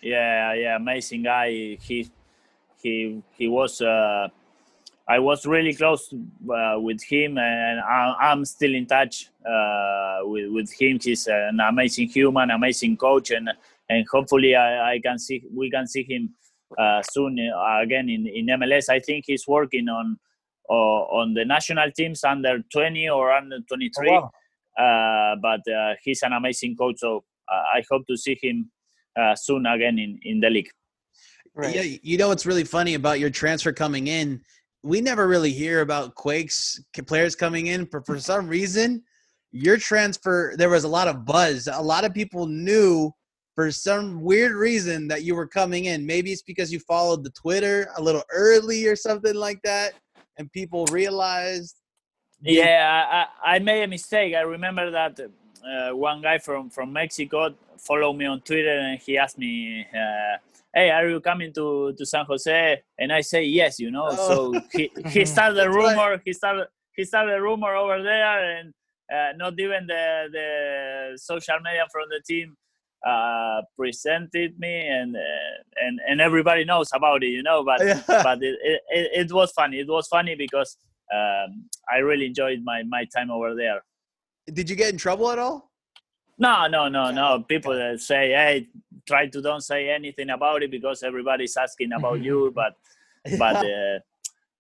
Yeah, 0.03 0.55
yeah, 0.55 0.77
amazing 0.77 1.22
guy. 1.25 1.77
He 1.81 2.11
he 2.83 3.22
he 3.37 3.48
was. 3.48 3.81
Uh, 3.81 4.29
I 5.09 5.18
was 5.18 5.46
really 5.46 5.75
close 5.75 6.12
uh, 6.12 6.77
with 6.79 7.03
him, 7.03 7.37
and 7.37 7.81
I, 7.81 8.33
am 8.33 8.44
still 8.44 8.75
in 8.75 8.87
touch 8.87 9.31
uh, 9.44 10.20
with 10.22 10.51
with 10.51 10.72
him. 10.72 10.98
He's 11.03 11.27
an 11.27 11.61
amazing 11.61 12.09
human, 12.09 12.51
amazing 12.51 12.96
coach, 12.96 13.31
and 13.31 13.51
and 13.88 14.07
hopefully 14.11 14.55
I, 14.55 14.94
I 14.94 15.01
can 15.01 15.18
see 15.18 15.44
we 15.53 15.70
can 15.70 15.87
see 15.87 16.05
him 16.05 16.35
uh, 16.78 17.02
soon 17.02 17.38
uh, 17.38 17.82
again 17.82 18.08
in, 18.08 18.26
in 18.26 18.46
MLS. 18.58 18.88
I 18.88 19.00
think 19.00 19.24
he's 19.26 19.46
working 19.46 19.88
on 19.88 20.18
on 20.68 21.35
the 21.35 21.44
national 21.44 21.90
teams 21.94 22.24
under 22.24 22.61
20 22.72 23.08
or 23.11 23.30
under 23.30 23.58
23. 23.68 24.08
Oh, 24.08 24.12
wow. 24.12 24.30
Uh, 24.78 25.37
but 25.42 25.61
uh, 25.70 25.94
he's 26.02 26.22
an 26.22 26.32
amazing 26.32 26.74
coach, 26.76 26.96
so 26.98 27.24
I 27.50 27.82
hope 27.90 28.06
to 28.06 28.16
see 28.16 28.38
him 28.40 28.70
soon 29.35 29.66
again 29.66 29.98
in, 29.98 30.18
in 30.22 30.40
the 30.40 30.48
league. 30.48 30.70
Right. 31.54 31.74
Yeah, 31.74 31.98
you 32.02 32.16
know 32.16 32.28
what's 32.28 32.46
really 32.46 32.64
funny 32.64 32.94
about 32.94 33.20
your 33.20 33.28
transfer 33.28 33.72
coming 33.72 34.06
in? 34.06 34.40
We 34.82 35.02
never 35.02 35.28
really 35.28 35.52
hear 35.52 35.82
about 35.82 36.14
Quakes 36.14 36.82
players 37.06 37.37
coming 37.37 37.66
in, 37.66 37.85
but 37.85 38.06
for 38.06 38.18
some 38.18 38.48
reason, 38.48 39.02
your 39.50 39.76
transfer 39.76 40.54
there 40.56 40.70
was 40.70 40.85
a 40.85 40.88
lot 40.88 41.08
of 41.08 41.26
buzz. 41.26 41.68
A 41.70 41.82
lot 41.82 42.04
of 42.04 42.14
people 42.14 42.46
knew 42.46 43.12
for 43.54 43.70
some 43.70 44.22
weird 44.22 44.52
reason 44.52 45.08
that 45.08 45.22
you 45.24 45.34
were 45.34 45.46
coming 45.46 45.86
in. 45.86 46.06
Maybe 46.06 46.32
it's 46.32 46.42
because 46.42 46.72
you 46.72 46.80
followed 46.80 47.22
the 47.22 47.30
Twitter 47.30 47.88
a 47.96 48.02
little 48.02 48.22
early 48.32 48.86
or 48.86 48.96
something 48.96 49.34
like 49.34 49.60
that, 49.62 49.94
and 50.38 50.50
people 50.52 50.86
realized. 50.86 51.76
Yeah, 52.40 53.26
I, 53.44 53.54
I 53.54 53.58
made 53.58 53.84
a 53.84 53.88
mistake. 53.88 54.34
I 54.34 54.40
remember 54.40 54.90
that 54.90 55.20
uh, 55.20 55.94
one 55.94 56.22
guy 56.22 56.38
from 56.38 56.70
from 56.70 56.92
Mexico 56.92 57.54
followed 57.78 58.14
me 58.14 58.26
on 58.26 58.40
Twitter 58.40 58.78
and 58.78 58.98
he 58.98 59.18
asked 59.18 59.38
me. 59.38 59.86
Uh, 59.94 60.38
hey, 60.74 60.90
are 60.90 61.08
you 61.08 61.20
coming 61.20 61.52
to, 61.52 61.92
to 61.96 62.06
San 62.06 62.24
Jose? 62.24 62.82
And 62.98 63.12
I 63.12 63.20
say 63.20 63.44
yes, 63.44 63.78
you 63.78 63.90
know. 63.90 64.08
Oh. 64.10 64.52
So 64.52 64.60
he, 64.72 64.90
he 65.08 65.24
started 65.24 65.60
a 65.60 65.70
rumor. 65.70 66.20
He 66.24 66.32
started 66.32 66.66
he 66.96 67.04
started 67.04 67.34
a 67.34 67.40
rumor 67.40 67.74
over 67.74 68.02
there, 68.02 68.58
and 68.58 68.72
uh, 69.12 69.36
not 69.36 69.58
even 69.58 69.86
the 69.86 70.28
the 70.32 71.18
social 71.18 71.60
media 71.62 71.86
from 71.92 72.08
the 72.10 72.20
team 72.26 72.56
uh, 73.06 73.62
presented 73.76 74.58
me, 74.58 74.86
and 74.86 75.16
uh, 75.16 75.80
and 75.84 76.00
and 76.08 76.20
everybody 76.20 76.64
knows 76.64 76.90
about 76.94 77.22
it, 77.22 77.28
you 77.28 77.42
know. 77.42 77.64
But 77.64 77.80
yeah. 77.84 78.02
but 78.06 78.42
it, 78.42 78.56
it, 78.62 79.10
it 79.26 79.32
was 79.32 79.52
funny. 79.52 79.80
It 79.80 79.88
was 79.88 80.06
funny 80.08 80.34
because 80.34 80.76
um, 81.12 81.68
I 81.92 81.98
really 81.98 82.26
enjoyed 82.26 82.62
my 82.64 82.82
my 82.84 83.04
time 83.14 83.30
over 83.30 83.54
there. 83.54 83.82
Did 84.52 84.68
you 84.68 84.76
get 84.76 84.90
in 84.90 84.98
trouble 84.98 85.30
at 85.30 85.38
all? 85.38 85.70
No, 86.38 86.66
no, 86.66 86.88
no, 86.88 87.10
no. 87.10 87.44
People 87.48 87.96
say, 87.98 88.30
"Hey, 88.30 88.68
try 89.06 89.26
to 89.28 89.42
don't 89.42 89.60
say 89.60 89.90
anything 89.90 90.30
about 90.30 90.62
it 90.62 90.70
because 90.70 91.02
everybody's 91.02 91.56
asking 91.56 91.92
about 91.92 92.22
you." 92.22 92.52
But, 92.54 92.74
but, 93.38 93.56
uh, 93.56 94.00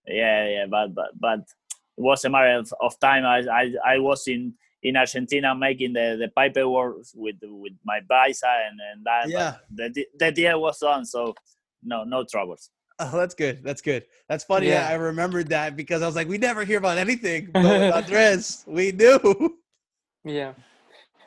yeah, 0.06 0.48
yeah, 0.48 0.66
but, 0.70 0.94
but, 0.94 1.10
but 1.18 1.40
it 1.40 2.00
was 2.00 2.24
a 2.24 2.30
matter 2.30 2.58
of, 2.58 2.72
of 2.80 2.98
time. 3.00 3.24
I, 3.26 3.40
I, 3.50 3.94
I 3.94 3.98
was 3.98 4.28
in 4.28 4.54
in 4.82 4.96
Argentina 4.96 5.54
making 5.54 5.92
the 5.92 6.16
the 6.18 6.28
paperwork 6.36 6.96
with 7.14 7.36
with 7.42 7.72
my 7.84 8.00
visa 8.00 8.46
and 8.68 8.78
and 8.92 9.04
that. 9.04 9.28
Yeah. 9.28 9.56
The 9.74 10.06
the 10.18 10.32
deal 10.32 10.60
was 10.60 10.78
done, 10.78 11.04
so 11.04 11.34
no 11.82 12.04
no 12.04 12.24
troubles. 12.24 12.70
Oh, 12.98 13.16
that's 13.16 13.34
good. 13.34 13.64
That's 13.64 13.82
good. 13.82 14.04
That's 14.28 14.44
funny. 14.44 14.68
Yeah. 14.68 14.88
I 14.88 14.94
remembered 14.94 15.48
that 15.48 15.76
because 15.76 16.02
I 16.02 16.06
was 16.06 16.14
like, 16.14 16.28
we 16.28 16.38
never 16.38 16.64
hear 16.64 16.78
about 16.78 16.98
anything, 16.98 17.48
but 17.52 17.62
with 17.64 17.94
Andres, 17.94 18.64
we 18.66 18.92
do. 18.92 19.56
Yeah. 20.24 20.52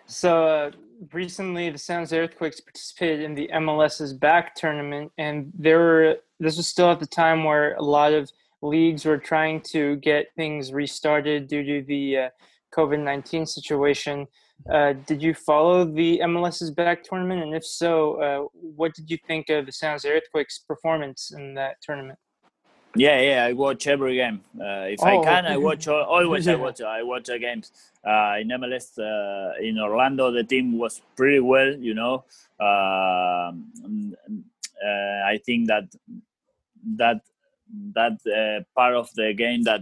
So 0.05 0.47
uh, 0.47 0.71
recently, 1.11 1.69
the 1.69 1.77
San 1.77 1.99
Jose 1.99 2.17
Earthquakes 2.17 2.61
participated 2.61 3.21
in 3.21 3.35
the 3.35 3.49
MLS 3.55 3.99
is 3.99 4.13
Back 4.13 4.55
tournament, 4.55 5.11
and 5.17 5.51
there 5.57 5.79
were 5.79 6.17
this 6.39 6.57
was 6.57 6.67
still 6.67 6.91
at 6.91 6.99
the 6.99 7.07
time 7.07 7.43
where 7.43 7.75
a 7.75 7.81
lot 7.81 8.13
of 8.13 8.31
leagues 8.61 9.05
were 9.05 9.17
trying 9.17 9.61
to 9.61 9.95
get 9.97 10.27
things 10.35 10.71
restarted 10.73 11.47
due 11.47 11.63
to 11.63 11.85
the 11.87 12.17
uh, 12.17 12.29
COVID 12.75 13.03
nineteen 13.03 13.45
situation. 13.45 14.27
Uh, 14.71 14.93
did 15.05 15.21
you 15.21 15.33
follow 15.33 15.85
the 15.85 16.19
MLS 16.23 16.61
is 16.61 16.71
Back 16.71 17.03
tournament, 17.03 17.43
and 17.43 17.53
if 17.53 17.65
so, 17.65 18.21
uh, 18.21 18.47
what 18.53 18.93
did 18.93 19.11
you 19.11 19.17
think 19.27 19.49
of 19.49 19.65
the 19.65 19.71
San 19.71 19.91
Jose 19.91 20.09
Earthquakes' 20.09 20.59
performance 20.59 21.31
in 21.35 21.53
that 21.55 21.75
tournament? 21.81 22.17
Yeah, 22.95 23.19
yeah, 23.19 23.45
I 23.45 23.53
watch 23.53 23.87
every 23.87 24.15
game. 24.15 24.41
Uh, 24.59 24.87
if 24.87 24.99
oh, 25.03 25.21
I 25.21 25.23
can, 25.23 25.45
I 25.45 25.57
watch 25.57 25.87
always. 25.87 26.47
I 26.47 26.55
watch. 26.65 26.81
I 26.81 27.03
watch 27.03 27.25
the 27.25 27.37
games. 27.37 27.71
Uh, 28.03 28.37
in 28.39 28.47
MLS 28.49 28.97
uh, 28.97 29.61
in 29.61 29.77
Orlando, 29.79 30.31
the 30.31 30.43
team 30.43 30.77
was 30.77 31.01
pretty 31.17 31.41
well. 31.41 31.73
You 31.75 31.93
know, 31.93 32.23
um, 32.59 34.15
uh, 34.25 35.27
I 35.27 35.39
think 35.45 35.67
that 35.67 35.83
that 36.95 37.21
that 37.93 38.13
uh, 38.25 38.63
part 38.73 38.95
of 38.95 39.09
the 39.15 39.33
game 39.33 39.63
that 39.63 39.81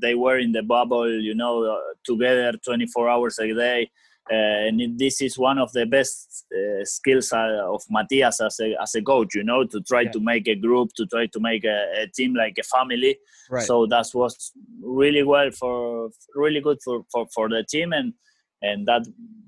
they 0.00 0.14
were 0.14 0.38
in 0.38 0.52
the 0.52 0.62
bubble, 0.62 1.10
you 1.10 1.34
know, 1.34 1.64
uh, 1.64 1.78
together 2.04 2.52
24 2.64 3.08
hours 3.08 3.38
a 3.38 3.52
day. 3.52 3.90
Uh, 4.30 4.68
and 4.68 4.98
this 4.98 5.20
is 5.20 5.36
one 5.36 5.58
of 5.58 5.72
the 5.72 5.84
best 5.84 6.46
uh, 6.54 6.84
skills 6.84 7.32
uh, 7.32 7.60
of 7.68 7.82
Matias 7.90 8.40
as 8.40 8.60
a, 8.60 8.74
as 8.80 8.94
a 8.94 9.02
coach, 9.02 9.34
you 9.34 9.42
know, 9.42 9.64
to 9.64 9.80
try 9.80 10.02
yeah. 10.02 10.10
to 10.12 10.20
make 10.20 10.46
a 10.46 10.54
group, 10.54 10.90
to 10.96 11.06
try 11.06 11.26
to 11.26 11.40
make 11.40 11.64
a, 11.64 12.02
a 12.02 12.06
team 12.06 12.34
like 12.34 12.56
a 12.58 12.62
family. 12.62 13.18
Right. 13.50 13.64
So 13.64 13.86
that 13.86 14.06
was 14.14 14.52
really 14.80 15.24
well 15.24 15.50
for, 15.50 16.10
really 16.34 16.60
good 16.60 16.78
for, 16.84 17.02
for, 17.10 17.26
for 17.34 17.48
the 17.48 17.64
team. 17.68 17.92
And, 17.92 18.14
and 18.62 18.86
that 18.86 19.06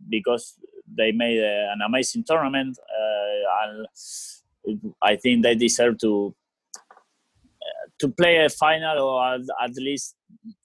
because 0.09 0.57
they 0.99 1.13
made 1.13 1.39
a, 1.39 1.71
an 1.73 1.81
amazing 1.87 2.25
tournament, 2.25 2.77
and 3.65 3.87
I 5.03 5.17
think 5.17 5.43
they 5.43 5.55
deserve 5.55 5.99
to 5.99 6.35
to 8.01 8.09
play 8.09 8.45
a 8.45 8.49
final 8.49 8.99
or 9.03 9.35
at 9.35 9.75
least 9.77 10.17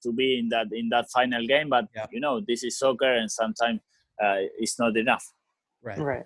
to 0.03 0.11
be 0.11 0.39
in 0.39 0.49
that 0.49 0.67
in 0.71 0.89
that 0.89 1.09
final 1.11 1.45
game. 1.45 1.69
But 1.69 1.87
yeah. 1.95 2.07
you 2.11 2.19
know, 2.19 2.41
this 2.47 2.63
is 2.63 2.77
soccer, 2.77 3.13
and 3.13 3.31
sometimes 3.31 3.79
uh, 4.23 4.37
it's 4.57 4.79
not 4.79 4.97
enough. 4.97 5.25
Right. 5.81 5.99
Right. 5.99 6.25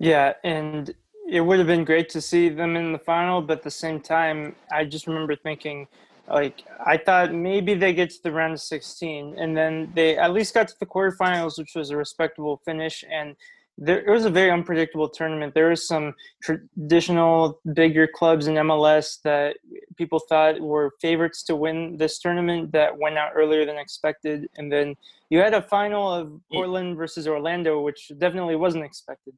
Yeah, 0.00 0.34
and 0.44 0.94
it 1.28 1.40
would 1.40 1.58
have 1.58 1.66
been 1.66 1.84
great 1.84 2.08
to 2.10 2.20
see 2.20 2.48
them 2.48 2.76
in 2.76 2.92
the 2.92 2.98
final, 2.98 3.42
but 3.42 3.58
at 3.58 3.64
the 3.64 3.70
same 3.70 4.00
time, 4.00 4.54
I 4.72 4.84
just 4.84 5.06
remember 5.06 5.36
thinking, 5.36 5.86
like, 6.28 6.62
I 6.84 6.96
thought 6.96 7.34
maybe 7.34 7.74
they 7.74 7.92
get 7.92 8.10
to 8.10 8.22
the 8.22 8.32
round 8.32 8.54
of 8.54 8.60
16, 8.60 9.34
and 9.38 9.56
then 9.56 9.92
they 9.94 10.16
at 10.16 10.32
least 10.32 10.54
got 10.54 10.68
to 10.68 10.74
the 10.80 10.86
quarterfinals, 10.86 11.58
which 11.58 11.74
was 11.74 11.90
a 11.90 11.96
respectable 11.96 12.60
finish. 12.64 13.04
And 13.10 13.36
there 13.80 14.00
it 14.00 14.10
was 14.10 14.24
a 14.24 14.30
very 14.30 14.50
unpredictable 14.50 15.08
tournament. 15.08 15.54
There 15.54 15.68
were 15.68 15.76
some 15.76 16.14
traditional 16.42 17.60
bigger 17.72 18.08
clubs 18.08 18.48
in 18.48 18.54
MLS 18.54 19.22
that 19.22 19.56
people 19.96 20.18
thought 20.18 20.60
were 20.60 20.94
favorites 21.00 21.44
to 21.44 21.56
win 21.56 21.96
this 21.96 22.18
tournament 22.18 22.72
that 22.72 22.98
went 22.98 23.16
out 23.16 23.32
earlier 23.36 23.64
than 23.64 23.76
expected, 23.76 24.48
and 24.56 24.70
then 24.70 24.96
you 25.30 25.38
had 25.38 25.54
a 25.54 25.62
final 25.62 26.12
of 26.12 26.40
Portland 26.52 26.96
versus 26.96 27.28
Orlando, 27.28 27.80
which 27.80 28.10
definitely 28.18 28.56
wasn't 28.56 28.84
expected. 28.84 29.34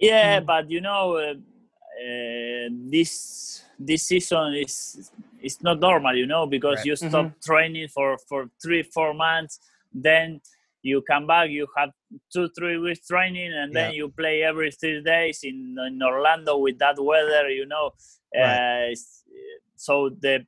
Yeah, 0.00 0.40
mm 0.40 0.46
but 0.46 0.70
you 0.70 0.80
know, 0.80 1.16
uh, 1.16 1.34
uh, 1.34 2.68
this 2.90 3.62
this 3.78 4.02
season 4.04 4.54
is 4.54 5.10
is 5.42 5.62
not 5.62 5.78
normal, 5.78 6.14
you 6.16 6.26
know, 6.26 6.46
because 6.46 6.78
right. 6.78 6.86
you 6.86 6.96
stop 6.96 7.26
mm-hmm. 7.26 7.44
training 7.44 7.88
for 7.88 8.16
for 8.28 8.48
three 8.62 8.82
four 8.82 9.12
months, 9.12 9.60
then 9.92 10.40
you 10.84 11.02
come 11.02 11.26
back, 11.26 11.50
you 11.50 11.66
have 11.76 11.90
two, 12.32 12.48
three 12.56 12.78
weeks 12.78 13.06
training, 13.06 13.52
and 13.52 13.72
then 13.72 13.90
yeah. 13.90 13.96
you 13.96 14.08
play 14.10 14.42
every 14.42 14.70
three 14.70 15.02
days 15.02 15.40
in, 15.42 15.74
in 15.86 16.00
Orlando 16.02 16.58
with 16.58 16.78
that 16.78 16.96
weather, 17.02 17.48
you 17.48 17.66
know. 17.66 17.90
Right. 18.34 18.92
Uh, 18.92 18.94
so 19.76 20.10
the 20.20 20.46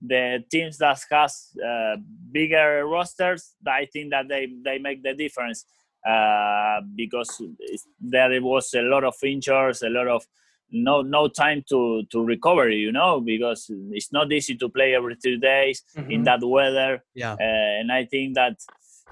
the 0.00 0.44
teams 0.50 0.78
that 0.78 1.00
has 1.10 1.48
uh, 1.66 1.96
bigger 2.30 2.86
rosters, 2.86 3.54
I 3.66 3.86
think 3.92 4.10
that 4.10 4.28
they, 4.28 4.46
they 4.64 4.78
make 4.78 5.02
the 5.02 5.12
difference 5.12 5.64
uh, 6.08 6.82
because 6.94 7.42
there 8.00 8.40
was 8.40 8.72
a 8.74 8.82
lot 8.82 9.02
of 9.02 9.14
injuries, 9.24 9.82
a 9.82 9.88
lot 9.88 10.06
of 10.06 10.24
no 10.70 11.02
no 11.02 11.28
time 11.28 11.64
to 11.68 12.02
to 12.10 12.22
recover 12.22 12.68
you 12.68 12.92
know 12.92 13.20
because 13.20 13.70
it's 13.92 14.12
not 14.12 14.30
easy 14.30 14.54
to 14.54 14.68
play 14.68 14.94
every 14.94 15.14
three 15.14 15.38
days 15.38 15.82
mm-hmm. 15.96 16.10
in 16.10 16.22
that 16.24 16.40
weather 16.42 17.02
yeah 17.14 17.32
uh, 17.32 17.80
and 17.80 17.90
i 17.90 18.04
think 18.04 18.34
that 18.34 18.54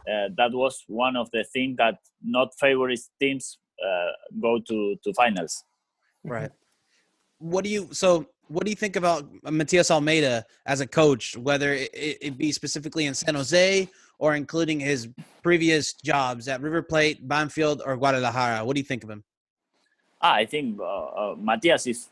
uh, 0.09 0.29
that 0.37 0.53
was 0.53 0.85
one 0.87 1.17
of 1.17 1.31
the 1.33 1.45
things 1.53 1.77
that 1.79 1.99
not 2.23 2.53
favorite 2.59 3.01
teams 3.21 3.59
uh, 3.85 4.13
go 4.41 4.59
to 4.69 4.97
to 5.03 5.13
finals. 5.15 5.65
Right. 6.25 6.51
What 7.39 7.65
do 7.65 7.71
you 7.71 7.89
so? 7.93 8.27
What 8.49 8.65
do 8.65 8.71
you 8.71 8.77
think 8.77 8.95
about 8.95 9.27
Matias 9.43 9.91
Almeyda 9.91 10.47
as 10.67 10.81
a 10.81 10.87
coach? 10.87 11.37
Whether 11.37 11.75
it, 11.75 11.91
it 11.93 12.39
be 12.39 12.53
specifically 12.53 13.07
in 13.07 13.15
San 13.15 13.35
Jose 13.35 13.89
or 14.19 14.35
including 14.35 14.81
his 14.81 15.09
previous 15.43 15.93
jobs 15.95 16.49
at 16.49 16.61
River 16.61 16.83
Plate, 16.83 17.27
Banfield, 17.27 17.83
or 17.85 17.97
Guadalajara. 17.97 18.65
What 18.65 18.75
do 18.75 18.81
you 18.81 18.87
think 18.87 19.05
of 19.05 19.11
him? 19.11 19.25
Ah, 20.23 20.35
I 20.35 20.47
think 20.47 20.81
uh, 20.81 20.85
uh, 20.85 21.35
Matias 21.39 21.87
is 21.87 22.09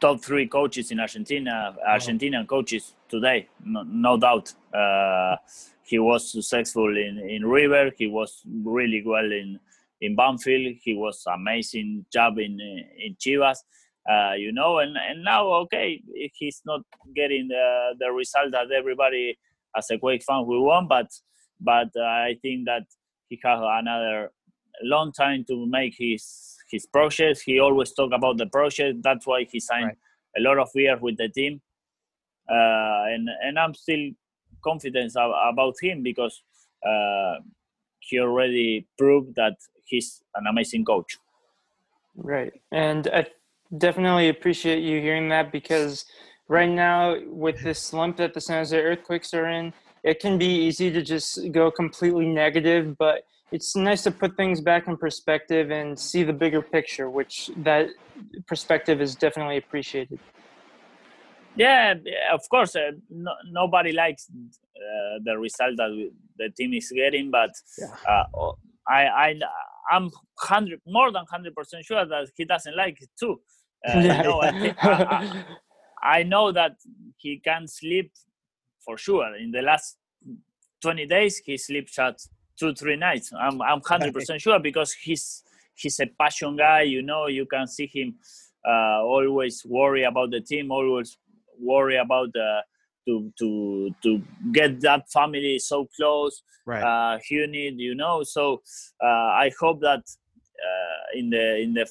top 0.00 0.22
three 0.22 0.46
coaches 0.46 0.90
in 0.90 1.00
Argentina, 1.00 1.74
oh. 1.76 1.88
Argentinian 1.88 2.46
coaches 2.46 2.94
today, 3.08 3.48
no, 3.64 3.82
no 3.82 4.16
doubt. 4.16 4.52
Uh, 4.72 5.36
he 5.84 5.98
was 5.98 6.30
successful 6.30 6.88
in, 6.96 7.18
in 7.18 7.44
River. 7.44 7.90
He 7.96 8.06
was 8.06 8.42
really 8.64 9.02
well 9.04 9.24
in 9.24 9.58
in 10.00 10.16
Banfield. 10.16 10.76
He 10.82 10.94
was 10.94 11.22
amazing 11.32 12.06
job 12.12 12.38
in 12.38 12.58
in 12.98 13.16
Chivas. 13.16 13.58
Uh, 14.10 14.32
you 14.36 14.52
know, 14.52 14.78
and, 14.78 14.96
and 14.96 15.22
now 15.22 15.46
okay, 15.46 16.02
he's 16.34 16.60
not 16.64 16.80
getting 17.14 17.48
the 17.48 17.94
the 17.98 18.10
result 18.10 18.50
that 18.52 18.72
everybody 18.72 19.38
as 19.76 19.90
a 19.90 19.98
Quake 19.98 20.24
fan 20.24 20.44
will 20.46 20.64
want, 20.64 20.88
but 20.88 21.06
but 21.60 21.88
uh, 21.96 22.02
I 22.02 22.36
think 22.42 22.66
that 22.66 22.82
he 23.28 23.38
has 23.44 23.60
another 23.62 24.32
long 24.82 25.12
time 25.12 25.44
to 25.48 25.66
make 25.66 25.94
his 25.96 26.56
his 26.70 26.86
project. 26.86 27.42
He 27.44 27.60
always 27.60 27.92
talk 27.92 28.12
about 28.12 28.38
the 28.38 28.46
project. 28.46 29.02
That's 29.02 29.26
why 29.26 29.44
he 29.50 29.60
signed 29.60 29.86
right. 29.86 29.96
a 30.38 30.40
lot 30.40 30.58
of 30.58 30.70
years 30.74 30.98
with 31.00 31.16
the 31.16 31.28
team. 31.28 31.60
Uh, 32.50 33.04
and 33.12 33.28
and 33.42 33.58
I'm 33.58 33.74
still 33.74 34.10
confidence 34.62 35.14
about 35.16 35.74
him 35.80 36.02
because 36.02 36.42
uh, 36.86 37.36
he 38.00 38.18
already 38.18 38.86
proved 38.98 39.34
that 39.36 39.56
he's 39.84 40.22
an 40.34 40.46
amazing 40.46 40.84
coach. 40.84 41.18
Right, 42.16 42.52
and 42.70 43.08
I 43.12 43.26
definitely 43.78 44.28
appreciate 44.28 44.82
you 44.82 45.00
hearing 45.00 45.28
that 45.30 45.50
because 45.50 46.04
right 46.48 46.68
now 46.70 47.16
with 47.26 47.62
this 47.62 47.80
slump 47.80 48.18
that 48.18 48.34
the 48.34 48.40
San 48.40 48.58
Jose 48.58 48.76
Earthquakes 48.76 49.32
are 49.32 49.48
in, 49.48 49.72
it 50.02 50.20
can 50.20 50.36
be 50.38 50.46
easy 50.46 50.90
to 50.90 51.02
just 51.02 51.52
go 51.52 51.70
completely 51.70 52.26
negative, 52.26 52.98
but 52.98 53.24
it's 53.52 53.76
nice 53.76 54.02
to 54.02 54.10
put 54.10 54.36
things 54.36 54.60
back 54.60 54.88
in 54.88 54.96
perspective 54.96 55.70
and 55.70 55.98
see 55.98 56.22
the 56.22 56.32
bigger 56.32 56.62
picture, 56.62 57.08
which 57.08 57.50
that 57.58 57.88
perspective 58.46 59.00
is 59.00 59.14
definitely 59.14 59.58
appreciated. 59.58 60.18
Yeah, 61.56 61.94
of 62.32 62.48
course. 62.48 62.76
Uh, 62.76 62.92
no, 63.10 63.32
nobody 63.50 63.92
likes 63.92 64.28
uh, 64.30 65.18
the 65.24 65.38
result 65.38 65.76
that 65.76 66.10
the 66.38 66.50
team 66.50 66.74
is 66.74 66.90
getting, 66.94 67.30
but 67.30 67.50
yeah. 67.78 67.86
uh, 68.08 68.52
I, 68.88 69.06
I, 69.06 69.40
I'm 69.90 70.10
hundred 70.38 70.80
more 70.86 71.12
than 71.12 71.24
hundred 71.30 71.54
percent 71.54 71.84
sure 71.84 72.04
that 72.04 72.28
he 72.36 72.44
doesn't 72.44 72.76
like 72.76 73.00
it 73.00 73.10
too. 73.18 73.40
Uh, 73.86 73.92
yeah. 74.00 74.16
you 74.16 74.28
know, 74.28 74.40
I, 74.40 74.74
I, 74.80 75.44
I, 76.18 76.22
know 76.22 76.52
that 76.52 76.76
he 77.16 77.38
can 77.38 77.68
sleep 77.68 78.12
for 78.84 78.96
sure. 78.96 79.36
In 79.36 79.50
the 79.50 79.62
last 79.62 79.98
twenty 80.80 81.06
days, 81.06 81.38
he 81.44 81.58
sleeps 81.58 81.98
at 81.98 82.18
two, 82.58 82.74
three 82.74 82.96
nights. 82.96 83.32
I'm, 83.38 83.60
I'm 83.60 83.80
hundred 83.84 84.14
percent 84.14 84.40
sure 84.40 84.58
because 84.58 84.92
he's 84.92 85.42
he's 85.74 86.00
a 86.00 86.06
passion 86.06 86.56
guy. 86.56 86.82
You 86.82 87.02
know, 87.02 87.26
you 87.26 87.46
can 87.46 87.66
see 87.66 87.86
him 87.92 88.16
uh, 88.66 89.02
always 89.02 89.64
worry 89.64 90.04
about 90.04 90.30
the 90.30 90.40
team, 90.40 90.70
always 90.70 91.18
worry 91.62 91.96
about 91.96 92.28
uh, 92.36 92.62
to 93.06 93.32
to 93.38 93.90
to 94.02 94.22
get 94.52 94.80
that 94.80 95.10
family 95.10 95.58
so 95.58 95.88
close. 95.96 96.42
Right. 96.66 96.82
Uh 96.82 97.18
need 97.30 97.78
you 97.78 97.94
know. 97.94 98.22
So 98.22 98.62
uh, 99.02 99.30
i 99.44 99.50
hope 99.60 99.80
that 99.80 100.02
uh, 100.62 101.18
in 101.18 101.30
the 101.30 101.60
in 101.60 101.74
the 101.74 101.86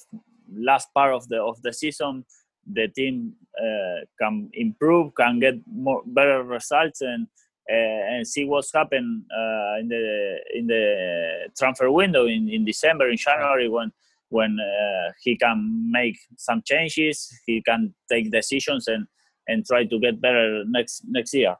last 0.53 0.87
part 0.93 1.13
of 1.13 1.27
the 1.27 1.41
of 1.41 1.61
the 1.61 1.73
season 1.73 2.25
the 2.73 2.87
team 2.89 3.33
uh, 3.59 4.05
can 4.19 4.49
improve 4.53 5.13
can 5.15 5.39
get 5.39 5.55
more 5.67 6.01
better 6.05 6.43
results 6.43 7.01
and 7.01 7.27
uh, 7.71 8.01
and 8.11 8.27
see 8.27 8.45
what's 8.45 8.73
happened 8.73 9.23
uh, 9.31 9.79
in 9.79 9.87
the 9.87 10.37
in 10.53 10.67
the 10.67 11.49
transfer 11.57 11.91
window 11.91 12.25
in, 12.27 12.49
in 12.49 12.65
December 12.65 13.09
in 13.09 13.17
January 13.17 13.67
right. 13.67 13.71
when 13.71 13.91
when 14.29 14.57
uh, 14.59 15.11
he 15.21 15.35
can 15.37 15.89
make 15.91 16.17
some 16.37 16.61
changes 16.65 17.29
he 17.45 17.61
can 17.61 17.93
take 18.09 18.31
decisions 18.31 18.87
and 18.87 19.07
and 19.51 19.65
try 19.65 19.85
to 19.85 19.99
get 19.99 20.21
better 20.21 20.63
next 20.65 21.03
next 21.07 21.33
year. 21.33 21.55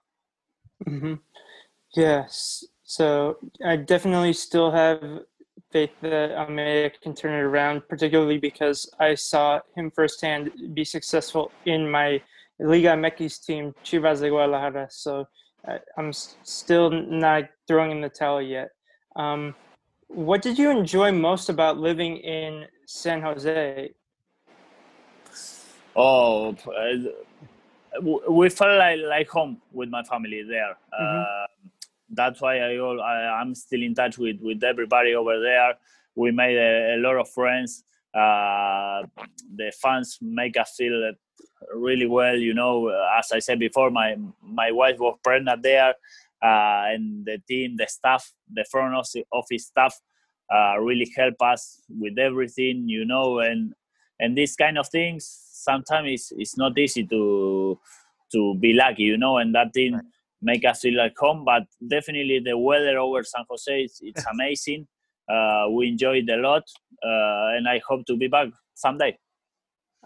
Mm-hmm. 0.88 1.15
Yes. 1.95 2.63
So 2.84 3.38
I 3.65 3.75
definitely 3.75 4.34
still 4.34 4.71
have 4.71 5.01
faith 5.71 5.91
that 6.01 6.32
Almeyda 6.32 6.91
can 7.01 7.15
turn 7.15 7.34
it 7.34 7.43
around, 7.43 7.88
particularly 7.88 8.38
because 8.38 8.89
I 8.99 9.15
saw 9.15 9.60
him 9.75 9.91
firsthand 9.91 10.51
be 10.73 10.84
successful 10.84 11.51
in 11.65 11.89
my 11.89 12.21
Liga 12.60 12.89
MX 12.89 13.45
team, 13.45 13.73
Chivas 13.84 14.19
de 14.19 14.30
Guadalajara. 14.30 14.88
So 14.89 15.27
I'm 15.97 16.12
still 16.13 16.89
not 16.89 17.43
throwing 17.67 17.91
in 17.91 18.01
the 18.01 18.10
towel 18.10 18.41
yet. 18.41 18.69
Um, 19.15 19.56
what 20.08 20.41
did 20.41 20.58
you 20.60 20.69
enjoy 20.69 21.12
most 21.12 21.49
about 21.49 21.77
living 21.77 22.17
in 22.17 22.65
San 22.86 23.21
Jose? 23.21 23.91
Oh, 25.95 26.56
we 28.30 28.49
felt 28.49 28.77
like, 28.77 28.99
like 29.06 29.30
home 29.30 29.62
with 29.73 29.89
my 29.89 30.04
family 30.04 30.43
there. 30.43 30.75
Mhm. 30.99 31.21
Uh, 31.23 31.47
that's 32.13 32.41
why 32.41 32.58
I, 32.60 32.75
al- 32.75 33.01
I 33.01 33.39
I'm 33.39 33.56
still 33.56 33.82
in 33.82 33.95
touch 33.95 34.17
with 34.17 34.38
with 34.41 34.63
everybody 34.63 35.15
over 35.15 35.39
there. 35.39 35.75
We 36.15 36.32
made 36.32 36.58
a, 36.58 36.95
a 36.95 36.97
lot 36.97 37.15
of 37.17 37.30
friends. 37.30 37.84
Uh, 38.13 39.04
the 39.56 39.71
fans 39.82 40.17
make 40.21 40.58
us 40.58 40.73
feel 40.77 41.13
really 41.73 42.06
well. 42.08 42.36
You 42.36 42.54
know, 42.54 42.89
as 43.17 43.32
I 43.32 43.39
said 43.39 43.60
before, 43.60 43.89
my 43.91 44.17
my 44.41 44.71
wife 44.71 44.99
was 44.99 45.17
pregnant 45.23 45.63
there, 45.63 45.93
uh, 46.43 46.91
and 46.93 47.25
the 47.25 47.39
team, 47.47 47.77
the 47.77 47.88
staff, 47.88 48.34
the 48.51 48.65
front 48.69 48.93
office 48.95 49.23
office 49.32 49.67
staff, 49.67 49.95
uh, 50.54 50.77
really 50.80 51.10
help 51.15 51.36
us 51.41 51.82
with 51.89 52.17
everything. 52.19 52.89
You 52.89 53.06
know, 53.06 53.39
and 53.39 53.73
and 54.19 54.38
these 54.38 54.56
kind 54.56 54.77
of 54.77 54.89
things 54.89 55.23
sometimes 55.63 56.08
it's, 56.12 56.32
it's 56.41 56.58
not 56.58 56.78
easy 56.78 57.04
to 57.06 57.80
to 58.32 58.56
be 58.56 58.74
lucky 58.74 59.04
you 59.04 59.17
know 59.17 59.38
and 59.38 59.54
that 59.54 59.74
thing 59.74 59.93
Right. 59.93 60.04
make 60.41 60.63
us 60.65 60.82
feel 60.82 60.97
like 60.97 61.15
home 61.17 61.43
but 61.45 61.63
definitely 61.95 62.39
the 62.39 62.58
weather 62.58 62.97
over 62.97 63.24
san 63.24 63.43
jose 63.50 63.82
it's, 63.86 64.00
it's 64.02 64.26
amazing 64.34 64.88
uh, 65.34 65.65
we 65.69 65.88
enjoy 65.88 66.17
it 66.17 66.30
a 66.30 66.38
lot 66.38 66.63
uh, 67.10 67.56
and 67.56 67.67
i 67.67 67.80
hope 67.88 68.06
to 68.06 68.15
be 68.17 68.28
back 68.28 68.47
someday 68.74 69.17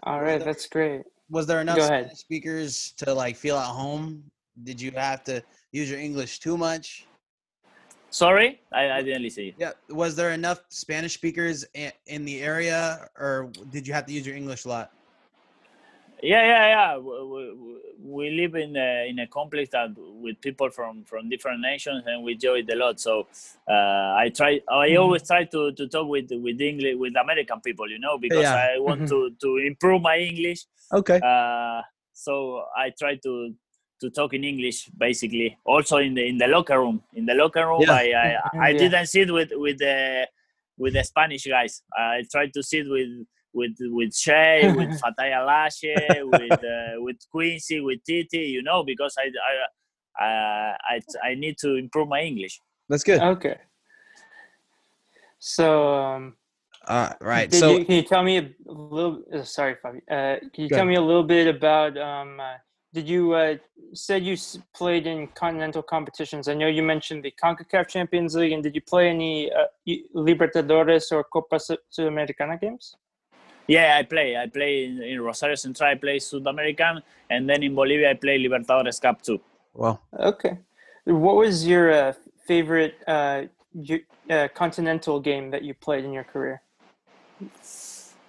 All 0.02 0.20
right, 0.20 0.42
that's 0.44 0.66
great. 0.68 1.02
Was 1.30 1.46
there 1.46 1.60
enough 1.60 1.78
Go 1.78 1.84
ahead. 1.84 2.04
Spanish 2.04 2.18
speakers 2.20 2.92
to 2.98 3.12
like 3.12 3.34
feel 3.36 3.56
at 3.58 3.66
home? 3.82 4.22
Did 4.62 4.80
you 4.80 4.92
have 4.92 5.24
to 5.24 5.42
use 5.72 5.90
your 5.90 5.98
English 5.98 6.38
too 6.38 6.56
much? 6.56 7.06
sorry 8.10 8.60
i, 8.72 8.82
I 8.98 9.02
didn't 9.02 9.22
listen 9.22 9.52
Yeah. 9.58 9.72
Was 9.90 10.14
there 10.16 10.30
enough 10.32 10.60
Spanish 10.68 11.14
speakers 11.14 11.64
in, 11.74 11.92
in 12.06 12.24
the 12.24 12.40
area, 12.42 13.08
or 13.18 13.50
did 13.70 13.86
you 13.86 13.92
have 13.94 14.06
to 14.06 14.12
use 14.12 14.26
your 14.26 14.36
English 14.36 14.64
a 14.64 14.68
lot? 14.68 14.90
Yeah 16.22 16.44
yeah 16.44 16.66
yeah 16.68 16.96
we, 16.98 17.24
we, 17.24 17.80
we 18.00 18.30
live 18.30 18.54
in 18.54 18.76
a, 18.76 19.08
in 19.08 19.18
a 19.18 19.26
complex 19.26 19.70
that 19.70 19.90
with 19.96 20.40
people 20.40 20.70
from 20.70 21.04
from 21.04 21.28
different 21.28 21.60
nations 21.60 22.02
and 22.06 22.22
we 22.24 22.32
enjoy 22.32 22.54
it 22.60 22.72
a 22.72 22.76
lot 22.76 22.98
so 22.98 23.26
uh, 23.68 24.14
i 24.16 24.30
try 24.34 24.60
i 24.70 24.88
Mhm. 24.88 24.98
always 25.00 25.22
try 25.26 25.44
to, 25.44 25.72
to 25.72 25.86
talk 25.88 26.08
with 26.08 26.30
with 26.30 26.60
english 26.60 26.94
with 26.96 27.14
american 27.16 27.60
people 27.60 27.88
you 27.90 27.98
know 27.98 28.16
because 28.18 28.42
Yeah. 28.42 28.54
i 28.74 28.78
want 28.78 29.02
Mhm. 29.02 29.08
to 29.08 29.30
to 29.40 29.56
improve 29.58 30.00
my 30.02 30.18
english 30.18 30.64
Okay. 30.92 31.20
uh, 31.20 31.82
so 32.12 32.64
i 32.76 32.90
try 32.90 33.16
to 33.16 33.54
to 34.00 34.10
talk 34.10 34.32
in 34.34 34.44
english 34.44 34.88
basically 34.96 35.56
also 35.64 35.98
in 35.98 36.14
the 36.14 36.26
in 36.26 36.38
the 36.38 36.46
locker 36.46 36.78
room 36.80 37.02
in 37.14 37.26
the 37.26 37.34
locker 37.34 37.66
room 37.66 37.82
Yeah. 37.82 37.92
i 37.92 38.12
i, 38.12 38.28
I 38.68 38.72
Yeah. 38.72 38.78
didn't 38.78 39.06
sit 39.06 39.30
with 39.32 39.50
with 39.54 39.78
the 39.78 40.26
with 40.78 40.94
the 40.94 41.04
spanish 41.04 41.46
guys 41.46 41.82
i 41.96 42.22
tried 42.30 42.52
to 42.54 42.62
sit 42.62 42.88
with 42.88 43.08
with 43.56 43.76
with 43.98 44.12
Shea, 44.14 44.68
with 44.78 44.90
Fatai 45.02 45.30
Alashe, 45.40 45.96
with 46.36 46.60
uh, 46.74 47.02
with 47.06 47.18
Quincy, 47.32 47.80
with 47.80 48.00
Titi, 48.04 48.44
you 48.56 48.62
know, 48.62 48.84
because 48.84 49.14
I 49.18 49.26
I, 49.50 50.24
uh, 50.24 50.72
I 50.92 50.96
I 51.30 51.34
need 51.34 51.56
to 51.64 51.70
improve 51.84 52.08
my 52.08 52.20
English. 52.30 52.60
That's 52.88 53.04
good. 53.10 53.20
Okay. 53.20 53.56
So, 55.38 55.66
um, 55.94 56.36
Uh, 56.86 57.10
right. 57.20 57.52
So 57.52 57.78
you, 57.78 57.84
can 57.84 57.94
you 57.96 58.02
tell 58.02 58.22
me 58.22 58.34
a 58.38 58.44
little? 58.72 59.22
Uh, 59.32 59.42
sorry, 59.42 59.74
Fabi. 59.82 59.98
Uh, 60.10 60.38
can 60.52 60.60
you 60.64 60.68
tell 60.68 60.78
ahead. 60.86 60.88
me 60.88 60.96
a 60.96 61.06
little 61.10 61.24
bit 61.36 61.46
about? 61.56 61.92
Um, 61.98 62.38
uh, 62.40 62.56
did 62.96 63.08
you 63.08 63.22
uh, 63.34 63.56
said 63.92 64.20
you 64.24 64.34
s- 64.34 64.58
played 64.72 65.06
in 65.06 65.18
continental 65.42 65.82
competitions? 65.82 66.48
I 66.48 66.54
know 66.54 66.68
you 66.78 66.82
mentioned 66.94 67.20
the 67.24 67.32
Concacaf 67.42 67.88
Champions 67.88 68.34
League, 68.36 68.52
and 68.52 68.62
did 68.62 68.74
you 68.78 68.80
play 68.92 69.08
any 69.16 69.50
uh, 69.52 69.66
Libertadores 70.14 71.06
or 71.12 71.24
Copa 71.24 71.56
Sudamericana 71.96 72.56
games? 72.60 72.94
Yeah, 73.68 73.96
I 73.98 74.02
play. 74.04 74.36
I 74.36 74.46
play 74.46 74.84
in, 74.84 75.02
in 75.02 75.20
Rosario 75.20 75.56
Central. 75.56 75.90
I 75.90 75.94
play 75.96 76.18
Sudamerican, 76.18 77.02
and 77.30 77.48
then 77.48 77.62
in 77.62 77.74
Bolivia 77.74 78.10
I 78.10 78.14
play 78.14 78.38
Libertadores 78.38 79.00
Cup 79.00 79.22
too. 79.22 79.40
well, 79.74 80.00
Okay. 80.18 80.58
What 81.04 81.36
was 81.36 81.66
your 81.66 81.92
uh, 81.92 82.12
favorite 82.46 82.94
uh, 83.06 83.42
you, 83.74 84.00
uh, 84.30 84.48
continental 84.54 85.20
game 85.20 85.50
that 85.50 85.62
you 85.62 85.74
played 85.74 86.04
in 86.04 86.12
your 86.12 86.24
career? 86.24 86.62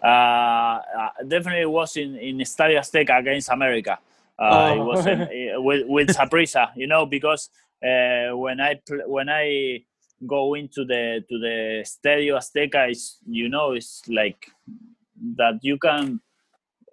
Uh, 0.04 0.06
uh, 0.08 1.10
definitely 1.28 1.66
was 1.66 1.98
in 1.98 2.16
in 2.18 2.38
Estadio 2.38 2.80
Azteca 2.80 3.18
against 3.20 3.50
America. 3.50 3.98
Uh, 4.40 4.74
It 4.76 4.80
Oh. 4.80 4.86
was 4.86 5.06
in, 5.08 5.22
uh, 5.22 5.62
with 5.68 5.88
with 5.88 6.10
Saprissa, 6.10 6.70
you 6.76 6.88
know, 6.88 7.06
because 7.06 7.50
uh, 7.84 8.38
when 8.38 8.60
I 8.60 8.76
pl- 8.86 9.08
when 9.10 9.30
I 9.30 9.84
go 10.26 10.54
into 10.54 10.86
the 10.86 11.24
to 11.30 11.40
the 11.40 11.84
Estadio 11.84 12.38
Azteca, 12.38 12.90
it's 12.92 13.18
you 13.28 13.50
know 13.50 13.72
it's 13.74 14.02
like 14.08 14.52
that 15.38 15.56
you 15.62 15.78
can 15.78 16.20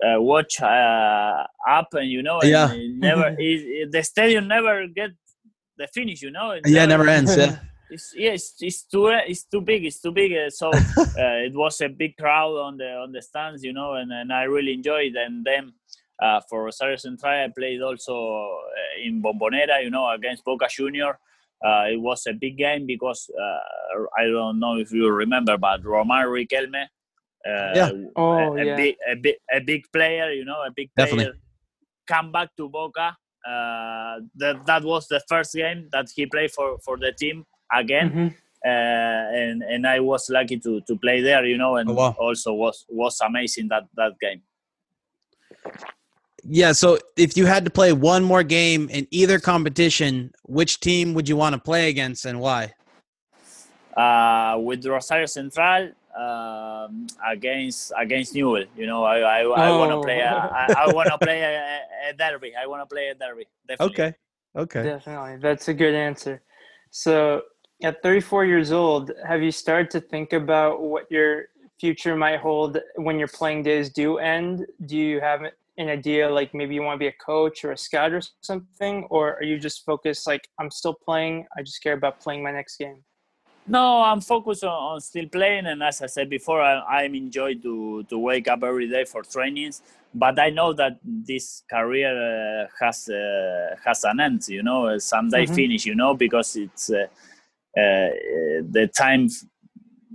uh, 0.04 0.20
watch 0.20 0.60
uh, 0.60 1.44
up 1.68 1.88
and 1.94 2.08
you 2.10 2.22
know 2.22 2.40
and 2.40 2.50
Yeah. 2.50 2.72
it 2.72 2.90
never 2.96 3.28
it, 3.38 3.60
it- 3.78 3.92
the 3.92 4.02
stadium 4.02 4.48
never 4.48 4.86
get 4.88 5.10
the 5.76 5.86
finish, 5.88 6.22
you 6.22 6.30
know. 6.30 6.52
It 6.52 6.62
yeah, 6.66 6.84
it 6.84 6.88
never 6.88 7.08
ends. 7.08 7.36
Yeah. 7.36 7.58
it's 7.90 8.12
yeah, 8.16 8.30
it's, 8.32 8.54
it's 8.60 8.82
too 8.84 9.08
it's 9.08 9.44
too 9.44 9.60
big. 9.60 9.84
It's 9.84 10.00
too 10.00 10.12
big. 10.12 10.32
uh, 10.32 10.50
So 10.50 10.70
uh, 11.14 11.46
it 11.48 11.54
was 11.54 11.80
a 11.80 11.88
big 11.88 12.16
crowd 12.16 12.56
on 12.56 12.76
the 12.76 12.90
on 13.04 13.12
the 13.12 13.22
stands, 13.22 13.62
you 13.64 13.72
know, 13.72 13.94
and, 13.94 14.10
and 14.12 14.32
I 14.32 14.44
really 14.44 14.72
enjoyed. 14.72 15.14
And 15.16 15.44
then 15.44 15.72
uh, 16.22 16.40
for 16.48 16.64
Rosario 16.64 16.96
Central, 16.96 17.32
I 17.32 17.48
played 17.56 17.82
also 17.82 18.14
uh, 18.14 19.02
in 19.06 19.20
Bombonera, 19.22 19.82
you 19.82 19.90
know, 19.90 20.08
against 20.10 20.44
Boca 20.44 20.68
Junior. 20.70 21.18
Uh, 21.64 21.86
it 21.90 22.00
was 22.00 22.26
a 22.28 22.32
big 22.34 22.56
game 22.58 22.86
because 22.86 23.30
uh, 23.30 24.04
I 24.18 24.24
don't 24.26 24.60
know 24.60 24.76
if 24.76 24.92
you 24.92 25.08
remember, 25.10 25.56
but 25.56 25.84
Roman 25.84 26.26
Riquelme, 26.26 26.82
uh, 26.84 26.86
Yeah. 27.46 27.90
Oh, 28.16 28.56
a, 28.56 28.60
a 28.60 28.64
yeah. 28.64 28.76
big 28.76 28.96
a 29.10 29.14
big 29.16 29.34
a 29.52 29.60
big 29.60 29.82
player, 29.92 30.30
you 30.32 30.44
know, 30.44 30.62
a 30.66 30.70
big 30.70 30.90
player, 30.94 31.06
Definitely. 31.06 31.40
come 32.06 32.32
back 32.32 32.48
to 32.56 32.68
Boca. 32.68 33.16
Uh, 33.46 34.20
that 34.36 34.64
that 34.66 34.82
was 34.82 35.06
the 35.08 35.20
first 35.28 35.54
game 35.54 35.88
that 35.92 36.06
he 36.14 36.24
played 36.26 36.50
for 36.50 36.78
for 36.84 36.96
the 36.96 37.12
team 37.12 37.44
again 37.70 38.10
Mhm. 38.10 38.28
uh, 38.64 39.24
and 39.40 39.62
and 39.62 39.86
I 39.86 40.00
was 40.00 40.30
lucky 40.30 40.58
to 40.60 40.80
to 40.88 40.96
play 40.96 41.20
there, 41.20 41.44
you 41.44 41.58
know, 41.58 41.76
and 41.76 41.90
Oh, 41.90 41.92
wow. 41.94 42.16
also 42.18 42.54
was 42.54 42.86
was 42.88 43.20
amazing 43.20 43.68
that 43.68 43.84
that 43.96 44.12
game. 44.18 44.40
Yeah. 46.46 46.72
So 46.72 46.98
if 47.16 47.36
you 47.36 47.46
had 47.46 47.64
to 47.64 47.70
play 47.70 47.92
one 47.92 48.22
more 48.24 48.42
game 48.42 48.88
in 48.90 49.06
either 49.10 49.38
competition, 49.38 50.32
which 50.44 50.80
team 50.80 51.14
would 51.14 51.28
you 51.28 51.36
want 51.36 51.54
to 51.54 51.60
play 51.60 51.88
against 51.88 52.24
and 52.24 52.40
why? 52.40 52.72
Uh, 53.96 54.58
with 54.58 54.84
Rosario 54.86 55.26
Central 55.26 55.92
um, 56.16 57.06
against 57.26 57.92
against 57.98 58.34
Newell, 58.34 58.64
you 58.76 58.86
know, 58.86 59.04
I 59.04 59.18
I, 59.20 59.40
I 59.68 59.70
want 59.72 59.90
to 59.90 59.96
Oh. 59.96 60.02
play 60.02 60.20
a, 60.20 60.32
I, 60.32 60.84
I 60.84 60.86
want 60.88 61.08
to 61.10 61.18
play 61.18 61.40
a, 61.50 62.10
a 62.10 62.12
derby. 62.12 62.52
I 62.56 62.66
want 62.66 62.82
to 62.82 62.86
play 62.86 63.08
a 63.08 63.14
derby. 63.14 63.46
Definitely. 63.66 63.94
Okay. 63.94 64.14
Okay. 64.56 64.82
Definitely. 64.84 65.36
That's 65.38 65.68
a 65.68 65.74
good 65.74 65.94
answer. 65.94 66.42
So, 66.90 67.42
at 67.82 68.02
34 68.02 68.44
years 68.46 68.70
old, 68.70 69.10
have 69.26 69.42
you 69.42 69.50
started 69.50 69.90
to 69.90 70.00
think 70.00 70.32
about 70.32 70.80
what 70.82 71.10
your 71.10 71.46
future 71.80 72.14
might 72.14 72.38
hold 72.38 72.78
when 72.96 73.18
your 73.18 73.28
playing 73.28 73.64
days 73.64 73.90
do 73.90 74.18
end? 74.18 74.64
Do 74.86 74.96
you 74.96 75.20
have 75.20 75.40
an 75.76 75.88
idea, 75.88 76.30
like 76.30 76.54
maybe 76.54 76.76
you 76.76 76.82
want 76.82 76.94
to 76.94 77.00
be 77.00 77.08
a 77.08 77.12
coach 77.24 77.64
or 77.64 77.72
a 77.72 77.76
scout 77.76 78.12
or 78.12 78.22
something? 78.42 79.08
Or 79.10 79.34
are 79.34 79.42
you 79.42 79.58
just 79.58 79.84
focused, 79.84 80.24
like, 80.26 80.46
I'm 80.60 80.70
still 80.70 80.94
playing, 80.94 81.46
I 81.58 81.62
just 81.62 81.82
care 81.82 81.94
about 81.94 82.20
playing 82.20 82.44
my 82.44 82.52
next 82.52 82.76
game? 82.76 83.02
No, 83.66 84.02
I'm 84.02 84.20
focused 84.20 84.62
on, 84.64 84.70
on 84.72 85.00
still 85.00 85.26
playing, 85.28 85.66
and 85.66 85.82
as 85.82 86.02
I 86.02 86.06
said 86.06 86.28
before, 86.28 86.60
I, 86.60 87.02
I'm 87.04 87.14
enjoy 87.14 87.54
to 87.56 88.02
to 88.10 88.18
wake 88.18 88.46
up 88.46 88.62
every 88.62 88.88
day 88.88 89.04
for 89.06 89.22
trainings. 89.22 89.80
But 90.14 90.38
I 90.38 90.50
know 90.50 90.74
that 90.74 90.98
this 91.02 91.64
career 91.70 92.12
uh, 92.12 92.66
has 92.78 93.08
uh, 93.08 93.74
has 93.84 94.04
an 94.04 94.20
end. 94.20 94.46
You 94.48 94.62
know, 94.62 94.98
someday 94.98 95.46
Mhm. 95.46 95.54
finish. 95.54 95.86
You 95.86 95.94
know, 95.94 96.12
because 96.14 96.56
it's 96.56 96.90
uh, 96.90 97.06
uh, 97.76 98.10
the 98.70 98.90
time 98.94 99.28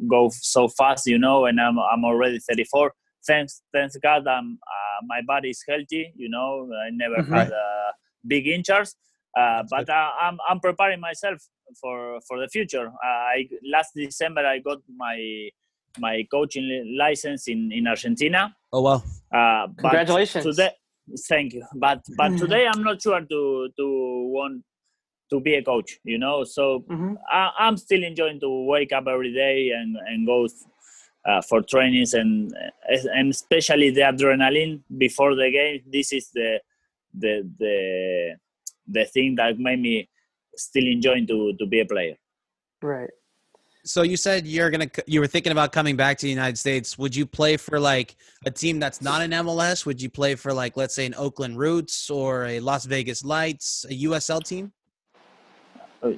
go 0.08 0.30
so 0.30 0.68
fast. 0.68 1.08
You 1.08 1.18
know, 1.18 1.45
and 1.45 1.60
I'm 1.60 1.80
I'm 1.80 2.06
already 2.06 2.39
34. 2.39 2.93
Thanks, 3.26 3.62
thanks 3.74 3.97
God, 3.97 4.28
I'm 4.28 4.60
uh, 4.66 5.06
my 5.08 5.22
body 5.26 5.50
is 5.50 5.64
healthy. 5.68 6.14
You 6.16 6.30
know, 6.30 6.70
I 6.86 6.91
never 6.91 7.24
Mhm. 7.24 7.34
had 7.34 7.52
uh, 7.52 7.91
big 8.28 8.47
injuries. 8.47 8.95
Uh, 9.38 9.64
but 9.70 9.86
good. 9.86 9.90
uh, 9.90 10.12
I'm 10.22 10.38
I'm 10.48 10.60
preparing 10.60 11.00
myself 11.00 11.40
for 11.80 12.20
for 12.28 12.40
the 12.40 12.48
future. 12.48 12.88
Uh, 12.88 13.22
I 13.36 13.48
last 13.72 13.92
December 13.96 14.46
I 14.46 14.60
got 14.60 14.80
my 14.96 15.50
my 16.00 16.26
coaching 16.32 16.96
license 16.98 17.48
in 17.48 17.72
in 17.72 17.88
Argentina. 17.88 18.56
Oh 18.74 18.82
wow. 18.82 19.04
Uh, 19.34 19.68
Congratulations. 19.78 20.46
Today, 20.46 20.72
thank 21.28 21.54
you. 21.54 21.66
But 21.76 22.02
but 22.18 22.38
today 22.38 22.68
I'm 22.68 22.84
not 22.84 23.02
sure 23.02 23.22
to 23.22 23.70
to 23.78 23.86
want 24.32 24.64
to 25.30 25.40
be 25.40 25.56
a 25.56 25.64
coach. 25.64 26.00
You 26.04 26.18
know, 26.18 26.44
so 26.44 26.86
hmm 26.88 27.14
I, 27.32 27.52
I'm 27.60 27.78
still 27.78 28.04
enjoying 28.04 28.40
to 28.40 28.66
wake 28.66 28.92
up 28.92 29.08
every 29.08 29.34
day 29.34 29.70
and 29.70 29.96
and 30.08 30.26
go 30.26 30.48
uh, 31.26 31.42
for 31.42 31.62
trainings 31.62 32.14
and 32.14 32.54
and 33.14 33.30
especially 33.32 33.92
the 33.92 34.02
adrenaline 34.02 34.82
before 34.98 35.36
the 35.36 35.52
game. 35.52 35.82
This 35.92 36.14
is 36.14 36.30
the 36.34 36.60
the 37.14 37.48
the 37.60 38.36
the 38.92 39.06
thing 39.06 39.36
that 39.36 39.58
made 39.60 39.80
me 39.80 40.10
still 40.56 40.86
enjoying 40.86 41.28
to 41.28 41.54
to 41.60 41.66
be 41.66 41.80
a 41.82 41.86
player. 41.86 42.16
Right. 42.82 43.10
So 43.86 44.02
you 44.04 44.18
said 44.18 44.46
you're 44.46 44.70
gonna 44.70 44.90
you 45.08 45.20
were 45.20 45.28
thinking 45.28 45.52
about 45.52 45.72
coming 45.72 45.96
back 45.96 46.18
to 46.20 46.26
the 46.26 46.30
United 46.30 46.58
States. 46.58 46.98
Would 46.98 47.16
you 47.16 47.26
play 47.26 47.58
for 47.58 47.80
like 47.80 48.16
a 48.46 48.52
team 48.52 48.80
that's 48.80 49.02
not 49.02 49.22
in 49.22 49.32
MLS? 49.32 49.86
Would 49.86 50.02
you 50.02 50.10
play 50.10 50.36
for 50.36 50.54
like 50.54 50.76
let's 50.78 50.94
say 50.94 51.06
an 51.06 51.16
Oakland 51.16 51.58
Roots 51.58 52.10
or 52.10 52.46
a 52.46 52.60
Las 52.60 52.86
Vegas 52.86 53.24
Lights, 53.24 53.86
a 53.90 53.94
USL 54.04 54.44
team? 54.44 54.72
Uh, 56.04 56.12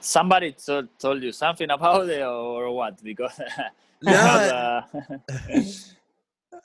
somebody 0.00 0.52
told, 0.52 0.88
told 0.98 1.22
you 1.22 1.32
something 1.32 1.70
about 1.70 2.08
it 2.08 2.22
or 2.22 2.70
what? 2.72 3.02
Because 3.02 3.40
No, 4.04 4.82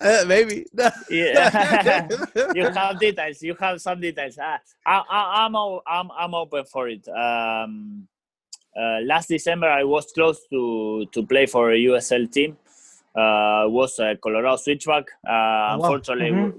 uh, 0.01 0.23
maybe. 0.27 0.65
yeah, 1.09 2.07
you 2.55 2.65
have 2.69 2.99
details. 2.99 3.41
You 3.41 3.55
have 3.59 3.81
some 3.81 3.99
details. 4.01 4.37
Uh, 4.37 4.57
I, 4.85 5.03
I, 5.09 5.45
I'm, 5.45 5.55
o- 5.55 5.81
I'm 5.87 6.09
I'm 6.11 6.33
open 6.33 6.65
for 6.65 6.87
it. 6.89 7.07
Um, 7.09 8.07
uh, 8.79 8.99
last 9.03 9.27
December, 9.29 9.67
I 9.69 9.83
was 9.83 10.11
close 10.13 10.39
to 10.51 11.05
to 11.11 11.25
play 11.25 11.45
for 11.45 11.71
a 11.71 11.77
USL 11.77 12.31
team. 12.31 12.57
Uh, 13.15 13.65
was 13.67 13.99
a 13.99 14.15
Colorado 14.21 14.55
Switchback. 14.57 15.05
Uh, 15.27 15.31
wow. 15.31 15.73
Unfortunately, 15.75 16.31
Mhm. 16.31 16.53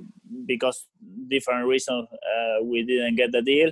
because 0.47 0.87
different 1.29 1.67
reasons, 1.67 2.09
uh, 2.13 2.63
we 2.65 2.83
didn't 2.85 3.15
get 3.17 3.31
the 3.33 3.41
deal. 3.43 3.71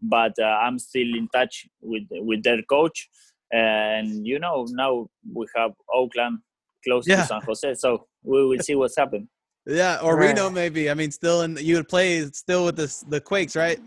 But 0.00 0.38
uh, 0.38 0.44
I'm 0.44 0.78
still 0.78 1.14
in 1.14 1.28
touch 1.28 1.66
with 1.82 2.04
with 2.10 2.42
their 2.42 2.62
coach, 2.62 3.10
and 3.52 4.26
you 4.26 4.38
know 4.38 4.66
now 4.70 5.10
we 5.34 5.46
have 5.56 5.72
Oakland 5.92 6.38
close 6.84 7.06
Yeah. 7.06 7.16
to 7.22 7.26
San 7.26 7.40
Jose, 7.42 7.74
so 7.74 8.06
we 8.22 8.44
will 8.46 8.60
see 8.60 8.74
what's 8.74 8.96
happened. 8.96 9.28
yeah, 9.66 9.98
or 10.02 10.16
Right. 10.16 10.28
Reno 10.36 10.50
maybe. 10.50 10.90
I 10.90 10.94
mean, 10.94 11.10
still 11.10 11.42
in 11.42 11.56
you 11.60 11.76
would 11.76 11.88
play 11.88 12.24
still 12.32 12.64
with 12.66 12.76
the 12.76 12.88
the 13.08 13.20
Quakes, 13.20 13.54
right? 13.56 13.78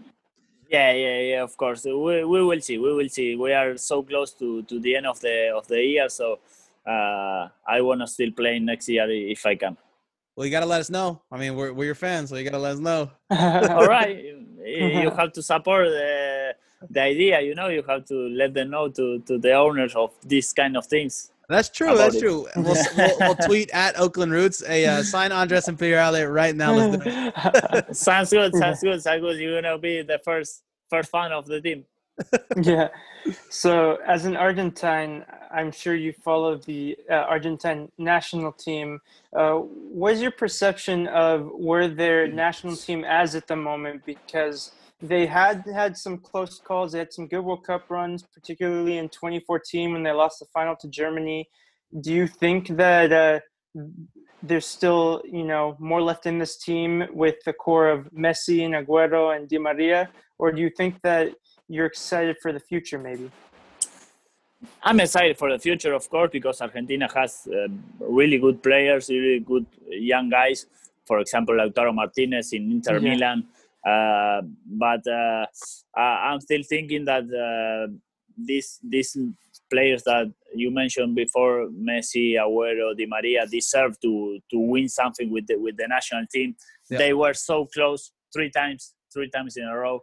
Yeah, 0.69 0.91
yeah, 0.93 1.19
yeah. 1.31 1.41
Of 1.43 1.55
course, 1.57 1.85
we, 1.85 2.23
we 2.25 2.39
will 2.43 2.61
see. 2.61 2.77
We 2.79 2.93
will 2.93 3.09
see. 3.09 3.35
We 3.35 3.53
are 3.53 3.77
so 3.77 4.01
close 4.01 4.31
to, 4.39 4.63
to 4.63 4.79
the 4.79 4.95
end 4.95 5.05
of 5.05 5.19
the 5.19 5.51
of 5.55 5.67
the 5.67 5.79
year, 5.83 6.09
so 6.09 6.39
uh, 6.87 7.47
I 7.67 7.81
want 7.81 8.01
to 8.01 8.07
still 8.07 8.31
play 8.31 8.57
next 8.59 8.89
year 8.89 9.05
if 9.09 9.45
I 9.45 9.55
can. 9.55 9.77
Well, 10.35 10.45
you 10.47 10.51
gotta 10.51 10.65
let 10.65 10.81
us 10.81 10.89
know. 10.89 11.21
I 11.31 11.37
mean, 11.37 11.55
we're 11.55 11.73
we're 11.73 11.85
your 11.85 11.95
fans, 11.95 12.29
so 12.29 12.35
you 12.37 12.43
gotta 12.43 12.57
let 12.57 12.73
us 12.73 12.79
know. 12.79 13.11
All 13.29 13.85
right, 13.85 14.17
you 14.65 15.11
have 15.15 15.31
to 15.33 15.43
support 15.43 15.85
the 15.89 16.55
the 16.89 17.01
idea. 17.01 17.41
You 17.41 17.53
know, 17.53 17.67
you 17.67 17.83
have 17.83 18.05
to 18.05 18.15
let 18.29 18.53
them 18.55 18.71
know 18.71 18.89
to 18.89 19.19
to 19.27 19.37
the 19.37 19.53
owners 19.53 19.93
of 19.95 20.09
these 20.25 20.51
kind 20.53 20.75
of 20.75 20.87
things. 20.87 21.29
That's 21.53 21.69
true. 21.69 21.95
That's 21.95 22.15
it. 22.15 22.21
true. 22.21 22.47
We'll, 22.55 22.75
we'll, 22.97 23.17
we'll 23.19 23.35
tweet 23.45 23.69
at 23.71 23.97
Oakland 23.99 24.31
Roots 24.31 24.63
a 24.67 24.85
uh, 24.85 25.03
sign 25.03 25.31
Andres 25.31 25.67
Imperiale 25.67 26.25
right 26.25 26.55
now. 26.55 26.73
Let's 26.73 27.03
do 27.03 27.09
it. 27.09 27.95
Sounds 27.95 28.31
good. 28.31 28.55
Sounds 28.55 28.81
good. 28.81 29.01
Sounds 29.01 29.21
good. 29.21 29.37
You're 29.37 29.61
gonna 29.61 29.77
be 29.77 30.01
the 30.01 30.19
first 30.25 30.63
first 30.89 31.11
fan 31.11 31.31
of 31.31 31.45
the 31.45 31.61
team. 31.61 31.85
yeah. 32.61 32.89
So, 33.49 33.97
as 34.05 34.25
an 34.25 34.35
Argentine, 34.35 35.25
I'm 35.51 35.71
sure 35.71 35.95
you 35.95 36.11
follow 36.11 36.57
the 36.57 36.97
uh, 37.09 37.13
Argentine 37.13 37.91
national 37.97 38.51
team. 38.51 38.99
Uh, 39.31 39.57
what 39.57 40.13
is 40.13 40.21
your 40.21 40.31
perception 40.31 41.07
of 41.07 41.49
where 41.53 41.87
their 41.87 42.27
national 42.27 42.75
team 42.75 43.05
is 43.05 43.35
at 43.35 43.47
the 43.47 43.55
moment? 43.55 44.05
Because 44.05 44.71
they 45.03 45.25
had 45.25 45.65
had 45.67 45.97
some 45.97 46.17
close 46.17 46.59
calls. 46.59 46.93
They 46.93 46.99
had 46.99 47.11
some 47.11 47.27
good 47.27 47.41
World 47.41 47.65
Cup 47.65 47.89
runs, 47.89 48.23
particularly 48.23 48.97
in 48.97 49.09
2014 49.09 49.91
when 49.91 50.01
they 50.01 50.11
lost 50.11 50.39
the 50.39 50.45
final 50.53 50.75
to 50.77 50.87
Germany. 50.87 51.49
Do 51.99 52.13
you 52.13 52.25
think 52.25 52.69
that 52.69 53.11
uh, 53.11 53.39
there's 54.41 54.65
still, 54.65 55.21
you 55.25 55.43
know, 55.43 55.75
more 55.77 56.01
left 56.01 56.25
in 56.25 56.39
this 56.39 56.57
team 56.57 57.03
with 57.11 57.35
the 57.45 57.51
core 57.51 57.89
of 57.89 58.09
Messi 58.11 58.65
and 58.65 58.73
Aguero 58.73 59.35
and 59.35 59.47
Di 59.49 59.57
Maria, 59.57 60.09
or 60.39 60.53
do 60.53 60.61
you 60.61 60.69
think 60.69 61.01
that 61.03 61.33
you're 61.67 61.85
excited 61.85 62.37
for 62.41 62.53
the 62.53 62.59
future, 62.59 62.97
maybe? 62.97 63.29
I'm 64.81 65.01
excited 65.01 65.37
for 65.37 65.51
the 65.51 65.59
future, 65.59 65.93
of 65.93 66.09
course, 66.09 66.29
because 66.31 66.61
Argentina 66.61 67.09
has 67.13 67.45
uh, 67.47 67.67
really 67.99 68.37
good 68.39 68.63
players, 68.63 69.09
really 69.09 69.41
good 69.41 69.65
young 69.89 70.29
guys. 70.29 70.65
For 71.05 71.19
example, 71.19 71.55
Lautaro 71.55 71.93
Martinez 71.93 72.53
in 72.53 72.71
Inter 72.71 72.99
Yeah. 72.99 73.13
Milan. 73.13 73.43
Uh, 73.85 74.41
but 74.65 75.05
uh, 75.07 75.45
I'm 75.97 76.39
still 76.39 76.61
thinking 76.67 77.05
that 77.05 77.23
uh, 77.23 77.91
these 78.37 78.79
these 78.81 79.17
players 79.69 80.03
that 80.03 80.31
you 80.55 80.71
mentioned 80.71 81.15
before, 81.15 81.67
Messi, 81.69 82.33
Aguero, 82.35 82.95
Di 82.95 83.05
Maria, 83.05 83.45
deserve 83.45 83.99
to 84.01 84.39
to 84.51 84.57
win 84.57 84.87
something 84.87 85.29
with 85.31 85.47
the 85.47 85.57
with 85.57 85.77
the 85.77 85.87
national 85.87 86.25
team. 86.31 86.55
Yeah. 86.89 86.97
They 86.99 87.13
were 87.13 87.33
so 87.33 87.65
close 87.65 88.11
three 88.33 88.51
times, 88.51 88.93
three 89.13 89.29
times 89.29 89.57
in 89.57 89.65
a 89.65 89.75
row. 89.75 89.99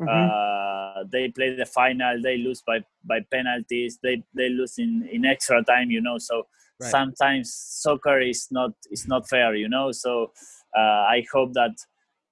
Mhm. 0.00 0.08
Uh, 0.08 1.04
they 1.12 1.28
play 1.28 1.54
the 1.54 1.66
final. 1.66 2.20
They 2.22 2.36
lose 2.38 2.62
by 2.66 2.80
by 3.04 3.20
penalties. 3.30 3.98
They 4.02 4.22
they 4.34 4.48
lose 4.48 4.78
in, 4.78 5.08
in 5.10 5.24
extra 5.24 5.62
time. 5.64 5.90
You 5.90 6.00
know, 6.00 6.18
so 6.18 6.46
Right. 6.80 6.90
sometimes 6.90 7.54
soccer 7.54 8.18
is 8.20 8.48
not 8.50 8.72
is 8.90 9.06
not 9.06 9.28
fair. 9.28 9.54
You 9.54 9.68
know, 9.68 9.92
so 9.92 10.32
uh, 10.76 11.02
I 11.16 11.24
hope 11.32 11.52
that 11.54 11.70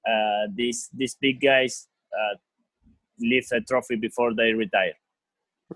uh, 0.06 0.48
these 0.54 0.88
these 0.92 1.16
big 1.20 1.40
guys 1.40 1.88
uh, 2.12 2.36
lift 3.20 3.52
a 3.52 3.60
trophy 3.60 3.96
before 3.96 4.34
they 4.34 4.52
retire. 4.52 4.94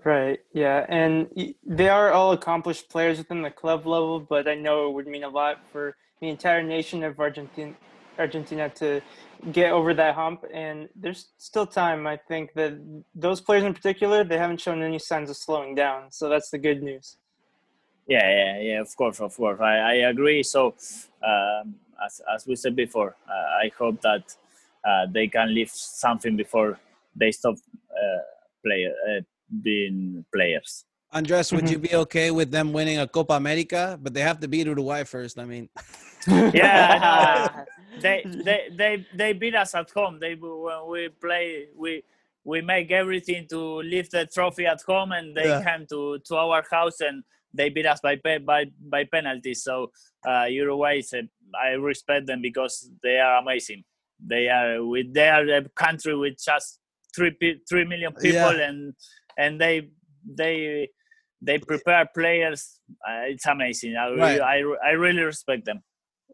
Right. 0.03 0.39
Yeah, 0.53 0.85
and 0.89 1.27
they 1.65 1.89
are 1.89 2.11
all 2.11 2.31
accomplished 2.33 2.89
players 2.89 3.17
within 3.17 3.41
the 3.41 3.49
club 3.49 3.85
level, 3.85 4.19
but 4.19 4.47
I 4.47 4.55
know 4.55 4.89
it 4.89 4.93
would 4.93 5.07
mean 5.07 5.23
a 5.23 5.29
lot 5.29 5.59
for 5.71 5.95
the 6.21 6.29
entire 6.29 6.63
nation 6.63 7.03
of 7.03 7.19
Argentina, 7.19 7.73
Argentina 8.19 8.69
to 8.69 9.01
get 9.51 9.71
over 9.71 9.93
that 9.93 10.15
hump. 10.15 10.45
And 10.53 10.89
there's 10.95 11.29
still 11.37 11.65
time. 11.65 12.05
I 12.05 12.17
think 12.17 12.53
that 12.53 12.73
those 13.15 13.41
players 13.41 13.63
in 13.63 13.73
particular, 13.73 14.23
they 14.23 14.37
haven't 14.37 14.61
shown 14.61 14.81
any 14.81 14.99
signs 14.99 15.29
of 15.29 15.37
slowing 15.37 15.75
down. 15.75 16.11
So 16.11 16.29
that's 16.29 16.49
the 16.49 16.57
good 16.57 16.83
news. 16.83 17.17
Yeah, 18.07 18.29
yeah, 18.29 18.59
yeah. 18.61 18.81
Of 18.81 18.95
course, 18.95 19.19
of 19.19 19.35
course. 19.35 19.59
I, 19.59 19.77
I 19.77 19.93
agree. 20.09 20.41
So, 20.43 20.75
um, 21.23 21.75
as 22.05 22.21
as 22.33 22.45
we 22.47 22.55
said 22.55 22.75
before, 22.75 23.15
uh, 23.27 23.63
I 23.63 23.71
hope 23.77 24.01
that 24.01 24.35
uh, 24.87 25.05
they 25.11 25.27
can 25.27 25.53
leave 25.53 25.69
something 25.69 26.35
before 26.35 26.79
they 27.15 27.31
stop 27.31 27.55
uh, 27.91 28.21
play, 28.63 28.85
uh, 28.85 29.21
being 29.61 30.25
players. 30.33 30.85
Andres, 31.11 31.51
would 31.53 31.63
Mhm. 31.63 31.71
you 31.71 31.79
be 31.79 31.95
okay 31.95 32.31
with 32.31 32.51
them 32.51 32.73
winning 32.73 32.99
a 32.99 33.07
Copa 33.07 33.33
America? 33.33 33.97
But 34.01 34.13
they 34.13 34.21
have 34.21 34.39
to 34.41 34.47
beat 34.47 34.67
Uruguay 34.67 35.03
first. 35.03 35.39
I 35.39 35.45
mean, 35.45 35.69
Yeah, 36.53 36.69
I 36.89 37.65
they 38.01 38.23
they 38.25 38.69
they 38.75 39.05
they 39.13 39.33
beat 39.33 39.55
us 39.55 39.73
at 39.75 39.89
home. 39.91 40.19
They 40.19 40.35
when 40.35 40.87
we 40.87 41.09
play 41.09 41.67
we 41.75 42.03
we 42.43 42.61
make 42.61 42.91
everything 42.91 43.47
to 43.49 43.81
lift 43.83 44.11
the 44.11 44.25
trophy 44.25 44.65
at 44.65 44.81
home, 44.81 45.11
and 45.11 45.35
they 45.35 45.47
Yeah. 45.49 45.63
came 45.63 45.85
to, 45.87 46.19
to 46.19 46.35
our 46.37 46.63
house 46.71 47.01
and 47.01 47.23
they 47.53 47.69
beat 47.69 47.85
us 47.85 47.99
by 48.01 48.15
pe- 48.17 48.39
by 48.39 48.65
by 48.89 49.03
penalties. 49.05 49.63
So 49.63 49.91
uh, 50.27 50.45
Uruguay 50.45 50.99
is 50.99 51.13
a, 51.13 51.23
I 51.57 51.69
respect 51.71 52.27
them 52.27 52.41
because 52.41 52.89
they 53.03 53.19
are 53.19 53.37
amazing. 53.41 53.83
They 54.19 54.49
are 54.49 54.83
with 54.83 55.13
they 55.13 55.29
are 55.29 55.47
a 55.47 55.69
country 55.69 56.15
with 56.15 56.35
just 56.43 56.79
three 57.15 57.35
three 57.69 57.85
million 57.85 58.13
people, 58.13 58.53
Yeah. 58.57 58.67
and 58.69 58.93
and 59.37 59.61
they 59.61 59.89
they 60.37 60.89
they 61.41 61.57
prepare 61.59 62.05
players. 62.15 62.79
Uh, 63.07 63.21
it's 63.31 63.45
amazing. 63.45 63.95
I, 63.95 64.07
re- 64.09 64.19
Right. 64.19 64.41
I 64.41 64.63
I 64.89 64.91
really 64.91 65.21
respect 65.23 65.65
them. 65.65 65.83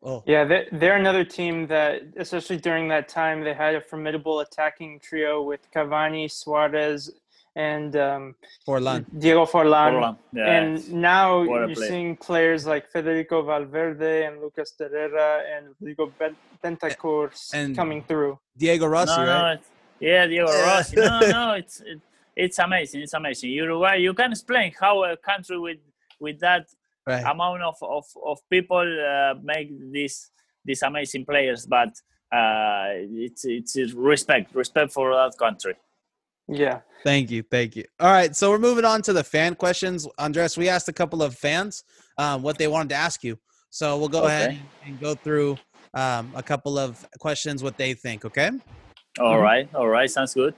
oh, 0.02 0.24
Yeah, 0.26 0.44
they're, 0.46 0.68
they're 0.72 0.96
another 0.98 1.26
team 1.26 1.68
that, 1.68 2.02
especially 2.18 2.58
during 2.58 2.88
that 2.90 3.08
time, 3.10 3.44
they 3.44 3.54
had 3.54 3.76
a 3.76 3.82
formidable 3.82 4.40
attacking 4.40 5.00
trio 5.02 5.42
with 5.44 5.62
Cavani, 5.76 6.30
Suarez, 6.32 7.12
and 7.56 7.96
um, 7.96 8.36
Forlan. 8.68 9.06
Diego 9.18 9.46
Forlan. 9.46 9.94
Orlan, 9.94 10.18
yeah. 10.34 10.46
And 10.58 10.94
now 10.94 11.42
you're 11.44 11.74
player. 11.76 11.88
seeing 11.90 12.18
players 12.18 12.66
like 12.66 12.90
Federico 12.92 13.44
Valverde 13.44 14.26
and 14.26 14.42
Lucas 14.42 14.74
Torreira 14.80 15.44
and 15.56 15.68
Rodrigo 15.80 16.12
Ben- 16.20 16.36
Bentancur 16.64 17.30
and- 17.54 17.76
coming 17.76 18.04
through. 18.04 18.40
Diego 18.58 18.88
Rossi, 18.88 19.16
no, 19.18 19.26
no, 19.26 19.32
right? 19.32 19.54
it's- 19.54 19.70
yeah, 20.00 20.26
Diego 20.28 20.52
Yeah. 20.52 20.76
Rossi. 20.76 20.96
No, 20.96 21.20
no, 21.20 21.54
it's 21.62 21.82
it, 21.82 22.00
it's 22.36 22.60
amazing. 22.60 23.02
It's 23.02 23.14
amazing. 23.14 23.52
Uruguay. 23.52 23.98
You 23.98 24.14
can 24.14 24.32
explain 24.32 24.74
how 24.80 25.04
a 25.04 25.16
country 25.18 25.60
with 25.60 25.78
with 26.20 26.40
that 26.40 26.68
Right. 27.06 27.24
amount 27.26 27.62
of 27.62 27.76
of, 27.82 28.06
of 28.26 28.40
people 28.50 28.78
uh, 29.14 29.36
make 29.44 29.68
these 29.92 30.32
these 30.66 30.82
amazing 30.84 31.26
players, 31.26 31.66
but 31.66 31.90
uh, 32.32 32.86
it's 33.26 33.44
it's 33.46 33.76
respect 33.94 34.56
respect 34.56 34.92
for 34.94 35.14
that 35.14 35.38
country. 35.38 35.76
Yeah. 36.48 36.82
Thank 37.04 37.32
you, 37.32 37.44
thank 37.44 37.76
you. 37.76 37.84
All 38.00 38.12
right, 38.12 38.36
so 38.36 38.50
we're 38.50 38.60
moving 38.60 38.86
on 38.86 39.02
to 39.04 39.14
the 39.14 39.24
fan 39.24 39.56
questions. 39.56 40.08
Andres, 40.18 40.58
we 40.58 40.70
asked 40.70 40.88
a 40.88 40.94
couple 40.94 41.22
of 41.22 41.36
fans 41.36 41.84
um, 42.18 42.42
what 42.44 42.58
they 42.58 42.68
wanted 42.68 42.90
to 42.90 42.96
ask 42.96 43.24
you, 43.24 43.38
so 43.70 43.98
we'll 43.98 44.08
go 44.10 44.26
ahead 44.26 44.60
and 44.86 45.00
go 45.00 45.14
through 45.16 45.58
um, 45.94 46.32
a 46.36 46.42
couple 46.44 46.78
of 46.80 47.06
questions, 47.20 47.62
what 47.62 47.78
they 47.78 47.94
think. 47.94 48.26
Okay. 48.26 48.50
All 49.20 49.36
Mhm. 49.38 49.42
right, 49.42 49.70
all 49.76 49.88
right, 49.88 50.10
sounds 50.10 50.34
good. 50.34 50.56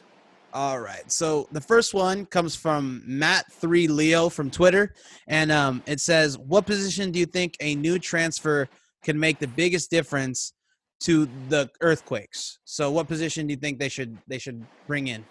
All 0.54 0.80
right. 0.80 1.12
So 1.12 1.50
the 1.52 1.60
first 1.60 1.94
one 1.94 2.26
comes 2.28 2.56
from 2.56 3.04
Matt3Leo 3.06 4.32
from 4.32 4.50
Twitter. 4.50 4.96
And 5.28 5.52
um, 5.52 5.84
it 5.86 6.00
says, 6.00 6.38
What 6.38 6.66
position 6.66 7.12
do 7.12 7.20
you 7.20 7.26
think 7.26 7.58
a 7.60 7.76
new 7.76 8.00
transfer 8.00 8.70
can 9.04 9.20
make 9.20 9.40
the 9.40 9.48
biggest 9.50 9.92
difference 9.92 10.54
to 11.02 11.26
the 11.50 11.70
earthquakes? 11.82 12.60
So 12.64 12.90
what 12.90 13.10
position 13.10 13.48
do 13.48 13.54
you 13.54 13.60
think 13.60 13.80
they 13.80 13.90
should 13.90 14.18
they 14.30 14.38
should 14.38 14.66
bring 14.88 15.08
in? 15.08 15.26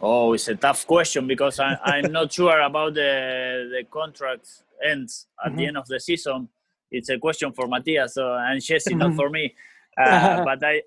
Oh, 0.00 0.32
it's 0.32 0.48
a 0.48 0.54
tough 0.54 0.86
question 0.86 1.26
because 1.26 1.58
I, 1.58 1.76
I'm 1.82 2.12
not 2.12 2.32
sure 2.32 2.60
about 2.60 2.94
the 2.94 3.68
the 3.72 3.84
contract 3.90 4.46
ends 4.84 5.26
at 5.44 5.56
the 5.56 5.64
Mhm. 5.64 5.68
end 5.68 5.76
of 5.76 5.86
the 5.88 5.98
season. 5.98 6.48
It's 6.90 7.08
a 7.10 7.18
question 7.18 7.52
for 7.52 7.66
Matias 7.66 8.14
so, 8.14 8.34
and 8.34 8.62
Jesse, 8.62 8.94
not 8.94 9.14
for 9.14 9.30
me. 9.30 9.54
Uh, 9.98 10.44
but 10.44 10.62
I 10.62 10.80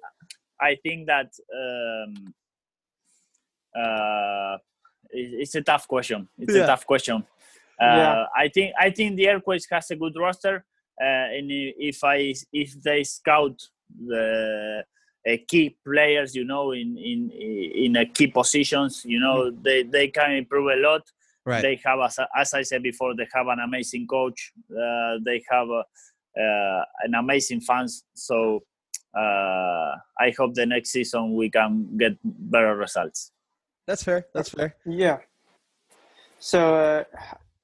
I 0.61 0.75
think 0.75 1.05
that 1.07 1.33
um, 1.53 2.33
uh, 3.75 4.57
it's 5.09 5.55
a 5.55 5.61
tough 5.61 5.85
question. 5.85 6.29
It's 6.39 6.55
Yeah. 6.55 6.63
a 6.63 6.67
tough 6.67 6.85
question. 6.85 7.17
Uh, 7.81 7.85
Yeah. 7.97 8.25
I 8.33 8.47
think 8.47 8.73
I 8.79 8.89
think 8.91 9.17
the 9.17 9.27
Earthquakes 9.27 9.67
has 9.69 9.91
a 9.91 9.97
good 9.97 10.15
roster, 10.15 10.63
uh, 11.01 11.27
and 11.35 11.51
if 11.51 12.01
I 12.05 12.33
if 12.53 12.81
they 12.81 13.03
scout 13.03 13.59
the 14.07 14.85
key 15.47 15.77
players, 15.85 16.35
you 16.35 16.45
know, 16.45 16.71
in 16.71 16.97
in 16.97 17.31
in 17.31 17.97
uh, 17.97 18.05
key 18.13 18.27
positions, 18.27 19.03
you 19.05 19.19
know, 19.19 19.51
they 19.51 19.83
they 19.83 20.07
can 20.07 20.31
improve 20.31 20.67
a 20.67 20.81
lot. 20.81 21.01
Right. 21.43 21.61
They 21.61 21.79
have, 21.85 21.99
as, 21.99 22.19
as 22.35 22.53
I 22.53 22.61
said 22.61 22.83
before, 22.83 23.15
they 23.15 23.27
have 23.33 23.47
an 23.47 23.59
amazing 23.59 24.05
coach. 24.07 24.51
Uh, 24.69 25.17
they 25.25 25.43
have 25.49 25.67
uh, 25.69 25.83
uh, 26.39 26.83
an 27.03 27.15
amazing 27.15 27.61
fans. 27.61 28.05
So 28.13 28.61
uh, 29.17 29.95
I 30.19 30.33
hope 30.37 30.53
the 30.53 30.67
next 30.67 30.91
season 30.91 31.33
we 31.33 31.49
can 31.49 31.97
get 31.97 32.13
better 32.23 32.75
results. 32.75 33.31
That's 33.87 34.03
fair. 34.03 34.27
That's 34.33 34.49
fair. 34.49 34.75
Yeah. 34.85 35.17
So, 36.37 36.75
uh, 36.75 37.03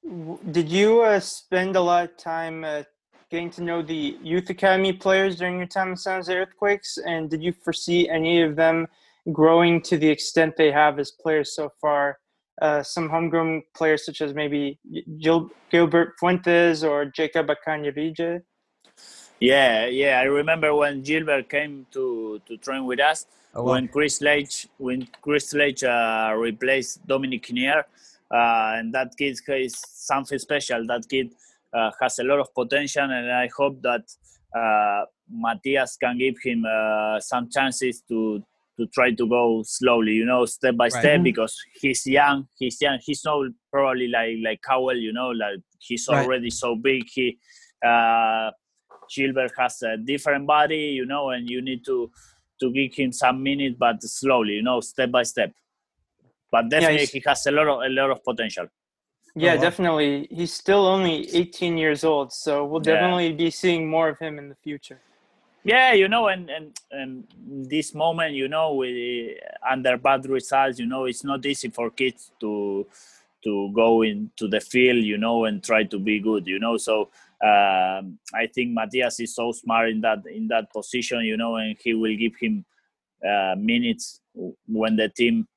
w- 0.03 0.39
did 0.51 0.69
you 0.69 1.01
uh, 1.01 1.19
spend 1.19 1.75
a 1.75 1.81
lot 1.81 2.05
of 2.05 2.17
time 2.17 2.63
uh, 2.63 2.83
getting 3.29 3.49
to 3.51 3.63
know 3.63 3.81
the 3.81 4.17
youth 4.21 4.49
academy 4.49 4.93
players 4.93 5.35
during 5.35 5.57
your 5.57 5.67
time 5.67 5.91
in 5.91 5.97
San 5.97 6.15
Jose 6.17 6.33
Earthquakes? 6.33 6.97
And 7.05 7.29
did 7.29 7.43
you 7.43 7.51
foresee 7.51 8.07
any 8.09 8.41
of 8.41 8.55
them 8.55 8.87
growing 9.31 9.81
to 9.83 9.97
the 9.97 10.09
extent 10.09 10.55
they 10.57 10.71
have 10.71 10.99
as 10.99 11.11
players 11.11 11.53
so 11.55 11.71
far? 11.81 12.19
Uh, 12.61 12.81
some 12.81 13.07
homegrown 13.09 13.61
players, 13.75 14.05
such 14.05 14.21
as 14.21 14.33
maybe 14.33 14.79
Gil- 15.19 15.51
Gilbert 15.69 16.15
Fuentes 16.19 16.83
or 16.83 17.05
Jacob 17.05 17.47
Akanyirige? 17.47 18.41
Yeah, 19.39 19.85
yeah. 19.85 20.19
I 20.19 20.23
remember 20.23 20.73
when 20.73 21.03
Gilbert 21.03 21.49
came 21.49 21.85
to, 21.91 22.41
to 22.47 22.57
train 22.57 22.85
with 22.85 22.99
us. 22.99 23.27
Oh, 23.53 23.63
well. 23.63 23.73
when 23.73 23.87
Chris 23.87 24.21
Leitch 24.21 24.67
when 24.77 25.07
Chris 25.21 25.53
Leitch 25.53 25.83
uh, 25.83 26.33
replaced 26.37 27.05
Dominic 27.07 27.43
Kinnear, 27.43 27.85
uh, 28.29 28.75
and 28.77 28.93
that 28.93 29.15
kid 29.17 29.39
is 29.47 29.73
something 29.77 30.37
special. 30.37 30.85
That 30.85 31.07
kid 31.09 31.33
uh, 31.77 31.91
has 32.01 32.19
a 32.19 32.23
lot 32.23 32.39
of 32.39 32.47
potential, 32.53 33.03
and 33.17 33.31
I 33.31 33.47
hope 33.59 33.75
that 33.83 34.03
uh, 34.59 35.01
Matias 35.29 35.97
can 36.01 36.17
give 36.17 36.35
him 36.43 36.65
uh, 36.65 37.19
some 37.19 37.49
chances 37.55 38.01
to 38.09 38.19
to 38.79 38.85
try 38.97 39.09
to 39.11 39.25
go 39.27 39.63
slowly, 39.65 40.13
you 40.21 40.25
know, 40.31 40.45
step 40.45 40.75
by 40.77 40.85
Right. 40.85 40.93
step, 41.01 41.19
Mhm. 41.19 41.23
because 41.23 41.53
he's 41.81 42.05
young. 42.05 42.47
He's 42.59 42.77
young. 42.79 42.99
He's 43.07 43.23
not 43.25 43.47
probably 43.73 44.07
like 44.07 44.37
like 44.47 44.59
Cowell, 44.61 44.95
you 45.07 45.13
know, 45.19 45.29
like 45.43 45.59
he's 45.87 46.07
Right. 46.07 46.23
already 46.23 46.51
so 46.51 46.69
big. 46.75 47.03
He 47.15 47.25
uh, 47.91 48.51
Gilbert 49.13 49.51
has 49.57 49.81
a 49.83 49.97
different 49.97 50.45
body, 50.45 50.83
you 50.99 51.05
know, 51.05 51.23
and 51.33 51.49
you 51.49 51.59
need 51.61 51.81
to 51.85 51.97
to 52.61 52.71
give 52.77 52.93
him 53.01 53.11
some 53.11 53.37
minutes, 53.49 53.75
but 53.79 54.01
slowly, 54.03 54.53
you 54.59 54.63
know, 54.69 54.79
step 54.81 55.09
by 55.11 55.23
step. 55.23 55.51
But 56.51 56.69
definitely, 56.69 56.99
he's- 57.05 57.11
he 57.17 57.21
has 57.25 57.45
a 57.47 57.51
lot 57.51 57.67
of 57.73 57.77
a 57.89 57.89
lot 57.99 58.09
of 58.15 58.19
potential. 58.23 58.67
Yeah, 59.37 59.55
wow. 59.55 59.61
definitely. 59.61 60.27
He's 60.31 60.53
still 60.53 60.85
only 60.87 61.29
18 61.35 61.77
years 61.77 62.03
old, 62.03 62.33
so 62.33 62.65
we'll 62.65 62.81
Yeah. 62.81 62.83
definitely 62.83 63.33
be 63.33 63.51
seeing 63.51 63.87
more 63.89 64.09
of 64.09 64.19
him 64.19 64.39
in 64.39 64.49
the 64.49 64.55
future. 64.55 65.01
Yeah, 65.63 65.93
you 65.93 66.07
know, 66.07 66.27
and 66.29 66.49
and, 66.49 66.77
and 66.91 67.25
this 67.69 67.93
moment, 67.93 68.33
you 68.33 68.47
know, 68.47 68.73
with 68.75 69.37
under 69.69 69.97
bad 69.97 70.25
results, 70.27 70.79
you 70.79 70.87
know, 70.87 71.05
it's 71.05 71.23
not 71.23 71.45
easy 71.45 71.69
for 71.69 71.91
kids 71.91 72.31
to 72.41 72.87
to 73.43 73.71
go 73.73 74.01
into 74.03 74.47
the 74.47 74.61
field, 74.61 75.03
you 75.03 75.17
know, 75.17 75.45
and 75.45 75.63
try 75.63 75.83
to 75.83 75.99
be 75.99 76.19
good, 76.19 76.47
you 76.47 76.59
know. 76.59 76.77
So 76.77 77.09
um, 77.43 78.19
I 78.33 78.47
think 78.53 78.71
Matias 78.73 79.19
is 79.19 79.35
so 79.35 79.51
smart 79.51 79.89
in 79.89 80.01
that 80.01 80.23
in 80.27 80.47
that 80.49 80.71
position, 80.73 81.21
you 81.21 81.37
know, 81.37 81.57
and 81.57 81.77
he 81.83 81.93
will 81.93 82.15
give 82.17 82.35
him 82.41 82.65
uh, 83.27 83.55
minutes 83.57 84.21
when 84.67 84.95
the 84.95 85.09
team 85.09 85.47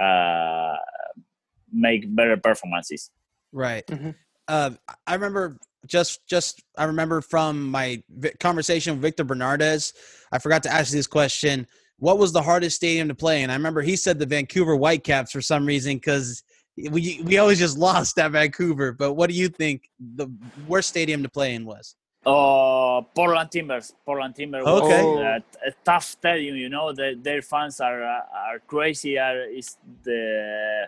uh, 0.00 0.76
make 1.72 2.14
better 2.14 2.36
performances. 2.36 3.10
Right. 3.52 3.86
Mhm. 3.86 4.14
Uh, 4.48 4.70
I 5.06 5.14
remember 5.14 5.58
just 5.86 6.26
just 6.28 6.62
I 6.76 6.84
remember 6.84 7.20
from 7.20 7.70
my 7.70 8.02
conversation 8.40 8.94
with 8.94 9.02
Victor 9.02 9.24
Bernardez. 9.24 9.92
I 10.32 10.38
forgot 10.38 10.62
to 10.64 10.72
ask 10.72 10.92
this 10.92 11.06
question. 11.06 11.66
What 11.98 12.18
was 12.18 12.32
the 12.32 12.42
hardest 12.42 12.76
stadium 12.76 13.08
to 13.08 13.14
play 13.14 13.42
in? 13.42 13.50
I 13.50 13.54
remember 13.54 13.82
he 13.82 13.96
said 13.96 14.18
the 14.18 14.26
Vancouver 14.26 14.74
Whitecaps 14.76 15.32
for 15.32 15.42
some 15.42 15.66
reason 15.66 15.96
because 15.96 16.42
we 16.76 17.20
we 17.24 17.38
always 17.38 17.58
just 17.58 17.78
lost 17.88 18.18
at 18.18 18.32
Vancouver. 18.32 18.92
But 18.92 19.14
what 19.14 19.30
do 19.30 19.36
you 19.36 19.48
think 19.48 19.82
the 19.98 20.28
worst 20.66 20.88
stadium 20.88 21.22
to 21.22 21.28
play 21.28 21.54
in 21.54 21.64
was? 21.64 21.94
Oh, 22.26 23.06
Portland 23.14 23.50
Timbers. 23.50 23.94
Portland 24.04 24.34
Timbers. 24.34 24.66
Okay. 24.66 25.02
Was 25.02 25.42
a, 25.64 25.68
a 25.68 25.72
tough 25.84 26.04
stadium. 26.04 26.56
You 26.56 26.68
know, 26.68 26.92
the, 26.92 27.18
their 27.20 27.40
fans 27.40 27.80
are 27.80 28.02
uh, 28.02 28.20
are 28.50 28.58
crazy. 28.66 29.18
Are 29.18 29.40
is 29.48 29.78
the 30.02 30.86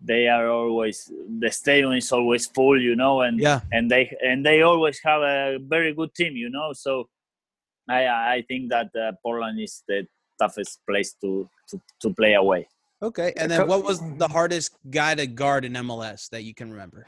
they 0.00 0.26
are 0.26 0.50
always 0.50 1.12
the 1.38 1.50
stadium 1.52 1.92
is 1.92 2.10
always 2.10 2.46
full. 2.46 2.80
You 2.80 2.96
know, 2.96 3.20
and 3.20 3.38
Yeah. 3.38 3.60
and 3.70 3.88
they 3.88 4.16
and 4.22 4.44
they 4.44 4.62
always 4.62 5.00
have 5.04 5.22
a 5.22 5.58
very 5.60 5.94
good 5.94 6.14
team. 6.14 6.36
You 6.36 6.50
know, 6.50 6.72
so 6.72 7.08
I 7.88 8.06
I 8.08 8.44
think 8.48 8.70
that 8.70 8.90
uh, 8.96 9.12
Portland 9.22 9.60
is 9.60 9.84
the 9.86 10.06
toughest 10.40 10.80
place 10.84 11.14
to 11.20 11.48
to, 11.68 11.80
to 12.00 12.10
play 12.12 12.34
away. 12.34 12.66
Okay. 13.02 13.32
And 13.36 13.50
then 13.50 13.66
what 13.68 13.84
was 13.84 14.00
the 14.18 14.28
hardest 14.28 14.76
guy 14.90 15.14
to 15.14 15.26
guard 15.26 15.64
in 15.64 15.72
MLS 15.74 16.28
that 16.30 16.42
you 16.42 16.54
can 16.54 16.70
remember? 16.70 17.06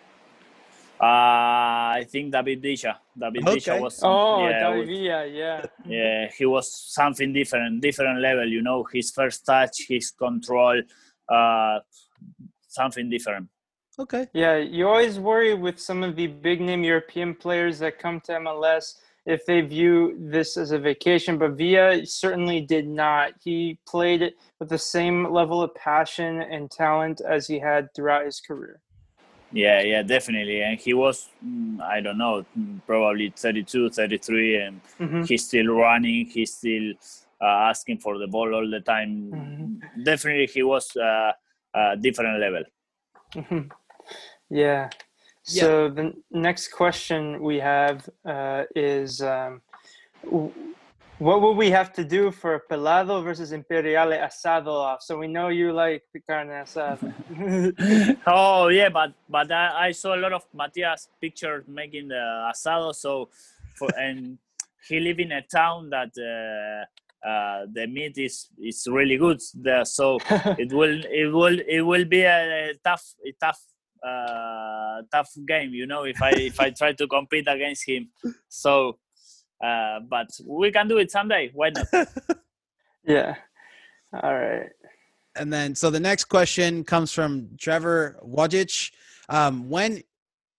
Uh, 1.00 1.98
I 2.00 2.06
think 2.08 2.32
David 2.32 2.62
Villa. 2.62 3.00
David 3.18 3.46
Okay. 3.48 3.58
Villa 3.58 3.80
was 3.82 4.00
Oh, 4.02 4.46
yeah, 4.48 4.70
David 4.70 4.86
Villa, 4.86 5.26
yeah. 5.26 5.66
yeah 5.86 6.28
he 6.38 6.46
was 6.46 6.72
something 6.72 7.32
different 7.32 7.82
different 7.82 8.20
level 8.20 8.46
you 8.46 8.62
know 8.62 8.84
his 8.92 9.10
first 9.10 9.44
touch 9.44 9.86
his 9.88 10.12
control 10.12 10.80
uh 11.28 11.78
something 12.68 13.10
different 13.10 13.48
Okay. 13.98 14.26
Yeah, 14.32 14.56
you 14.56 14.88
always 14.88 15.20
worry 15.20 15.54
with 15.54 15.78
some 15.78 16.02
of 16.02 16.16
the 16.16 16.26
big 16.26 16.60
name 16.60 16.82
European 16.82 17.32
players 17.34 17.78
that 17.78 17.98
come 18.00 18.20
to 18.22 18.32
MLS 18.32 18.94
if 19.24 19.46
they 19.46 19.60
view 19.60 20.16
this 20.18 20.56
as 20.56 20.72
a 20.72 20.78
vacation, 20.78 21.38
but 21.38 21.52
Villa 21.52 22.04
certainly 22.04 22.60
did 22.60 22.88
not. 22.88 23.34
He 23.42 23.78
played 23.86 24.20
it 24.20 24.34
with 24.58 24.68
the 24.68 24.78
same 24.78 25.32
level 25.32 25.62
of 25.62 25.74
passion 25.76 26.42
and 26.42 26.70
talent 26.70 27.20
as 27.20 27.46
he 27.46 27.58
had 27.58 27.88
throughout 27.94 28.26
his 28.26 28.40
career. 28.40 28.80
Yeah 29.54 29.80
yeah 29.82 30.02
definitely 30.02 30.62
and 30.62 30.80
he 30.80 30.94
was 30.94 31.28
mm, 31.46 31.80
i 31.82 32.00
don't 32.00 32.18
know 32.18 32.44
probably 32.86 33.30
32 33.36 33.90
33 33.90 34.56
and 34.56 34.80
Mhm. 35.00 35.28
he's 35.28 35.46
still 35.46 35.68
running 35.68 36.26
he's 36.26 36.54
still 36.54 36.92
uh, 37.40 37.70
asking 37.70 37.98
for 37.98 38.18
the 38.18 38.26
ball 38.26 38.54
all 38.54 38.68
the 38.70 38.80
time 38.80 39.10
Mhm. 39.32 40.04
definitely 40.04 40.46
he 40.46 40.62
was 40.62 40.86
uh, 40.96 41.32
a 41.74 41.96
different 41.96 42.40
level 42.40 42.64
Mhm. 43.36 43.70
yeah. 44.50 44.90
So 45.42 45.90
the 45.90 46.14
next 46.30 46.68
question 46.68 47.42
we 47.42 47.58
have 47.60 48.08
uh, 48.26 48.64
is 48.74 49.20
um, 49.20 49.60
w- 50.24 50.73
what 51.18 51.40
would 51.40 51.56
we 51.56 51.70
have 51.70 51.92
to 51.92 52.04
do 52.04 52.30
for 52.30 52.62
Pelado 52.70 53.22
versus 53.22 53.52
Imperiale 53.52 54.18
asado 54.18 54.68
off? 54.68 55.02
So 55.02 55.18
we 55.18 55.28
know 55.28 55.48
you 55.48 55.72
like 55.72 56.02
the 56.12 56.20
carne 56.20 56.48
asada. 56.48 56.98
oh 58.26 58.68
yeah, 58.68 58.88
but 58.88 59.12
but 59.28 59.50
I, 59.52 59.88
I 59.88 59.92
saw 59.92 60.14
a 60.14 60.20
lot 60.20 60.32
of 60.32 60.42
Matias 60.52 61.08
pictures 61.20 61.64
making 61.68 62.08
the 62.08 62.50
asado. 62.52 62.94
So 62.94 63.28
for 63.76 63.88
and 63.96 64.38
he 64.88 65.00
live 65.00 65.20
in 65.20 65.32
a 65.32 65.42
town 65.42 65.90
that 65.90 66.10
uh, 66.18 67.28
uh, 67.28 67.66
the 67.72 67.86
meat 67.86 68.18
is 68.18 68.48
is 68.60 68.86
really 68.90 69.16
good 69.16 69.40
there. 69.54 69.84
So 69.84 70.18
it 70.58 70.72
will 70.72 71.00
it 71.04 71.32
will 71.32 71.58
it 71.60 71.82
will 71.82 72.04
be 72.04 72.22
a, 72.22 72.70
a 72.70 72.74
tough 72.84 73.14
a 73.24 73.32
tough 73.40 73.60
uh, 74.04 75.02
tough 75.12 75.30
game. 75.46 75.70
You 75.74 75.86
know, 75.86 76.04
if 76.04 76.20
I 76.20 76.30
if 76.30 76.58
I 76.58 76.70
try 76.70 76.92
to 76.92 77.06
compete 77.06 77.46
against 77.46 77.88
him. 77.88 78.08
So. 78.48 78.98
Uh, 79.64 80.00
but 80.00 80.28
we 80.46 80.70
can 80.70 80.88
do 80.88 80.98
it 80.98 81.10
someday. 81.10 81.50
Why 81.54 81.70
not? 81.70 81.86
yeah. 83.06 83.36
All 84.22 84.34
right. 84.34 84.70
And 85.36 85.52
then, 85.52 85.74
so 85.74 85.90
the 85.90 86.00
next 86.00 86.24
question 86.24 86.84
comes 86.84 87.12
from 87.12 87.48
Trevor 87.58 88.20
Wojcik. 88.24 88.92
Um, 89.28 89.68
when 89.70 90.02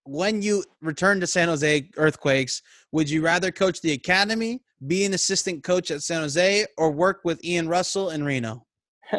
when 0.05 0.41
you 0.41 0.63
return 0.81 1.19
to 1.19 1.27
San 1.27 1.47
Jose 1.47 1.89
Earthquakes, 1.97 2.61
would 2.91 3.09
you 3.09 3.21
rather 3.21 3.51
coach 3.51 3.81
the 3.81 3.91
academy, 3.91 4.61
be 4.85 5.05
an 5.05 5.13
assistant 5.13 5.63
coach 5.63 5.91
at 5.91 6.03
San 6.03 6.21
Jose, 6.21 6.65
or 6.77 6.91
work 6.91 7.21
with 7.23 7.43
Ian 7.43 7.67
Russell 7.67 8.11
in 8.11 8.23
Reno? 8.23 8.65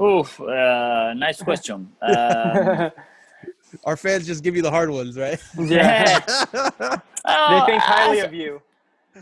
Oof, 0.00 0.40
uh, 0.40 1.14
nice 1.14 1.42
question. 1.42 1.92
Um, 2.02 2.90
Our 3.84 3.96
fans 3.96 4.26
just 4.26 4.42
give 4.42 4.56
you 4.56 4.62
the 4.62 4.70
hard 4.70 4.90
ones, 4.90 5.16
right? 5.16 5.38
yeah. 5.58 6.20
oh, 7.24 7.66
they 7.66 7.72
think 7.72 7.82
highly 7.82 8.20
as- 8.20 8.26
of 8.26 8.34
you. 8.34 8.62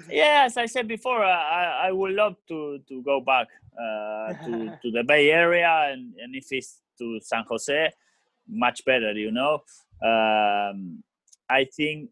yeah, 0.09 0.45
as 0.47 0.57
I 0.57 0.67
said 0.67 0.87
before, 0.87 1.25
I, 1.25 1.89
I 1.89 1.93
would 1.93 2.13
love 2.13 2.37
to, 2.49 2.79
to 2.89 3.03
go 3.03 3.21
back 3.21 3.49
uh, 3.75 4.33
to, 4.45 4.79
to 4.83 4.91
the 4.91 5.03
Bay 5.07 5.31
Area, 5.31 5.89
and, 5.91 6.15
and 6.23 6.35
if 6.35 6.47
it's 6.51 6.81
to 6.99 7.19
San 7.23 7.45
Jose, 7.49 7.91
much 8.49 8.85
better, 8.85 9.13
you 9.13 9.33
know. 9.33 9.63
Um, 10.03 11.03
I 11.49 11.65
think 11.77 12.11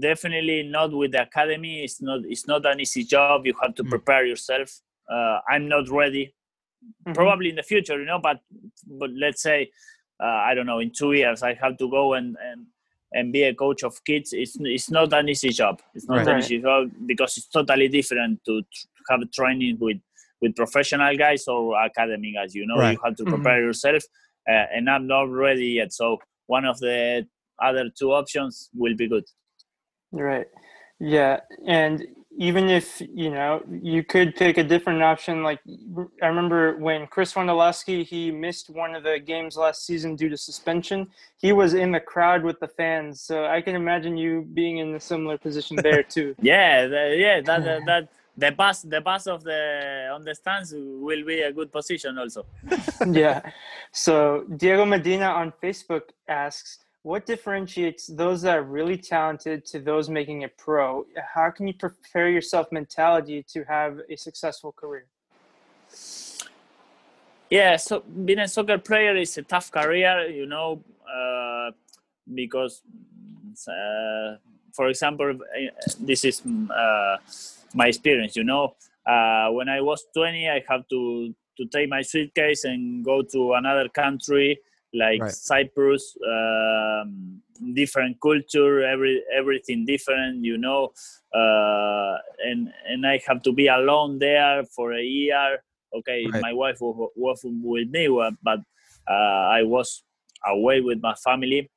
definitely 0.00 0.62
not 0.62 0.92
with 0.92 1.12
the 1.12 1.22
academy. 1.22 1.84
It's 1.84 2.00
not 2.00 2.20
it's 2.24 2.46
not 2.46 2.66
an 2.66 2.80
easy 2.80 3.04
job. 3.04 3.46
You 3.46 3.54
have 3.62 3.74
to 3.76 3.84
mm. 3.84 3.90
prepare 3.90 4.24
yourself. 4.24 4.80
Uh, 5.10 5.40
I'm 5.48 5.68
not 5.68 5.88
ready. 5.90 6.34
Mm-hmm. 7.06 7.12
Probably 7.12 7.50
in 7.50 7.56
the 7.56 7.62
future, 7.62 7.98
you 7.98 8.06
know. 8.06 8.18
But 8.18 8.38
but 8.86 9.10
let's 9.10 9.42
say 9.42 9.70
uh, 10.22 10.26
I 10.26 10.54
don't 10.54 10.66
know 10.66 10.78
in 10.80 10.90
two 10.90 11.12
years 11.12 11.42
I 11.42 11.54
have 11.54 11.76
to 11.78 11.90
go 11.90 12.14
and 12.14 12.36
and 12.42 12.66
and 13.12 13.32
be 13.32 13.42
a 13.44 13.54
coach 13.54 13.82
of 13.82 14.02
kids. 14.04 14.32
It's 14.32 14.56
it's 14.60 14.90
not 14.90 15.12
an 15.12 15.28
easy 15.28 15.50
job. 15.50 15.80
It's 15.94 16.08
not 16.08 16.18
right. 16.18 16.28
an 16.28 16.38
easy 16.38 16.60
job 16.60 16.90
because 17.06 17.36
it's 17.36 17.48
totally 17.48 17.88
different 17.88 18.44
to, 18.44 18.62
to 18.62 18.78
have 19.10 19.20
training 19.32 19.78
with 19.80 19.98
with 20.40 20.54
professional 20.54 21.16
guys 21.16 21.46
or 21.48 21.82
academy 21.82 22.32
guys. 22.32 22.54
You 22.54 22.66
know, 22.66 22.76
right. 22.76 22.92
you 22.92 22.98
have 23.04 23.16
to 23.16 23.22
mm-hmm. 23.24 23.34
prepare 23.34 23.58
mm-hmm. 23.58 23.66
yourself, 23.66 24.02
uh, 24.48 24.66
and 24.74 24.88
I'm 24.90 25.06
not 25.06 25.30
ready 25.30 25.66
yet. 25.66 25.92
So 25.92 26.18
one 26.46 26.64
of 26.64 26.78
the 26.80 27.26
other 27.62 27.90
two 27.98 28.12
options 28.12 28.70
will 28.74 28.94
be 28.94 29.08
good. 29.08 29.24
Right. 30.12 30.46
Yeah, 31.00 31.40
and 31.66 32.06
even 32.38 32.70
if 32.70 33.02
you 33.12 33.30
know 33.30 33.60
you 33.68 34.04
could 34.04 34.36
pick 34.36 34.58
a 34.58 34.62
different 34.62 35.02
option, 35.02 35.42
like 35.42 35.58
I 36.22 36.26
remember 36.28 36.76
when 36.76 37.08
Chris 37.08 37.34
Wondolowski 37.34 38.06
he 38.06 38.30
missed 38.30 38.70
one 38.70 38.94
of 38.94 39.02
the 39.02 39.18
games 39.18 39.56
last 39.56 39.84
season 39.84 40.14
due 40.14 40.28
to 40.28 40.36
suspension. 40.36 41.08
He 41.36 41.52
was 41.52 41.74
in 41.74 41.90
the 41.90 41.98
crowd 41.98 42.44
with 42.44 42.60
the 42.60 42.68
fans, 42.68 43.20
so 43.20 43.46
I 43.46 43.60
can 43.60 43.74
imagine 43.74 44.16
you 44.16 44.46
being 44.54 44.78
in 44.78 44.94
a 44.94 45.00
similar 45.00 45.36
position 45.36 45.76
there 45.82 46.04
too. 46.04 46.36
yeah, 46.40 46.86
the, 46.86 47.16
yeah, 47.18 47.40
that, 47.40 47.64
that 47.64 47.86
that 47.86 48.08
the 48.36 48.52
pass 48.52 48.82
the 48.82 49.00
pass 49.02 49.26
of 49.26 49.42
the 49.42 50.08
on 50.14 50.22
the 50.24 50.32
stands 50.32 50.72
will 50.72 51.24
be 51.24 51.40
a 51.40 51.52
good 51.52 51.72
position 51.72 52.16
also. 52.18 52.46
yeah. 53.10 53.40
So 53.90 54.44
Diego 54.56 54.84
Medina 54.84 55.26
on 55.26 55.52
Facebook 55.60 56.02
asks 56.28 56.78
what 57.02 57.26
differentiates 57.26 58.06
those 58.06 58.42
that 58.42 58.58
are 58.58 58.62
really 58.62 58.96
talented 58.96 59.64
to 59.66 59.80
those 59.80 60.08
making 60.08 60.42
it 60.42 60.56
pro? 60.56 61.06
How 61.34 61.50
can 61.50 61.66
you 61.66 61.74
prepare 61.74 62.28
yourself 62.28 62.70
mentality 62.72 63.44
to 63.52 63.64
have 63.64 64.00
a 64.10 64.16
successful 64.16 64.72
career? 64.72 65.06
Yeah, 67.50 67.76
so 67.76 68.00
being 68.00 68.40
a 68.40 68.48
soccer 68.48 68.78
player 68.78 69.16
is 69.16 69.38
a 69.38 69.42
tough 69.42 69.70
career, 69.70 70.28
you 70.28 70.44
know, 70.44 70.84
uh, 71.08 71.70
because, 72.34 72.82
uh, 73.66 74.36
for 74.74 74.88
example, 74.88 75.30
uh, 75.30 75.90
this 76.00 76.24
is 76.24 76.42
uh, 76.44 77.16
my 77.74 77.86
experience, 77.86 78.36
you 78.36 78.44
know. 78.44 78.74
Uh, 79.06 79.48
when 79.52 79.70
I 79.70 79.80
was 79.80 80.04
20, 80.14 80.46
I 80.50 80.62
have 80.68 80.86
to, 80.88 81.34
to 81.56 81.66
take 81.72 81.88
my 81.88 82.02
suitcase 82.02 82.64
and 82.64 83.02
go 83.02 83.22
to 83.22 83.54
another 83.54 83.88
country 83.88 84.58
like 84.94 85.20
right. 85.20 85.32
Cyprus, 85.32 86.16
um, 86.26 87.42
different 87.74 88.18
culture, 88.20 88.84
every 88.84 89.22
everything 89.36 89.84
different, 89.84 90.44
you 90.44 90.58
know, 90.58 90.90
uh, 91.34 92.16
and 92.44 92.68
and 92.88 93.06
I 93.06 93.20
have 93.26 93.42
to 93.42 93.52
be 93.52 93.68
alone 93.68 94.18
there 94.18 94.64
for 94.74 94.94
a 94.94 95.02
year. 95.02 95.58
Okay, 95.96 96.26
right. 96.30 96.42
my 96.42 96.52
wife 96.52 96.78
was, 96.80 97.10
was 97.16 97.40
with 97.44 97.88
me, 97.88 98.08
but 98.42 98.60
uh, 99.10 99.12
I 99.12 99.62
was 99.62 100.02
away 100.46 100.80
with 100.80 100.98
my 101.02 101.14
family, 101.14 101.70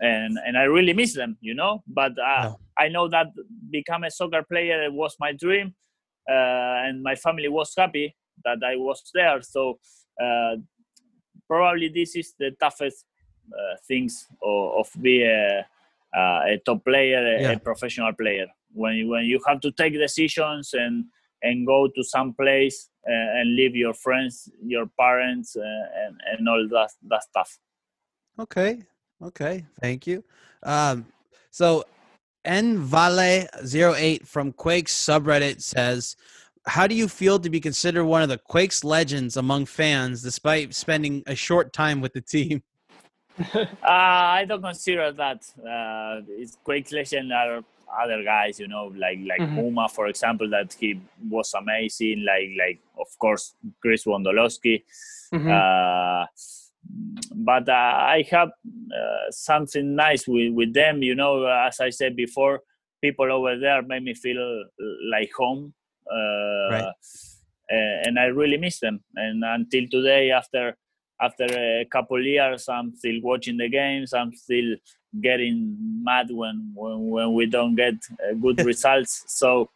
and 0.00 0.38
and 0.44 0.56
I 0.56 0.64
really 0.64 0.92
miss 0.92 1.14
them, 1.14 1.36
you 1.40 1.54
know. 1.54 1.82
But 1.86 2.12
uh. 2.18 2.54
I 2.78 2.88
know 2.88 3.08
that 3.08 3.28
become 3.70 4.04
a 4.04 4.10
soccer 4.10 4.42
player 4.42 4.90
was 4.90 5.16
my 5.20 5.32
dream, 5.32 5.74
uh, 6.28 6.82
and 6.86 7.02
my 7.02 7.14
family 7.14 7.48
was 7.48 7.72
happy 7.76 8.16
that 8.44 8.58
I 8.66 8.76
was 8.76 9.02
there. 9.14 9.40
So 9.42 9.78
uh, 10.20 10.56
probably 11.48 11.88
this 11.88 12.16
is 12.16 12.34
the 12.38 12.50
toughest 12.60 13.04
uh, 13.52 13.76
things 13.86 14.26
of, 14.42 14.86
of 14.86 15.02
being 15.02 15.26
a, 15.26 15.66
uh, 16.16 16.40
a 16.46 16.60
top 16.64 16.84
player, 16.84 17.18
a, 17.18 17.42
yeah. 17.42 17.50
a, 17.52 17.58
professional 17.58 18.12
player. 18.12 18.46
When 18.72 19.08
when 19.08 19.24
you 19.24 19.40
have 19.46 19.60
to 19.60 19.70
take 19.72 19.92
decisions 19.92 20.74
and 20.74 21.04
and 21.42 21.66
go 21.66 21.88
to 21.94 22.02
some 22.02 22.34
place 22.34 22.88
and, 23.04 23.38
and 23.38 23.56
leave 23.56 23.76
your 23.76 23.94
friends, 23.94 24.48
your 24.64 24.86
parents, 24.98 25.56
uh, 25.56 26.06
and 26.06 26.20
and 26.32 26.48
all 26.48 26.66
that 26.70 26.90
that 27.08 27.22
stuff. 27.22 27.58
Okay, 28.38 28.82
okay, 29.22 29.64
thank 29.80 30.06
you. 30.06 30.24
Um, 30.62 31.06
so 31.50 31.84
N 32.44 32.78
Vale 32.78 33.46
08 33.62 34.26
from 34.26 34.52
Quake 34.52 34.88
subreddit 34.88 35.62
says 35.62 36.16
how 36.66 36.86
do 36.86 36.94
you 36.94 37.08
feel 37.08 37.38
to 37.38 37.50
be 37.50 37.60
considered 37.60 38.04
one 38.04 38.22
of 38.22 38.28
the 38.28 38.38
Quakes 38.38 38.84
legends 38.84 39.36
among 39.36 39.66
fans 39.66 40.22
despite 40.22 40.74
spending 40.74 41.22
a 41.26 41.34
short 41.34 41.72
time 41.72 42.00
with 42.00 42.12
the 42.12 42.20
team? 42.20 42.62
uh, 43.54 43.66
I 43.82 44.44
don't 44.48 44.62
consider 44.62 45.12
that. 45.12 45.44
Uh, 45.58 46.22
it's 46.28 46.56
Quakes 46.64 46.92
legend 46.92 47.32
are 47.32 47.62
other 48.02 48.22
guys, 48.22 48.58
you 48.58 48.68
know, 48.68 48.92
like 48.96 49.18
like 49.26 49.40
mm-hmm. 49.40 49.58
Muma, 49.58 49.90
for 49.90 50.08
example, 50.08 50.48
that 50.50 50.74
he 50.78 51.00
was 51.28 51.52
amazing. 51.54 52.24
Like 52.24 52.50
like 52.58 52.78
of 52.98 53.08
course 53.18 53.54
Chris 53.82 54.04
Wondolowski. 54.04 54.82
Mm-hmm. 55.32 55.50
Uh, 55.50 56.26
but 57.34 57.68
uh, 57.68 57.72
I 57.72 58.24
have 58.30 58.48
uh, 58.48 59.30
something 59.30 59.94
nice 59.94 60.28
with, 60.28 60.52
with 60.52 60.72
them, 60.72 61.02
you 61.02 61.14
know. 61.14 61.44
As 61.46 61.80
I 61.80 61.90
said 61.90 62.14
before, 62.14 62.60
people 63.02 63.30
over 63.32 63.58
there 63.58 63.82
made 63.82 64.04
me 64.04 64.14
feel 64.14 64.64
like 65.10 65.32
home 65.36 65.74
right. 66.10 66.92
Uh, 67.70 68.06
and 68.06 68.18
I 68.18 68.24
really 68.24 68.58
miss 68.58 68.78
them. 68.78 69.02
And 69.16 69.42
until 69.44 69.86
today, 69.90 70.30
after 70.30 70.76
after 71.20 71.44
a 71.44 71.86
couple 71.90 72.22
years, 72.22 72.68
I'm 72.68 72.94
still 72.96 73.20
watching 73.22 73.56
the 73.56 73.68
games. 73.68 74.12
I'm 74.12 74.34
still 74.34 74.76
getting 75.22 75.76
mad 76.02 76.26
when 76.30 76.72
when, 76.74 77.08
when 77.08 77.34
we 77.34 77.46
don't 77.46 77.74
get 77.74 77.94
uh, 78.22 78.34
good 78.34 78.64
results. 78.64 79.24
So 79.28 79.70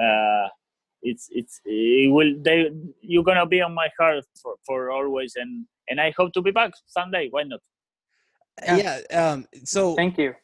uh, 0.00 0.48
it's 1.02 1.28
it's 1.30 1.60
it 1.64 2.12
will 2.12 2.34
they 2.42 2.70
you're 3.00 3.24
gonna 3.24 3.46
be 3.46 3.60
on 3.60 3.74
my 3.74 3.88
heart 3.98 4.24
for, 4.40 4.54
for 4.66 4.90
always, 4.90 5.34
and 5.36 5.66
and 5.88 6.00
I 6.00 6.12
hope 6.16 6.32
to 6.34 6.42
be 6.42 6.50
back 6.50 6.72
someday. 6.86 7.28
Why 7.30 7.42
not? 7.44 7.60
Yeah. 8.62 9.00
yeah 9.10 9.30
um, 9.30 9.46
so 9.64 9.94
thank 9.96 10.18
you 10.18 10.34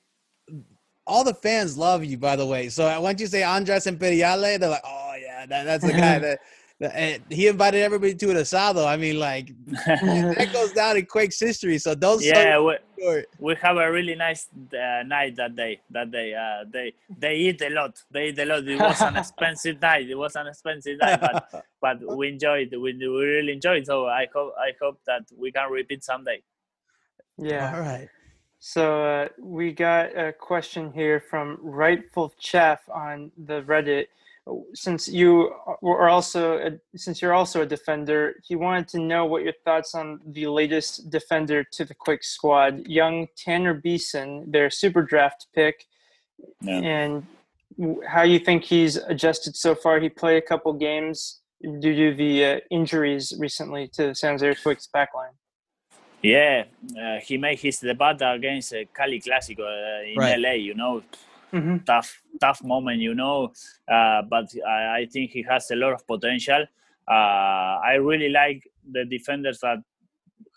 all 1.07 1.25
the 1.25 1.35
fans 1.35 1.79
love 1.79 2.05
you, 2.05 2.19
by 2.19 2.37
the 2.37 2.47
way. 2.47 2.69
So 2.69 3.01
once 3.01 3.21
you 3.21 3.27
say 3.27 3.43
Andres 3.43 3.87
Imperiale, 3.87 4.59
they're 4.59 4.69
like, 4.69 4.83
oh 4.85 5.15
yeah, 5.21 5.47
that, 5.47 5.65
that's 5.65 5.85
the 5.85 5.93
guy 5.93 6.19
that. 6.19 6.41
And 6.79 7.23
he 7.31 7.47
invited 7.47 7.81
everybody 7.81 8.15
to 8.15 8.31
an 8.31 8.37
asado. 8.37 8.87
I 8.87 8.99
mean, 8.99 9.19
like 9.19 9.51
that 9.87 10.51
goes 10.53 10.73
down 10.73 10.99
in 10.99 11.07
Quake's 11.07 11.41
history. 11.41 11.79
So 11.79 11.95
those 11.95 12.23
yeah, 12.23 12.61
we, 12.61 12.75
we 13.39 13.55
have 13.63 13.79
a 13.79 13.91
really 13.91 14.15
nice 14.15 14.49
uh, 14.75 15.03
night 15.07 15.37
that 15.37 15.57
day. 15.57 15.81
That 15.89 16.11
day, 16.11 16.35
uh, 16.35 16.67
they 16.71 16.93
they 17.19 17.37
eat 17.37 17.63
a 17.63 17.71
lot. 17.71 18.03
They 18.11 18.29
eat 18.29 18.39
a 18.41 18.45
lot. 18.45 18.69
It 18.69 18.79
was 18.79 19.01
an 19.01 19.17
expensive 19.17 19.81
night. 19.81 20.11
It 20.11 20.17
was 20.17 20.37
an 20.37 20.49
expensive 20.49 20.99
night, 20.99 21.19
but 21.19 21.65
but 21.81 22.15
we 22.15 22.29
enjoyed. 22.29 22.71
We 22.73 22.93
we 22.93 23.07
really 23.07 23.53
enjoyed. 23.55 23.87
So 23.87 24.07
I 24.07 24.27
hope 24.35 24.53
I 24.59 24.73
hope 24.79 25.01
that 25.07 25.23
we 25.35 25.53
can 25.53 25.71
repeat 25.71 26.05
someday. 26.05 26.43
Yeah. 27.39 27.75
All 27.75 27.81
right. 27.81 28.09
So 28.69 29.05
uh, 29.05 29.29
we 29.39 29.71
got 29.71 30.19
a 30.19 30.33
question 30.33 30.93
here 30.93 31.21
from 31.21 31.57
Rightful 31.63 32.35
Chef 32.41 32.81
on 32.93 33.31
the 33.47 33.63
Reddit. 33.63 34.09
Since 34.75 35.07
you 35.07 35.55
are 35.85 36.09
also 36.09 36.59
a, 36.59 36.99
since 36.99 37.23
you're 37.23 37.33
also 37.33 37.63
a 37.63 37.67
defender, 37.67 38.35
he 38.45 38.57
wanted 38.57 38.89
to 38.89 38.99
know 38.99 39.25
what 39.25 39.45
your 39.45 39.53
thoughts 39.65 39.95
on 39.95 40.19
the 40.27 40.49
latest 40.49 41.11
defender 41.11 41.63
to 41.63 41.85
the 41.85 41.95
Quick 41.95 42.25
squad, 42.25 42.89
young 42.89 43.29
Tanner 43.37 43.73
Beason, 43.73 44.51
their 44.51 44.69
super 44.69 45.03
draft 45.03 45.47
pick, 45.55 45.87
yeah. 46.61 46.81
and 46.81 47.25
how 48.05 48.23
you 48.23 48.41
think 48.41 48.65
he's 48.65 48.97
adjusted 48.97 49.55
so 49.55 49.77
far. 49.77 50.01
He 50.01 50.09
played 50.09 50.39
a 50.39 50.47
couple 50.47 50.73
games 50.73 51.39
due 51.63 51.95
to 51.95 52.17
the 52.17 52.45
uh, 52.45 52.61
injuries 52.73 53.33
recently 53.39 53.87
to 53.95 54.09
the 54.09 54.15
San 54.17 54.33
Jose 54.33 54.57
Quicks 54.61 54.89
backline. 54.93 55.37
Yeah, 56.23 56.65
uh, 56.99 57.21
he 57.23 57.37
made 57.37 57.59
his 57.59 57.79
debut 57.79 58.27
against 58.27 58.73
uh, 58.73 58.85
Cali 58.95 59.21
Clásico 59.21 59.61
uh, 59.61 60.05
in 60.05 60.17
right. 60.19 60.39
LA. 60.39 60.53
You 60.53 60.75
know, 60.75 61.03
mm-hmm. 61.53 61.79
tough, 61.85 62.23
tough 62.41 62.65
moment. 62.65 63.01
You 63.01 63.15
know, 63.15 63.53
uh, 63.89 64.23
but 64.23 64.47
I, 64.67 65.01
I, 65.01 65.07
think 65.11 65.31
he 65.31 65.43
has 65.43 65.71
a 65.71 65.77
lot 65.77 65.93
of 65.93 66.07
potential. 66.07 66.65
Uh, 67.09 67.79
I 67.85 67.99
really 68.01 68.29
like 68.29 68.69
the 68.91 69.05
defenders 69.05 69.61
that 69.61 69.79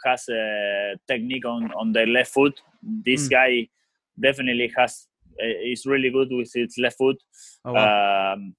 has 0.05 0.27
a 0.29 0.95
technique 1.07 1.45
on 1.45 1.71
on 1.73 1.91
their 1.91 2.07
left 2.07 2.33
foot. 2.33 2.59
This 2.81 3.27
mm. 3.27 3.31
guy 3.31 3.69
definitely 4.19 4.71
has 4.77 5.07
uh, 5.41 5.45
is 5.45 5.85
really 5.85 6.09
good 6.09 6.29
with 6.31 6.51
his 6.53 6.77
left 6.77 6.97
foot. 6.97 7.21
Oh, 7.65 7.73
wow. 7.73 8.33
um, 8.33 8.55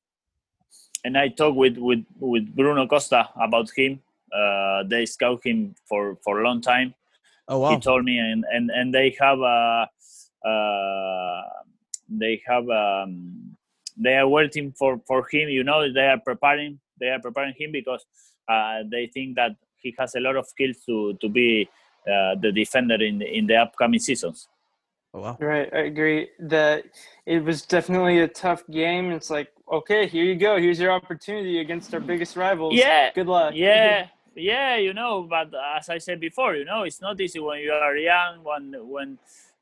and 1.04 1.16
I 1.16 1.28
talked 1.28 1.56
with, 1.56 1.78
with, 1.78 2.04
with 2.18 2.54
Bruno 2.54 2.86
Costa 2.86 3.28
about 3.40 3.70
him 3.74 4.00
uh, 4.34 4.84
they 4.84 5.06
scout 5.06 5.40
him 5.44 5.74
for 5.88 6.16
for 6.24 6.40
a 6.40 6.44
long 6.44 6.60
time. 6.60 6.94
Oh 7.48 7.58
wow! 7.58 7.70
He 7.70 7.80
told 7.80 8.04
me, 8.04 8.18
and 8.18 8.44
and 8.50 8.70
and 8.70 8.94
they 8.94 9.16
have 9.20 9.40
a 9.40 9.88
uh, 10.46 11.42
they 12.08 12.42
have 12.46 12.68
um, 12.68 13.56
they 13.96 14.16
are 14.16 14.28
waiting 14.28 14.72
for 14.72 15.00
for 15.06 15.26
him. 15.30 15.48
You 15.48 15.64
know, 15.64 15.92
they 15.92 16.06
are 16.06 16.18
preparing 16.18 16.80
they 16.98 17.08
are 17.08 17.20
preparing 17.20 17.54
him 17.58 17.72
because 17.72 18.04
uh, 18.48 18.82
they 18.90 19.06
think 19.06 19.36
that 19.36 19.56
he 19.76 19.94
has 19.98 20.14
a 20.14 20.20
lot 20.20 20.36
of 20.36 20.46
skills 20.46 20.76
to 20.86 21.14
to 21.20 21.28
be 21.28 21.68
uh, 22.06 22.34
the 22.40 22.52
defender 22.52 23.02
in 23.02 23.18
the, 23.18 23.26
in 23.26 23.46
the 23.46 23.56
upcoming 23.56 24.00
seasons. 24.00 24.48
Oh, 25.12 25.20
wow. 25.20 25.36
Right, 25.40 25.68
I 25.74 25.80
agree 25.80 26.28
that 26.38 26.84
it 27.26 27.42
was 27.42 27.62
definitely 27.62 28.20
a 28.20 28.28
tough 28.28 28.62
game. 28.70 29.10
It's 29.10 29.28
like, 29.28 29.48
okay, 29.70 30.06
here 30.06 30.24
you 30.24 30.36
go. 30.36 30.56
Here's 30.56 30.78
your 30.78 30.92
opportunity 30.92 31.60
against 31.60 31.92
our 31.94 32.00
biggest 32.00 32.36
rivals. 32.36 32.78
Yeah. 32.78 33.10
Good 33.12 33.26
luck. 33.26 33.54
Yeah. 33.56 34.06
Yeah, 34.40 34.76
you 34.76 34.92
know, 34.94 35.22
but 35.22 35.52
as 35.76 35.88
I 35.88 35.98
said 35.98 36.20
before, 36.20 36.54
you 36.54 36.64
know, 36.64 36.82
it's 36.82 37.00
not 37.00 37.20
easy 37.20 37.40
when 37.40 37.60
you 37.60 37.72
are 37.72 37.96
young, 37.96 38.42
when 38.42 38.74
when 38.88 39.18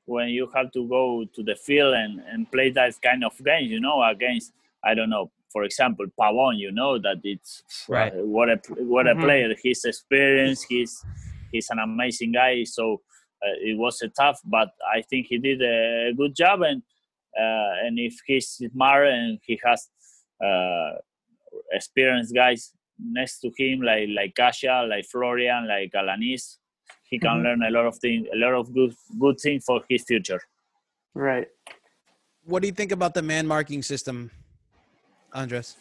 when 0.07 0.29
you 0.29 0.49
have 0.55 0.73
to 0.73 0.89
go 0.89 1.25
to 1.35 1.43
the 1.43 1.55
field 1.55 1.95
and, 1.95 2.21
and 2.21 2.51
play 2.51 2.71
that 2.71 2.95
kind 3.03 3.25
of 3.25 3.37
games, 3.45 3.71
you 3.71 3.81
know, 3.81 4.03
against 4.03 4.53
I 4.85 4.95
don't 4.95 5.11
know, 5.11 5.31
for 5.51 5.65
example, 5.65 6.07
Pavon, 6.19 6.59
you 6.59 6.73
know 6.73 6.99
that 6.99 7.21
it's 7.25 7.63
right. 7.89 8.13
Uh, 8.13 8.25
what 8.25 8.49
a 8.49 8.61
what 8.79 9.07
a 9.07 9.11
mm-hmm. 9.11 9.23
player. 9.23 9.55
His 9.63 9.85
experience, 9.85 10.63
he's 10.63 11.05
he's 11.53 11.69
an 11.71 11.79
amazing 11.79 12.33
guy. 12.33 12.65
So 12.65 13.03
uh, 13.43 13.57
it 13.61 13.79
was 13.79 14.01
a 14.03 14.09
tough, 14.09 14.41
but 14.45 14.71
I 14.93 15.03
think 15.03 15.27
he 15.29 15.39
did 15.39 15.63
a 15.63 16.13
good 16.17 16.35
job. 16.35 16.63
And 16.63 16.83
uh, 17.39 17.85
and 17.85 17.99
if 17.99 18.15
he's 18.27 18.49
smart 18.73 19.09
and 19.09 19.39
he 19.43 19.61
has 19.65 19.89
uh, 20.45 20.99
experienced 21.73 22.35
guys 22.35 22.73
next 22.99 23.41
to 23.41 23.51
him, 23.57 23.83
like 23.83 24.09
like 24.15 24.35
Kashia, 24.35 24.89
like 24.89 25.07
Florian, 25.07 25.69
like 25.69 25.93
Alanis, 25.93 26.57
he 27.05 27.19
can 27.19 27.31
mm-hmm. 27.31 27.45
learn 27.45 27.63
a 27.63 27.71
lot 27.71 27.87
of 27.87 27.97
things, 27.99 28.27
a 28.33 28.37
lot 28.37 28.55
of 28.55 28.73
good 28.75 28.95
good 29.19 29.39
things 29.41 29.65
for 29.65 29.83
his 29.89 30.05
future. 30.05 30.41
Right. 31.15 31.49
What 32.45 32.63
do 32.63 32.69
you 32.69 32.75
think 32.75 32.93
about 32.93 33.15
the 33.15 33.23
man 33.23 33.47
marking 33.47 33.83
system, 33.83 34.31
Andres? 35.35 35.77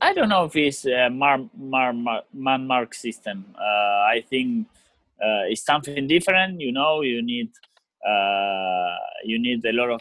I 0.00 0.12
don't 0.12 0.28
know 0.28 0.44
if 0.44 0.54
it's 0.54 0.84
a 0.84 1.08
mar, 1.08 1.38
mar, 1.56 1.92
mar, 1.92 2.22
man 2.32 2.66
mark 2.66 2.92
system. 2.94 3.46
Uh, 3.58 4.04
I 4.14 4.24
think 4.28 4.66
uh, 5.20 5.48
it's 5.48 5.64
something 5.64 6.06
different. 6.06 6.60
You 6.60 6.72
know, 6.72 7.00
you 7.00 7.22
need 7.22 7.50
uh, 8.06 8.96
you 9.24 9.38
need 9.38 9.64
a 9.64 9.72
lot 9.72 9.90
of 9.90 10.00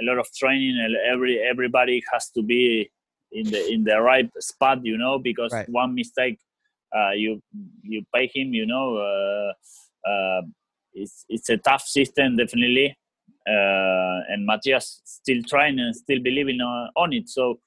a 0.00 0.04
lot 0.04 0.18
of 0.18 0.32
training. 0.32 0.78
And 0.78 0.96
every 1.12 1.40
everybody 1.40 2.02
has 2.12 2.30
to 2.30 2.42
be 2.42 2.90
in 3.32 3.50
the 3.50 3.72
in 3.72 3.84
the 3.84 4.00
right 4.00 4.30
spot. 4.38 4.84
You 4.84 4.98
know, 4.98 5.18
because 5.18 5.52
right. 5.52 5.68
one 5.68 5.94
mistake, 5.94 6.38
uh, 6.94 7.10
you 7.12 7.42
you 7.82 8.04
pay 8.14 8.30
him. 8.32 8.54
You 8.54 8.66
know, 8.66 8.96
uh, 8.96 10.08
uh, 10.08 10.42
it's 10.92 11.24
it's 11.28 11.48
a 11.50 11.56
tough 11.56 11.82
system 11.82 12.36
definitely. 12.36 12.96
Uh, 13.48 14.26
and 14.28 14.44
Matias 14.44 15.02
still 15.04 15.40
trying 15.48 15.78
and 15.78 15.94
still 15.94 16.18
believing 16.20 16.60
on, 16.60 16.90
on 16.96 17.12
it. 17.12 17.28
So 17.28 17.60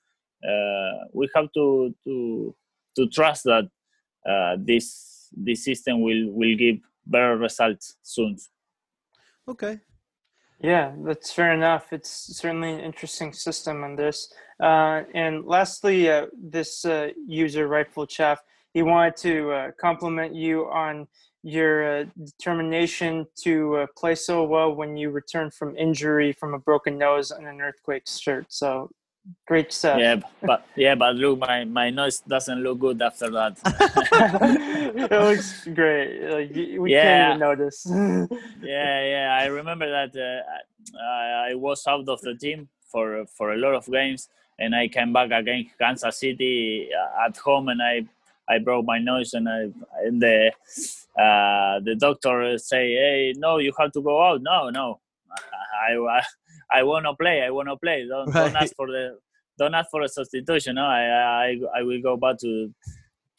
we 1.13 1.29
have 1.35 1.47
to 1.53 1.95
to 2.03 2.55
to 2.97 3.07
trust 3.07 3.45
that 3.45 3.69
this 4.65 5.29
this 5.35 5.63
system 5.63 6.01
will 6.01 6.31
will 6.31 6.55
give 6.57 6.77
better 7.05 7.37
results 7.37 7.95
soon. 8.03 8.37
Okay. 9.47 9.79
Yeah, 10.61 10.93
that's 11.05 11.31
fair 11.31 11.53
enough. 11.53 11.93
It's 11.93 12.09
certainly 12.09 12.73
an 12.73 12.81
interesting 12.81 13.31
system 13.31 13.83
on 13.83 13.95
this. 13.95 14.33
Uh, 14.59 15.03
and 15.13 15.45
lastly, 15.45 16.09
uh, 16.09 16.27
this 16.37 16.83
uh, 16.83 17.09
user, 17.25 17.67
Rightful 17.67 18.05
Chaff, 18.05 18.41
he 18.73 18.81
wanted 18.81 19.15
to 19.17 19.51
uh, 19.51 19.71
compliment 19.79 20.35
you 20.35 20.65
on 20.69 21.07
your 21.43 22.01
uh, 22.01 22.05
determination 22.21 23.25
to 23.43 23.77
uh, 23.77 23.85
play 23.97 24.13
so 24.15 24.43
well 24.43 24.75
when 24.75 24.97
you 24.97 25.09
returned 25.09 25.53
from 25.53 25.77
injury 25.77 26.33
from 26.33 26.53
a 26.53 26.59
broken 26.59 26.97
nose 26.97 27.31
and 27.31 27.47
an 27.47 27.61
earthquake 27.61 28.03
shirt. 28.05 28.45
So 28.49 28.91
great 29.45 29.73
stuff. 29.73 29.99
Yeah, 29.99 30.21
but 30.41 30.65
yeah, 30.75 30.95
but 30.95 31.15
look, 31.15 31.39
my 31.39 31.65
my 31.65 31.89
nose 31.89 32.19
doesn't 32.19 32.61
look 32.61 32.79
good 32.79 33.01
after 33.01 33.29
that. 33.31 33.57
it 34.95 35.11
looks 35.11 35.67
great. 35.67 36.21
Like 36.29 36.79
we 36.79 36.93
yeah. 36.93 37.03
can't 37.03 37.29
even 37.29 37.39
notice. 37.39 37.85
yeah, 38.61 38.99
yeah. 39.13 39.39
I 39.41 39.45
remember 39.45 39.89
that 39.89 40.15
uh, 40.15 41.01
I, 41.01 41.51
I 41.51 41.55
was 41.55 41.85
out 41.87 42.07
of 42.07 42.21
the 42.21 42.35
team 42.35 42.69
for 42.91 43.25
for 43.25 43.53
a 43.53 43.57
lot 43.57 43.75
of 43.75 43.85
games, 43.87 44.29
and 44.57 44.75
I 44.75 44.87
came 44.87 45.13
back 45.13 45.31
against 45.31 45.77
Kansas 45.77 46.17
City 46.17 46.89
uh, 46.93 47.25
at 47.25 47.37
home, 47.37 47.69
and 47.69 47.81
I 47.81 48.05
I 48.47 48.59
broke 48.59 48.85
my 48.85 48.99
nose, 48.99 49.33
and 49.33 49.47
I 49.47 49.69
and 50.03 50.21
the 50.21 50.51
uh, 51.17 51.79
the 51.81 51.95
doctor 51.99 52.57
say, 52.57 52.93
"Hey, 52.93 53.33
no, 53.37 53.57
you 53.57 53.73
have 53.77 53.91
to 53.93 54.01
go 54.01 54.21
out." 54.21 54.41
No, 54.41 54.69
no. 54.69 54.99
I, 55.79 55.93
I 55.95 56.23
I 56.71 56.83
want 56.83 57.05
to 57.05 57.15
play. 57.15 57.41
I 57.41 57.49
want 57.49 57.69
to 57.69 57.77
play. 57.77 58.07
Don't, 58.07 58.27
right. 58.27 58.45
don't 58.45 58.55
ask 58.55 58.75
for 58.75 58.87
the 58.87 59.17
don't 59.57 59.73
ask 59.73 59.89
for 59.91 60.01
a 60.01 60.07
substitution. 60.07 60.75
No, 60.75 60.85
I, 60.85 61.47
I 61.47 61.79
I 61.79 61.83
will 61.83 62.01
go 62.01 62.17
back 62.17 62.37
to 62.39 62.73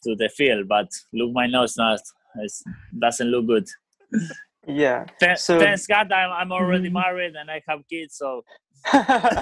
to 0.04 0.16
the 0.16 0.28
field, 0.28 0.68
but 0.68 0.88
look, 1.12 1.32
my 1.32 1.46
nose 1.46 1.76
not 1.76 2.00
it 2.36 2.52
doesn't 2.98 3.28
look 3.28 3.46
good. 3.46 3.68
Yeah. 4.66 5.06
Th- 5.18 5.38
so, 5.38 5.58
thanks 5.58 5.86
God, 5.86 6.12
I'm 6.12 6.32
I'm 6.32 6.52
already 6.52 6.84
mm-hmm. 6.84 6.94
married 6.94 7.34
and 7.34 7.50
I 7.50 7.62
have 7.68 7.80
kids, 7.88 8.16
so. 8.16 8.44
yeah, 8.94 9.34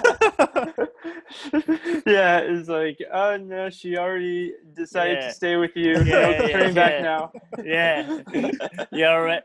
it's 2.41 2.69
like, 2.69 2.99
oh 3.13 3.37
no, 3.37 3.71
she 3.71 3.97
already 3.97 4.53
decided 4.75 5.19
yeah. 5.21 5.29
to 5.29 5.33
stay 5.33 5.57
with 5.57 5.71
you. 5.77 6.03
Yeah, 6.03 6.31
yeah 6.31 6.49
turning 6.49 6.75
back 6.75 7.03
now. 7.03 7.31
Yeah, 7.63 8.21
you're 8.93 9.25
right. 9.25 9.45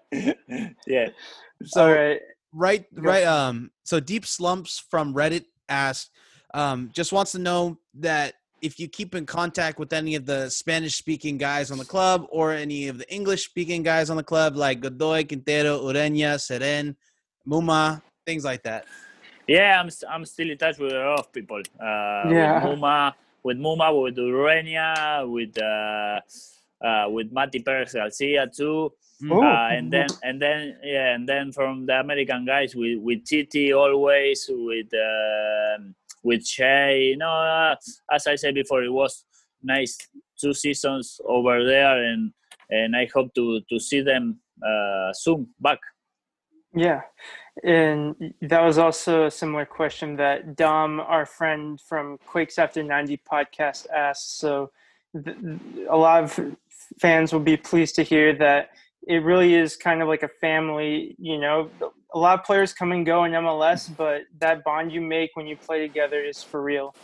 Yeah. 0.88 1.10
So, 1.64 1.84
All 1.84 1.94
right 1.94 2.20
right 2.54 2.86
right 2.94 3.26
um 3.26 3.72
so 3.84 4.00
deep 4.00 4.26
slumps 4.26 4.84
from 4.90 5.14
reddit 5.14 5.46
asked 5.70 6.12
um 6.54 6.90
just 6.94 7.12
wants 7.12 7.32
to 7.32 7.40
know 7.40 7.78
that 7.94 8.36
if 8.62 8.80
you 8.80 8.88
keep 8.88 9.14
in 9.16 9.26
contact 9.26 9.80
with 9.80 9.92
any 9.92 10.16
of 10.16 10.26
the 10.26 10.50
spanish 10.50 10.96
speaking 10.96 11.38
guys 11.38 11.72
on 11.72 11.78
the 11.78 11.86
club 11.86 12.26
or 12.30 12.54
any 12.54 12.88
of 12.88 12.98
the 12.98 13.14
english 13.14 13.46
speaking 13.46 13.82
guys 13.84 14.10
on 14.10 14.18
the 14.18 14.24
club 14.24 14.56
like 14.56 14.80
godoy 14.80 15.24
quintero 15.24 15.82
ureña 15.82 16.36
cerén 16.38 16.96
muma 17.48 18.02
things 18.26 18.46
like 18.46 18.64
that. 18.64 18.86
Yeah 19.48 19.82
i'm, 19.82 19.90
I'm 20.10 20.26
still 20.26 20.50
in 20.50 20.58
touch 20.58 20.78
with 20.78 20.94
a 20.94 21.00
lot 21.00 21.20
of 21.20 21.34
people 21.34 21.62
uh 21.80 22.30
yeah. 22.30 22.64
with 22.64 22.80
muma 22.80 23.14
with 23.44 23.58
muma 23.58 24.04
with 24.04 24.18
ureña 24.18 25.30
with 25.30 25.62
uh 25.62 26.22
uh 26.86 27.10
with 27.10 27.32
mati 27.32 27.60
perez 27.60 27.94
garcia 27.94 28.48
too 28.48 28.94
uh, 29.32 29.68
and 29.72 29.92
then 29.92 30.08
and 30.24 30.42
then 30.42 30.78
yeah, 30.84 31.14
and 31.16 31.28
then 31.28 31.52
from 31.52 31.86
the 31.86 32.00
American 32.00 32.46
guys 32.46 32.76
with 32.76 33.00
with 33.00 33.26
Titi 33.26 33.74
always 33.74 34.50
with 34.50 34.94
uh, 34.94 35.84
with 36.24 36.46
Shea. 36.46 37.10
You 37.10 37.18
know, 37.18 37.32
uh, 37.32 37.76
as 38.12 38.28
I 38.28 38.36
said 38.36 38.56
before, 38.56 38.84
it 38.84 38.92
was 38.92 39.26
nice 39.62 39.98
two 40.40 40.54
seasons 40.54 41.22
over 41.26 41.64
there, 41.64 42.04
and 42.04 42.32
and 42.70 42.96
I 42.96 43.08
hope 43.14 43.34
to 43.36 43.62
to 43.70 43.80
see 43.80 44.02
them 44.02 44.40
uh, 44.66 45.14
soon 45.14 45.48
back. 45.60 45.80
Yeah, 46.76 47.02
and 47.64 48.34
that 48.42 48.62
was 48.62 48.78
also 48.80 49.26
a 49.28 49.32
similar 49.32 49.66
question 49.66 50.16
that 50.16 50.56
Dom, 50.56 51.00
our 51.00 51.26
friend 51.26 51.80
from 51.80 52.18
Quakes 52.26 52.58
After 52.58 52.82
90 52.82 53.22
podcast, 53.32 53.88
asked. 53.92 54.40
So 54.40 54.72
th- 55.14 55.38
a 55.88 55.96
lot 55.96 56.24
of 56.24 56.58
fans 57.00 57.32
will 57.32 57.42
be 57.42 57.58
pleased 57.58 57.96
to 57.96 58.04
hear 58.04 58.34
that 58.38 58.72
it 59.08 59.24
really 59.24 59.56
is 59.56 59.76
kind 59.76 60.02
of 60.02 60.08
like 60.08 60.24
a 60.24 60.30
family. 60.42 61.16
You 61.20 61.40
know, 61.40 61.70
a 62.14 62.20
lot 62.20 62.40
of 62.40 62.46
players 62.46 62.74
come 62.74 62.92
and 62.92 63.06
go 63.06 63.26
in 63.26 63.32
MLS, 63.32 63.90
but 63.96 64.24
that 64.40 64.64
bond 64.64 64.92
you 64.92 65.02
make 65.02 65.32
when 65.36 65.48
you 65.48 65.58
play 65.58 65.80
together 65.86 66.22
is 66.22 66.44
for 66.44 66.62
real. 66.62 66.96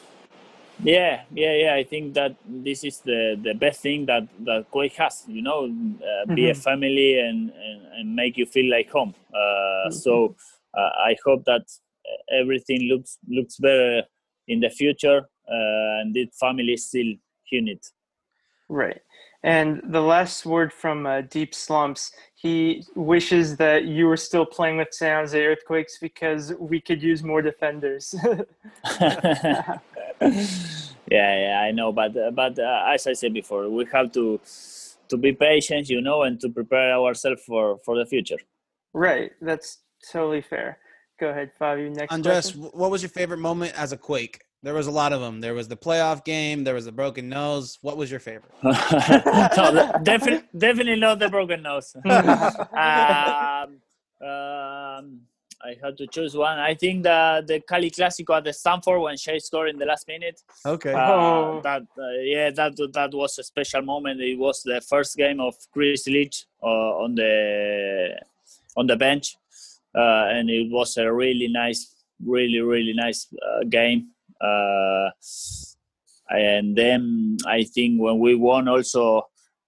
Yeah, 0.82 1.24
yeah, 1.34 1.54
yeah. 1.56 1.74
I 1.76 1.84
think 1.84 2.14
that 2.14 2.36
this 2.48 2.84
is 2.84 3.00
the 3.00 3.38
the 3.42 3.54
best 3.54 3.82
thing 3.82 4.06
that 4.06 4.28
that 4.46 4.72
Quake 4.72 4.96
has. 4.96 5.24
You 5.28 5.42
know, 5.42 5.66
uh, 5.66 5.68
mm-hmm. 5.68 6.36
be 6.36 6.50
a 6.50 6.54
mm-hmm. 6.54 6.62
family 6.62 7.20
and, 7.20 7.52
and, 7.52 7.82
and 7.98 8.16
make 8.16 8.38
you 8.38 8.46
feel 8.46 8.72
like 8.72 8.90
home. 8.90 9.14
Uh, 9.34 9.38
mm-hmm. 9.38 9.94
So 9.94 10.36
uh, 10.78 10.92
I 11.06 11.18
hope 11.26 11.44
that 11.46 11.64
everything 12.32 12.84
looks 12.84 13.18
looks 13.28 13.58
better 13.58 14.04
in 14.48 14.62
the 14.62 14.70
future, 14.70 15.20
uh, 15.20 16.00
and 16.00 16.16
this 16.16 16.30
family 16.40 16.74
is 16.74 16.88
still 16.88 17.14
unit. 17.52 17.86
Right. 18.70 19.02
And 19.44 19.82
the 19.86 20.02
last 20.02 20.46
word 20.46 20.74
from 20.74 21.06
uh, 21.06 21.22
Deep 21.22 21.56
Slumps, 21.56 22.12
he 22.36 22.84
wishes 22.96 23.56
that 23.58 23.86
you 23.86 24.06
were 24.08 24.18
still 24.18 24.46
playing 24.46 24.78
with 24.78 24.90
San 24.92 25.22
Jose 25.22 25.46
Earthquakes 25.46 25.98
because 26.00 26.54
we 26.60 26.82
could 26.82 27.02
use 27.02 27.24
more 27.24 27.42
defenders. 27.42 28.14
yeah, 29.00 29.80
yeah, 31.10 31.62
I 31.64 31.72
know, 31.72 31.94
but 31.94 32.16
uh, 32.18 32.32
but 32.32 32.60
uh, 32.60 32.84
as 32.94 33.08
I 33.08 33.14
said 33.14 33.34
before, 33.34 33.70
we 33.70 33.86
have 33.94 34.12
to 34.14 34.42
to 35.08 35.18
be 35.18 35.32
patient, 35.32 35.90
you 35.90 36.02
know, 36.02 36.24
and 36.24 36.40
to 36.42 36.50
prepare 36.50 36.94
ourselves 36.94 37.42
for 37.46 37.78
for 37.86 37.98
the 37.98 38.06
future. 38.06 38.40
Right, 38.94 39.32
that's 39.42 39.80
totally 40.12 40.42
fair. 40.42 40.80
Go 41.20 41.30
ahead, 41.30 41.52
Fabio. 41.58 41.90
Next. 41.90 42.12
Andres, 42.12 42.52
question. 42.52 42.62
what 42.74 42.92
was 42.92 43.02
your 43.02 43.10
favorite 43.10 43.40
moment 43.40 43.74
as 43.78 43.94
a 43.94 43.98
Quake? 43.98 44.42
There 44.62 44.74
was 44.74 44.88
a 44.88 44.92
lot 44.92 45.14
of 45.14 45.22
them. 45.22 45.40
There 45.40 45.54
was 45.54 45.70
the 45.70 45.78
playoff 45.78 46.26
game. 46.26 46.66
There 46.66 46.74
was 46.74 46.86
the 46.86 46.92
broken 46.92 47.30
nose. 47.30 47.78
What 47.82 47.96
was 47.96 48.12
your 48.12 48.20
favorite? 48.20 48.52
no, 48.64 48.74
definitely, 50.04 50.44
definitely 50.58 50.98
not 50.98 51.20
the 51.20 51.30
broken 51.30 51.62
nose. 51.62 51.96
um, 52.06 53.80
um, 54.22 55.22
I 55.62 55.76
had 55.82 55.98
to 55.98 56.08
choose 56.08 56.36
one. 56.36 56.60
I 56.60 56.74
think 56.74 57.04
the 57.04 57.44
the 57.46 57.60
Cali 57.62 57.90
Clasico 57.92 58.36
at 58.38 58.44
the 58.44 58.54
Stanford 58.54 59.02
when 59.02 59.18
Shea 59.18 59.40
scored 59.40 59.70
in 59.70 59.78
the 59.78 59.86
last 59.86 60.08
minute. 60.08 60.42
Okay. 60.66 60.94
Uh, 60.94 61.12
Oh. 61.12 61.62
That 61.64 61.84
uh, 61.98 62.12
yeah, 62.24 62.50
that 62.52 62.76
that 62.94 63.14
was 63.14 63.38
a 63.40 63.44
special 63.44 63.82
moment. 63.82 64.20
It 64.22 64.38
was 64.38 64.62
the 64.64 64.82
first 64.82 65.16
game 65.16 65.40
of 65.40 65.56
Chris 65.72 66.06
Leitch 66.08 66.46
uh, 66.62 67.04
on 67.04 67.16
the 67.16 68.20
on 68.76 68.88
the 68.88 68.96
bench, 68.96 69.38
uh, 69.96 70.28
and 70.36 70.50
it 70.50 70.70
was 70.70 70.98
a 70.98 71.12
really 71.12 71.48
nice, 71.48 71.94
really 72.26 72.60
really 72.60 72.94
nice 72.94 73.28
uh, 73.42 73.64
game. 73.70 74.10
Uh, 74.42 75.10
and 76.30 76.76
then 76.76 77.38
I 77.46 77.64
think 77.64 78.02
when 78.02 78.20
we 78.20 78.36
won 78.36 78.68
also 78.68 79.24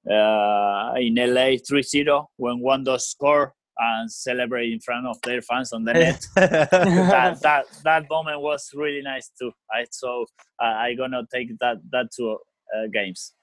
uh, 0.09 0.93
in 0.97 1.15
LA 1.15 1.57
3-0 1.57 2.25
when 2.37 2.59
Wondo 2.59 2.97
scored 2.97 3.51
and 3.77 4.11
celebrate 4.11 4.71
in 4.71 4.79
front 4.79 5.07
of 5.07 5.17
their 5.23 5.41
fans 5.41 5.73
on 5.73 5.83
the 5.83 5.93
net. 5.93 6.25
that 6.35 7.39
that 7.41 7.65
that 7.83 8.05
moment 8.09 8.41
was 8.41 8.69
really 8.75 9.01
nice 9.01 9.31
too. 9.39 9.51
I 9.71 9.85
so 9.89 10.25
uh, 10.61 10.65
I 10.65 10.93
gonna 10.93 11.23
take 11.33 11.57
that 11.59 11.77
that 11.91 12.11
to 12.17 12.37
uh, 12.75 12.87
games. 12.93 13.33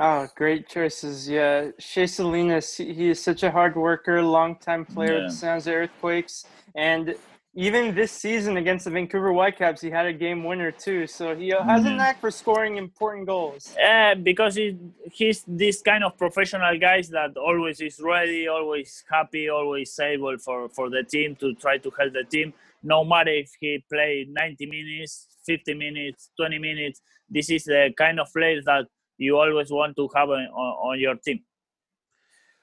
Oh, 0.00 0.26
great 0.36 0.68
choices. 0.68 1.28
Yeah. 1.28 1.68
Shea 1.78 2.06
Salinas, 2.06 2.76
he 2.76 2.94
he 2.94 3.10
is 3.10 3.22
such 3.22 3.42
a 3.42 3.50
hard 3.50 3.76
worker, 3.76 4.22
long 4.22 4.56
time 4.58 4.84
player 4.86 5.18
Yeah. 5.18 5.22
with 5.24 5.32
the 5.32 5.36
San 5.36 5.54
Jose 5.56 5.72
Earthquakes. 5.72 6.46
And 6.74 7.14
even 7.54 7.94
this 7.94 8.12
season 8.12 8.56
against 8.56 8.86
the 8.86 8.90
Vancouver 8.90 9.32
Whitecaps, 9.32 9.82
he 9.82 9.90
had 9.90 10.06
a 10.06 10.12
game 10.12 10.42
winner 10.42 10.72
too. 10.72 11.06
So 11.06 11.36
he 11.36 11.48
has 11.48 11.84
a 11.84 11.88
Mhm. 11.88 11.96
knack 11.96 12.18
for 12.20 12.30
scoring 12.30 12.76
important 12.78 13.26
goals. 13.26 13.76
Uh, 13.76 14.14
because 14.14 14.54
he, 14.54 14.78
he's 15.12 15.44
this 15.46 15.82
kind 15.82 16.02
of 16.02 16.16
professional 16.16 16.78
guys 16.78 17.10
that 17.10 17.36
always 17.36 17.80
is 17.80 18.00
ready, 18.00 18.48
always 18.48 19.04
happy, 19.10 19.50
always 19.50 19.98
able 20.00 20.38
for, 20.38 20.68
for 20.70 20.88
the 20.88 21.02
team 21.02 21.36
to 21.36 21.54
try 21.54 21.76
to 21.78 21.90
help 21.90 22.12
the 22.14 22.24
team. 22.24 22.54
No 22.82 23.04
matter 23.04 23.30
if 23.30 23.50
he 23.60 23.84
played 23.90 24.30
90 24.30 24.66
minutes, 24.66 25.36
50 25.44 25.74
minutes, 25.74 26.30
20 26.38 26.58
minutes, 26.58 27.02
this 27.28 27.50
is 27.50 27.64
the 27.64 27.92
kind 27.96 28.18
of 28.18 28.32
player 28.32 28.62
that 28.64 28.86
you 29.18 29.36
always 29.38 29.70
want 29.70 29.94
to 29.96 30.08
have 30.16 30.30
on, 30.30 30.46
on 30.46 30.98
your 30.98 31.16
team. 31.16 31.44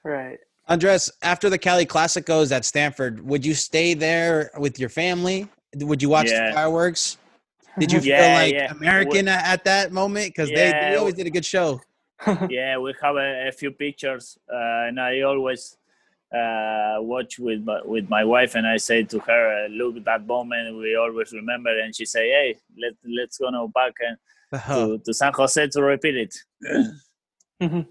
Right. 0.04 0.38
Andres, 0.70 1.10
after 1.22 1.50
the 1.50 1.58
Cali 1.58 1.84
Classicos 1.84 2.52
at 2.52 2.64
Stanford, 2.64 3.26
would 3.26 3.44
you 3.44 3.54
stay 3.54 3.92
there 3.92 4.52
with 4.56 4.78
your 4.78 4.88
family? 4.88 5.48
Would 5.76 6.00
you 6.00 6.08
watch 6.08 6.28
Yeah. 6.28 6.46
the 6.50 6.54
fireworks? 6.54 7.18
Did 7.80 7.90
you 7.90 8.00
feel 8.00 8.10
Yeah, 8.10 8.34
like 8.34 8.54
yeah. 8.54 8.70
American 8.70 9.26
at, 9.26 9.44
at 9.44 9.64
that 9.64 9.90
moment? 9.90 10.28
Because 10.28 10.48
they, 10.50 10.70
they 10.70 10.94
always 10.94 11.14
did 11.14 11.26
a 11.26 11.30
good 11.30 11.44
show. 11.44 11.80
yeah, 12.48 12.78
we 12.78 12.94
have 13.02 13.16
a, 13.16 13.48
a 13.48 13.52
few 13.52 13.72
pictures, 13.72 14.38
uh, 14.48 14.86
and 14.86 15.00
I 15.00 15.22
always 15.22 15.76
uh, 16.32 16.98
watch 17.00 17.40
with 17.40 17.64
my, 17.64 17.80
with 17.84 18.08
my 18.08 18.22
wife, 18.24 18.54
and 18.54 18.64
I 18.64 18.76
say 18.76 19.02
to 19.04 19.18
her, 19.20 19.64
uh, 19.64 19.68
"Look, 19.70 20.04
that 20.04 20.24
moment 20.26 20.76
we 20.76 20.94
always 20.94 21.32
remember." 21.32 21.76
And 21.80 21.96
she 21.96 22.04
say, 22.04 22.28
"Hey, 22.28 22.56
let 22.78 22.92
let's 23.04 23.38
go 23.38 23.48
now 23.48 23.66
back 23.68 23.94
and 24.06 24.16
to, 24.74 24.98
to 24.98 25.14
San 25.14 25.32
Jose 25.32 25.66
to 25.68 25.82
repeat 25.82 26.16
it." 26.16 26.94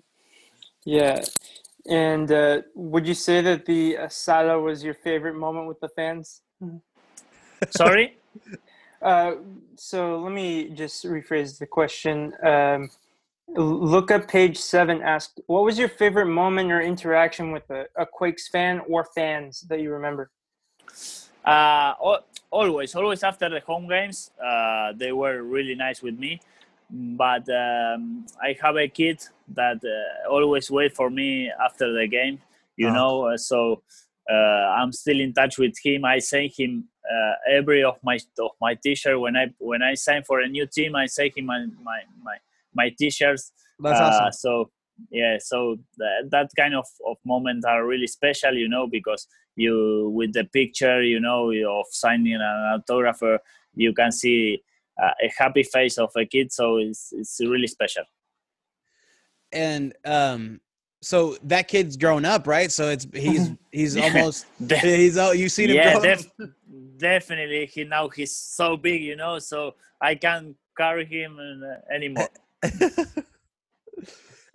Yeah. 0.86 1.24
And 1.90 2.32
uh, 2.32 2.62
would 2.76 3.08
you 3.08 3.16
say 3.16 3.42
that 3.42 3.66
the 3.66 3.96
asada 3.96 4.62
was 4.64 4.84
your 4.84 4.94
favorite 4.94 5.34
moment 5.34 5.68
with 5.68 5.80
the 5.80 5.90
fans? 5.90 6.42
Sorry. 7.72 8.18
Uh, 9.02 9.36
so 9.76 10.20
let 10.20 10.32
me 10.32 10.70
just 10.70 11.04
rephrase 11.06 11.58
the 11.58 11.66
question. 11.66 12.34
Um, 12.44 12.90
look 13.48 14.12
up 14.12 14.28
page 14.28 14.58
seven. 14.58 15.02
Asked, 15.02 15.42
what 15.48 15.64
was 15.64 15.80
your 15.80 15.90
favorite 15.90 16.28
moment 16.28 16.72
or 16.72 16.82
interaction 16.82 17.52
with 17.52 17.68
a, 17.72 17.86
a 17.98 18.06
Quakes 18.06 18.48
fan 18.48 18.82
or 18.88 19.06
fans 19.16 19.62
that 19.62 19.82
you 19.82 19.92
remember? 19.92 20.30
Uh, 21.44 21.94
always, 22.52 22.94
always 22.94 23.24
after 23.24 23.50
the 23.50 23.62
home 23.62 23.88
games, 23.88 24.30
uh, 24.44 24.94
they 24.96 25.12
were 25.12 25.42
really 25.42 25.74
nice 25.74 26.04
with 26.04 26.20
me. 26.20 26.40
But 26.90 27.48
um, 27.50 28.26
I 28.42 28.56
have 28.62 28.76
a 28.78 28.88
kid 28.88 29.22
that 29.54 29.78
uh, 29.84 30.30
always 30.30 30.72
wait 30.72 30.96
for 30.96 31.10
me 31.10 31.52
after 31.64 31.92
the 31.94 32.08
game. 32.08 32.40
You 32.78 32.90
Oh. 32.90 32.94
know, 32.94 33.26
uh, 33.28 33.38
so 33.38 33.84
uh, 34.32 34.34
I'm 34.34 34.92
still 34.92 35.20
in 35.20 35.34
touch 35.34 35.58
with 35.58 35.76
him. 35.84 36.06
I 36.06 36.20
send 36.20 36.52
him 36.58 36.86
uh, 37.12 37.34
every 37.52 37.84
of 37.84 37.98
my 38.04 38.18
of 38.40 38.52
my 38.62 38.76
t-shirt 38.76 39.20
when 39.20 39.36
I 39.36 39.48
when 39.60 39.82
I 39.82 39.96
sign 39.96 40.24
for 40.24 40.40
a 40.42 40.48
new 40.48 40.66
team. 40.66 40.96
I 40.96 41.06
send 41.08 41.32
him 41.36 41.46
my 41.46 41.66
my 41.84 42.02
my, 42.24 42.38
my 42.74 42.90
t-shirts. 42.98 43.52
That's 43.80 44.00
Uh, 44.00 44.04
awesome. 44.04 44.32
So 44.32 44.72
yeah, 45.12 45.38
so 45.40 45.78
that, 45.98 46.30
that 46.32 46.50
kind 46.58 46.76
of, 46.76 46.86
of 47.08 47.18
moment 47.26 47.64
are 47.66 47.86
really 47.86 48.08
special, 48.08 48.54
you 48.54 48.68
know, 48.68 48.86
because 48.88 49.28
you 49.56 50.12
with 50.14 50.34
the 50.34 50.44
picture, 50.46 51.02
you 51.02 51.20
know, 51.20 51.52
of 51.52 51.86
signing 51.92 52.36
an 52.36 52.42
autographer, 52.82 53.40
you 53.76 53.94
can 53.94 54.12
see 54.12 54.62
uh, 55.02 55.12
a 55.24 55.32
happy 55.38 55.64
face 55.64 55.98
of 55.98 56.12
a 56.16 56.26
kid. 56.26 56.52
So 56.52 56.78
it's 56.78 57.14
it's 57.16 57.40
really 57.42 57.68
special. 57.68 58.04
And 59.52 59.94
um, 60.06 60.60
so 61.02 61.38
that 61.44 61.68
kid's 61.68 61.98
grown 61.98 62.26
up, 62.26 62.48
right? 62.48 62.72
So 62.72 62.90
it's 62.90 63.08
he's 63.14 63.52
he's 63.72 63.98
almost 63.98 64.46
he's 64.82 65.18
oh 65.18 65.32
you've 65.32 65.52
seen 65.52 65.70
him 65.70 65.78
yeah, 65.78 66.00
def- 66.00 66.32
definitely. 66.98 67.66
He 67.66 67.84
now 67.84 68.10
he's 68.10 68.36
so 68.36 68.78
big, 68.78 69.02
you 69.04 69.16
know, 69.16 69.40
so 69.40 69.76
I 70.02 70.16
can't 70.16 70.56
carry 70.78 71.06
him 71.06 71.40
uh, 71.40 71.94
anymore. 71.94 72.30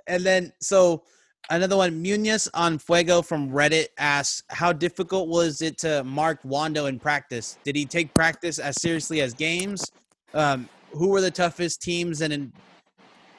and 0.07 0.25
then 0.25 0.53
so 0.61 1.03
another 1.51 1.77
one, 1.77 2.03
Munoz 2.03 2.49
on 2.55 2.79
Fuego 2.79 3.23
from 3.23 3.51
Reddit 3.51 3.89
asks, 3.99 4.43
"How 4.49 4.73
difficult 4.73 5.29
was 5.29 5.63
it 5.63 5.79
to 5.79 6.05
mark 6.05 6.41
Wondo 6.45 6.87
in 6.87 6.99
practice? 6.99 7.59
Did 7.65 7.77
he 7.77 7.87
take 7.87 8.13
practice 8.15 8.59
as 8.59 8.81
seriously 8.81 9.21
as 9.23 9.33
games? 9.35 9.91
Um, 10.35 10.69
who 10.93 11.09
were 11.09 11.21
the 11.21 11.31
toughest 11.31 11.81
teams 11.81 12.21
and 12.21 12.33
in 12.33 12.53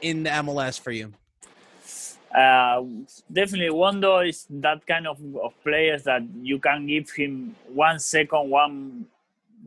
in 0.02 0.24
the 0.24 0.30
MLS 0.30 0.80
for 0.80 0.92
you?" 0.92 1.14
uh, 2.36 2.84
definitely 3.32 3.70
Wondo 3.70 4.20
is 4.20 4.46
that 4.50 4.86
kind 4.86 5.08
of, 5.08 5.20
of 5.42 5.54
players 5.64 6.04
that 6.04 6.22
you 6.42 6.60
can 6.60 6.86
give 6.86 7.10
him 7.12 7.56
one 7.74 8.00
second, 8.00 8.50
one 8.50 9.06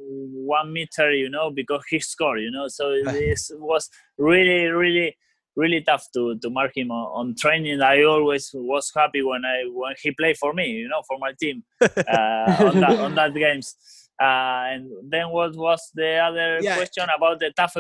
one 0.01 0.73
meter, 0.73 1.13
you 1.13 1.29
know, 1.29 1.51
because 1.51 1.83
he 1.89 1.99
scored, 1.99 2.41
you 2.41 2.51
know. 2.51 2.69
So 2.69 2.91
this 3.05 3.51
was 3.55 3.89
really, 4.17 4.67
really, 4.67 5.17
really 5.57 5.81
tough 5.81 6.07
to, 6.15 6.39
to 6.39 6.51
mark 6.51 6.77
him 6.77 6.91
on, 6.91 7.29
on 7.29 7.35
training. 7.37 7.81
I 7.81 8.05
always 8.05 8.51
was 8.55 8.93
happy 8.95 9.23
when 9.23 9.45
I 9.45 9.65
when 9.73 9.95
he 10.03 10.13
played 10.13 10.37
for 10.37 10.53
me, 10.53 10.71
you 10.71 10.89
know, 10.89 11.03
for 11.07 11.19
my 11.19 11.33
team 11.41 11.65
uh, 11.81 11.87
on 11.89 12.81
that 12.81 12.99
on 13.01 13.15
that 13.15 13.35
games. 13.35 13.75
Uh, 14.21 14.75
and 14.75 14.91
then 15.13 15.31
what 15.31 15.55
was 15.55 15.91
the 15.95 16.17
other 16.19 16.59
Yeah. 16.61 16.77
question 16.77 17.07
about 17.17 17.39
the 17.39 17.53
tough, 17.57 17.77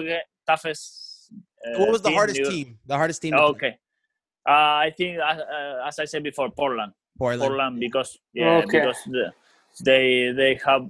toughest? 0.46 1.32
Uh, 1.66 1.78
what 1.80 1.90
was 1.90 2.02
the 2.02 2.08
team 2.10 2.16
hardest 2.16 2.38
you- 2.38 2.50
team? 2.50 2.78
The 2.86 2.96
hardest 2.96 3.22
team. 3.22 3.32
to? 3.32 3.42
Okay. 3.54 3.78
Uh, 4.48 4.86
I 4.86 4.92
think, 4.96 5.18
uh, 5.18 5.22
uh, 5.56 5.86
as 5.88 5.98
I 5.98 6.04
said 6.06 6.22
before, 6.22 6.50
Portland. 6.50 6.92
Portland. 7.18 7.40
Portland 7.42 7.80
because 7.80 8.16
yeah, 8.32 8.58
Okay. 8.58 8.78
because 8.80 8.98
the, 9.06 9.32
they 9.84 10.30
they 10.32 10.54
have 10.64 10.88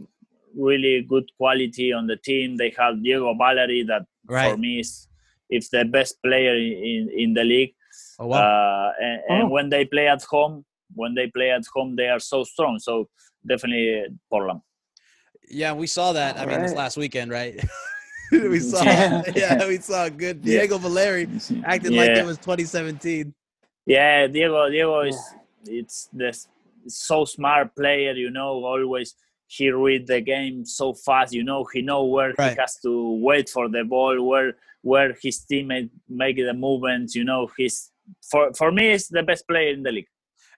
really 0.55 1.03
good 1.03 1.25
quality 1.39 1.93
on 1.93 2.07
the 2.07 2.17
team. 2.17 2.57
They 2.57 2.71
have 2.79 3.03
Diego 3.03 3.35
Valeri 3.35 3.83
that 3.85 4.03
Right. 4.27 4.51
for 4.53 4.57
me 4.59 4.81
is 4.81 5.09
is 5.51 5.71
the 5.71 5.85
best 5.87 6.21
player 6.23 6.55
in 6.55 7.09
in 7.23 7.33
the 7.35 7.45
league. 7.45 7.75
Oh 8.21 8.27
wow. 8.27 8.39
Uh, 8.39 8.93
and, 9.01 9.21
and 9.31 9.43
Oh. 9.45 9.49
when 9.49 9.71
they 9.71 9.85
play 9.87 10.07
at 10.09 10.23
home, 10.25 10.65
when 10.95 11.15
they 11.15 11.27
play 11.29 11.51
at 11.51 11.65
home, 11.75 11.97
they 11.97 12.09
are 12.09 12.21
so 12.21 12.45
strong. 12.45 12.79
So 12.79 13.09
definitely 13.47 14.05
Portland. 14.31 14.61
Yeah, 15.51 15.73
we 15.73 15.87
saw 15.87 16.13
that. 16.13 16.39
I 16.39 16.47
mean, 16.47 16.61
this 16.63 16.75
last 16.75 16.97
weekend, 16.97 17.31
right? 17.31 17.55
we 18.33 18.39
mm-hmm. 18.39 18.59
saw. 18.59 18.83
Yeah. 18.83 19.23
Yeah, 19.35 19.67
we 19.67 19.79
saw 19.79 20.09
good 20.09 20.41
Yeah. 20.45 20.61
Diego 20.61 20.79
Valeri 20.79 21.29
acting 21.65 21.97
like 21.97 22.11
it 22.11 22.25
was 22.25 22.39
2017. 22.39 23.35
Yeah, 23.87 24.27
Diego. 24.27 24.69
Diego 24.69 25.01
is 25.01 25.19
it's 25.65 26.09
the 26.13 26.29
s- 26.29 26.49
so 26.87 27.25
smart 27.25 27.75
player. 27.75 28.13
You 28.13 28.31
know, 28.31 28.65
always 28.65 29.15
he 29.47 29.71
read 29.71 30.07
the 30.07 30.21
game 30.21 30.65
so 30.67 30.93
fast. 30.93 31.33
You 31.33 31.43
know, 31.43 31.65
he 31.73 31.81
know 31.83 32.05
where 32.05 32.35
Right. 32.39 32.53
he 32.53 32.61
has 32.61 32.77
to 32.83 33.19
wait 33.23 33.49
for 33.49 33.69
the 33.69 33.85
ball, 33.85 34.23
where 34.23 34.57
where 34.83 35.17
his 35.23 35.45
teammate 35.51 35.91
make 36.09 36.37
the 36.37 36.53
movements. 36.55 37.15
You 37.15 37.25
know, 37.25 37.51
he's 37.57 37.91
for 38.31 38.53
for 38.53 38.71
me, 38.71 38.93
is 38.93 39.09
the 39.09 39.23
best 39.23 39.47
player 39.49 39.73
in 39.73 39.83
the 39.83 39.93
league. 39.93 40.09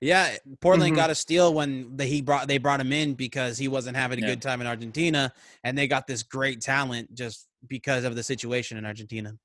Yeah, 0.00 0.36
Portland 0.60 0.92
Mhm. 0.94 0.96
got 0.96 1.10
a 1.10 1.14
steal 1.14 1.52
when 1.52 1.96
the, 1.96 2.06
he 2.06 2.22
brought 2.22 2.48
they 2.48 2.56
brought 2.56 2.80
him 2.80 2.92
in 2.92 3.14
because 3.14 3.58
he 3.58 3.68
wasn't 3.68 3.96
having 3.96 4.18
a 4.18 4.22
Yeah. 4.22 4.28
good 4.28 4.40
time 4.42 4.60
in 4.62 4.66
Argentina, 4.66 5.32
and 5.62 5.76
they 5.76 5.86
got 5.86 6.06
this 6.06 6.22
great 6.22 6.60
talent 6.62 7.14
just 7.14 7.46
because 7.68 8.04
of 8.04 8.16
the 8.16 8.22
situation 8.22 8.78
in 8.78 8.86
Argentina. 8.86 9.36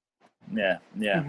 Yeah, 0.53 0.77
yeah. 0.97 1.23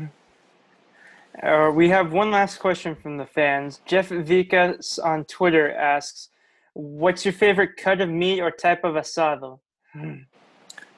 Uh, 1.43 1.71
we 1.71 1.89
have 1.89 2.13
one 2.13 2.31
last 2.31 2.59
question 2.59 2.95
from 2.95 3.17
the 3.17 3.27
fans. 3.27 3.81
Jeff 3.85 4.09
Vicas 4.09 4.99
on 5.01 5.25
Twitter 5.25 5.73
asks, 5.75 6.31
"What's 6.75 7.25
your 7.25 7.35
favorite 7.35 7.77
cut 7.77 8.01
of 8.01 8.09
meat 8.09 8.41
or 8.41 8.51
type 8.53 8.85
of 8.85 8.95
asado?" 8.95 9.59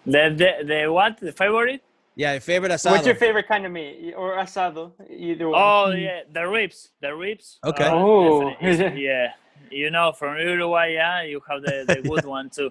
The, 0.05 0.35
the 0.37 0.65
the 0.65 0.93
what 0.93 1.19
the 1.19 1.33
favorite? 1.33 1.83
Yeah, 2.19 2.33
your 2.33 2.41
favorite 2.41 2.73
asado. 2.73 2.91
What's 2.91 3.07
your 3.07 3.15
favorite 3.15 3.47
kind 3.47 3.65
of 3.65 3.71
meat 3.71 4.13
or 4.17 4.37
asado? 4.37 4.91
Either 5.09 5.49
one. 5.49 5.63
Oh 5.65 5.91
yeah, 5.93 6.23
the 6.37 6.45
ribs, 6.49 6.91
the 7.01 7.15
ribs. 7.15 7.61
Okay. 7.65 7.85
uh, 7.85 7.95
Oh. 7.95 8.51
definitely. 8.61 9.05
yeah, 9.05 9.29
you 9.71 9.89
know, 9.93 10.11
from 10.11 10.37
Uruguay, 10.37 10.95
yeah, 10.95 11.23
you 11.23 11.41
have 11.49 11.63
the, 11.63 11.85
the 11.87 12.03
good 12.03 12.25
one 12.39 12.51
too. 12.51 12.71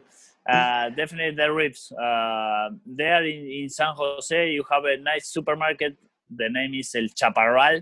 Uh, 0.50 0.90
definitely 0.90 1.34
the 1.42 1.50
ribs. 1.52 1.92
Uh, 1.94 2.70
there 2.86 3.24
in, 3.24 3.48
in 3.64 3.70
San 3.70 3.94
Jose, 3.96 4.52
you 4.52 4.64
have 4.70 4.84
a 4.84 4.98
nice 4.98 5.28
supermarket. 5.30 5.96
The 6.30 6.50
name 6.50 6.74
is 6.74 6.94
El 6.94 7.08
Chaparral. 7.16 7.82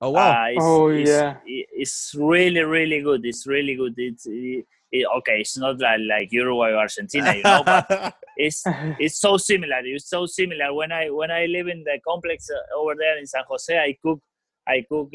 Oh 0.00 0.10
wow! 0.10 0.30
Uh, 0.44 0.46
it's, 0.48 0.58
Oh, 0.64 0.88
it's, 0.88 1.10
yeah. 1.10 1.36
it's 1.44 2.14
really 2.18 2.62
really 2.62 3.02
good. 3.02 3.20
It's 3.26 3.46
really 3.46 3.74
good. 3.76 3.94
It's 3.98 4.24
it, 4.26 4.64
it- 4.92 5.06
okay. 5.18 5.40
It's 5.40 5.56
not 5.58 5.78
like, 5.80 6.00
like 6.08 6.28
Uruguay 6.32 6.70
or 6.70 6.76
Argentina, 6.76 7.34
you 7.34 7.42
know, 7.42 7.62
but 7.64 8.14
it's 8.36 8.62
it's 9.00 9.18
so 9.18 9.36
similar. 9.36 9.80
It's 9.84 10.08
so 10.08 10.26
similar. 10.26 10.72
When 10.74 10.92
I 10.92 11.10
when 11.10 11.30
I 11.30 11.46
live 11.46 11.68
in 11.68 11.82
the 11.84 11.98
complex 12.06 12.48
uh, 12.50 12.78
over 12.78 12.94
there 12.98 13.18
in 13.18 13.26
San 13.26 13.44
Jose, 13.48 13.76
I 13.76 13.96
cook 14.02 14.20
I 14.68 14.84
cook 14.88 15.10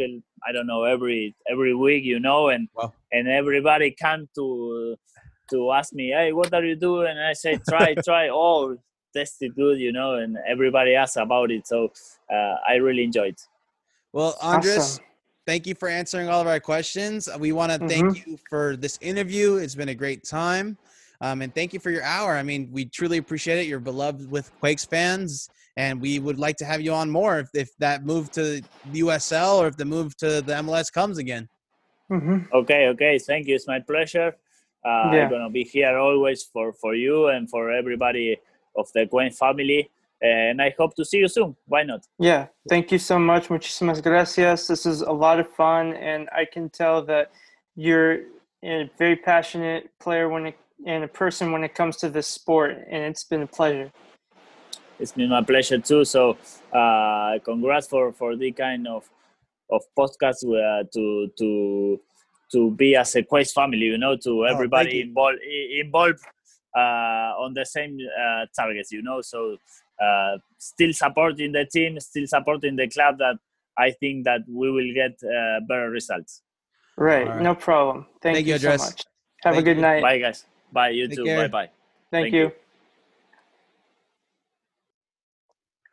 I 0.48 0.52
don't 0.52 0.68
know 0.68 0.84
every 0.84 1.36
every 1.50 1.74
week, 1.76 2.04
you 2.04 2.20
know, 2.20 2.50
and 2.50 2.68
Wow. 2.76 2.94
and 3.12 3.28
everybody 3.28 3.92
come 3.92 4.28
to 4.36 4.96
to 5.52 5.72
ask 5.72 5.94
me, 5.94 6.10
hey, 6.10 6.34
what 6.34 6.54
are 6.54 6.66
you 6.66 6.76
doing? 6.76 7.08
And 7.08 7.22
I 7.22 7.34
say, 7.34 7.58
try 7.70 7.96
try. 8.04 8.30
Oh, 8.30 8.78
tasted 9.16 9.56
good, 9.56 9.80
you 9.80 9.92
know, 9.94 10.16
and 10.16 10.38
everybody 10.46 10.94
asks 10.94 11.16
about 11.16 11.50
it. 11.50 11.66
So 11.66 11.92
uh, 12.32 12.56
I 12.68 12.76
really 12.76 13.04
enjoyed. 13.06 13.36
well, 14.14 14.36
Andres, 14.42 14.78
Awesome. 14.78 15.06
Thank 15.48 15.66
you 15.66 15.74
for 15.74 15.88
answering 15.88 16.28
all 16.30 16.42
of 16.42 16.46
our 16.48 16.60
questions. 16.60 17.28
We 17.40 17.54
want 17.54 17.72
to 17.72 17.80
thank 17.88 18.28
you 18.28 18.38
for 18.50 18.76
this 18.76 19.00
interview. 19.02 19.56
It's 19.56 19.74
been 19.74 19.90
a 19.90 19.96
great 19.96 20.24
time. 20.26 20.78
Um, 21.22 21.42
and 21.42 21.56
thank 21.56 21.74
you 21.74 21.80
for 21.80 21.90
your 21.90 22.04
hour. 22.04 22.36
I 22.36 22.44
mean, 22.44 22.70
we 22.72 22.86
truly 22.86 23.18
appreciate 23.18 23.58
it. 23.60 23.66
You're 23.68 23.80
beloved 23.80 24.30
with 24.30 24.52
Quakes 24.60 24.86
fans, 24.86 25.50
and 25.78 26.00
we 26.00 26.20
would 26.20 26.38
like 26.38 26.58
to 26.58 26.66
have 26.66 26.82
you 26.82 26.94
on 26.94 27.10
more 27.10 27.40
if, 27.40 27.50
if 27.56 27.70
that 27.80 28.06
move 28.06 28.30
to 28.32 28.62
the 28.92 29.02
USL 29.02 29.58
or 29.58 29.68
if 29.68 29.78
the 29.78 29.86
move 29.86 30.16
to 30.18 30.42
the 30.44 30.54
MLS 30.66 30.92
comes 30.94 31.18
again. 31.18 31.48
hmm 32.10 32.40
Okay, 32.54 32.88
okay. 32.90 33.18
Thank 33.18 33.48
you. 33.48 33.56
It's 33.56 33.68
my 33.68 33.80
pleasure. 33.80 34.36
Uh, 34.86 35.10
Yeah. 35.14 35.24
I'm 35.24 35.30
gonna 35.30 35.50
be 35.50 35.64
here 35.64 35.98
always 35.98 36.44
for 36.44 36.72
for 36.74 36.94
you 36.94 37.28
and 37.30 37.50
for 37.50 37.72
everybody 37.72 38.38
of 38.76 38.92
the 38.94 39.06
Gwen 39.06 39.32
family. 39.32 39.90
And 40.22 40.62
I 40.62 40.74
hope 40.78 40.96
to 40.96 41.06
see 41.06 41.18
you 41.18 41.28
soon. 41.28 41.56
Why 41.68 41.84
not? 41.84 42.08
Yeah, 42.18 42.48
thank 42.68 42.92
you 42.92 42.98
so 42.98 43.20
much. 43.20 43.50
Muchísimas 43.50 44.02
gracias. 44.02 44.68
This 44.68 44.86
is 44.86 45.02
a 45.02 45.12
lot 45.12 45.40
of 45.40 45.48
fun, 45.52 45.94
and 45.94 46.28
I 46.36 46.46
can 46.46 46.70
tell 46.70 47.04
that 47.06 47.32
you're 47.76 48.22
a 48.64 48.90
very 48.98 49.16
passionate 49.16 49.92
player 50.00 50.28
when 50.28 50.48
it, 50.48 50.58
and 50.86 51.04
a 51.04 51.08
person 51.08 51.52
when 51.52 51.64
it 51.64 51.76
comes 51.76 51.98
to 51.98 52.10
this 52.10 52.28
sport, 52.28 52.72
and 52.90 53.04
it's 53.04 53.24
been 53.24 53.44
a 53.44 53.48
pleasure. 53.48 53.92
It's 55.00 55.12
been 55.12 55.30
my 55.30 55.44
pleasure 55.44 55.78
too. 55.78 56.04
So, 56.06 56.38
uh, 56.74 57.38
congrats 57.46 57.88
for 57.88 58.12
for 58.12 58.36
the 58.36 58.52
kind 58.52 58.88
of 58.88 59.08
of 59.70 59.84
podcast 59.98 60.44
uh, 60.44 60.84
to 60.94 61.30
to 61.38 62.00
to 62.52 62.72
be 62.72 62.96
as 62.96 63.16
a 63.16 63.24
Quest 63.24 63.54
family. 63.54 63.86
You 63.86 63.98
know, 63.98 64.18
to 64.18 64.48
everybody 64.48 64.96
you. 64.96 65.04
involved 65.04 65.40
involved 65.44 66.20
uh, 66.76 67.34
on 67.38 67.54
the 67.54 67.66
same 67.66 67.98
uh, 68.20 68.46
targets. 68.56 68.92
You 68.92 69.04
know, 69.04 69.22
so 69.22 69.58
uh, 70.02 70.38
still 70.58 70.94
supporting 70.94 71.52
the 71.52 71.66
team, 71.66 72.00
still 72.00 72.28
supporting 72.28 72.76
the 72.76 72.88
club. 72.88 73.18
That 73.20 73.38
I 73.78 73.92
think 73.92 74.26
that 74.26 74.42
we 74.48 74.72
will 74.72 74.94
get 74.94 75.20
uh, 75.24 75.60
better 75.68 75.90
results. 75.90 76.42
Right, 76.98 77.28
All 77.28 77.34
right. 77.36 77.44
no 77.44 77.54
problem. 77.56 78.08
Thank, 78.22 78.38
Thank 78.38 78.48
you, 78.48 78.54
you 78.54 78.60
so 78.60 78.78
much. 78.78 79.04
Have 79.44 79.54
Thank 79.54 79.58
a 79.58 79.62
good 79.64 79.78
you. 79.78 79.82
night. 79.84 80.02
Bye, 80.02 80.18
guys. 80.18 80.46
Bye. 80.72 80.90
You 80.90 81.08
Take 81.08 81.18
too. 81.18 81.26
care. 81.26 81.48
Bye, 81.48 81.66
bye. 81.66 81.70
Thank, 82.12 82.24
Thank 82.26 82.34
you. 82.34 82.42
you. 82.42 82.52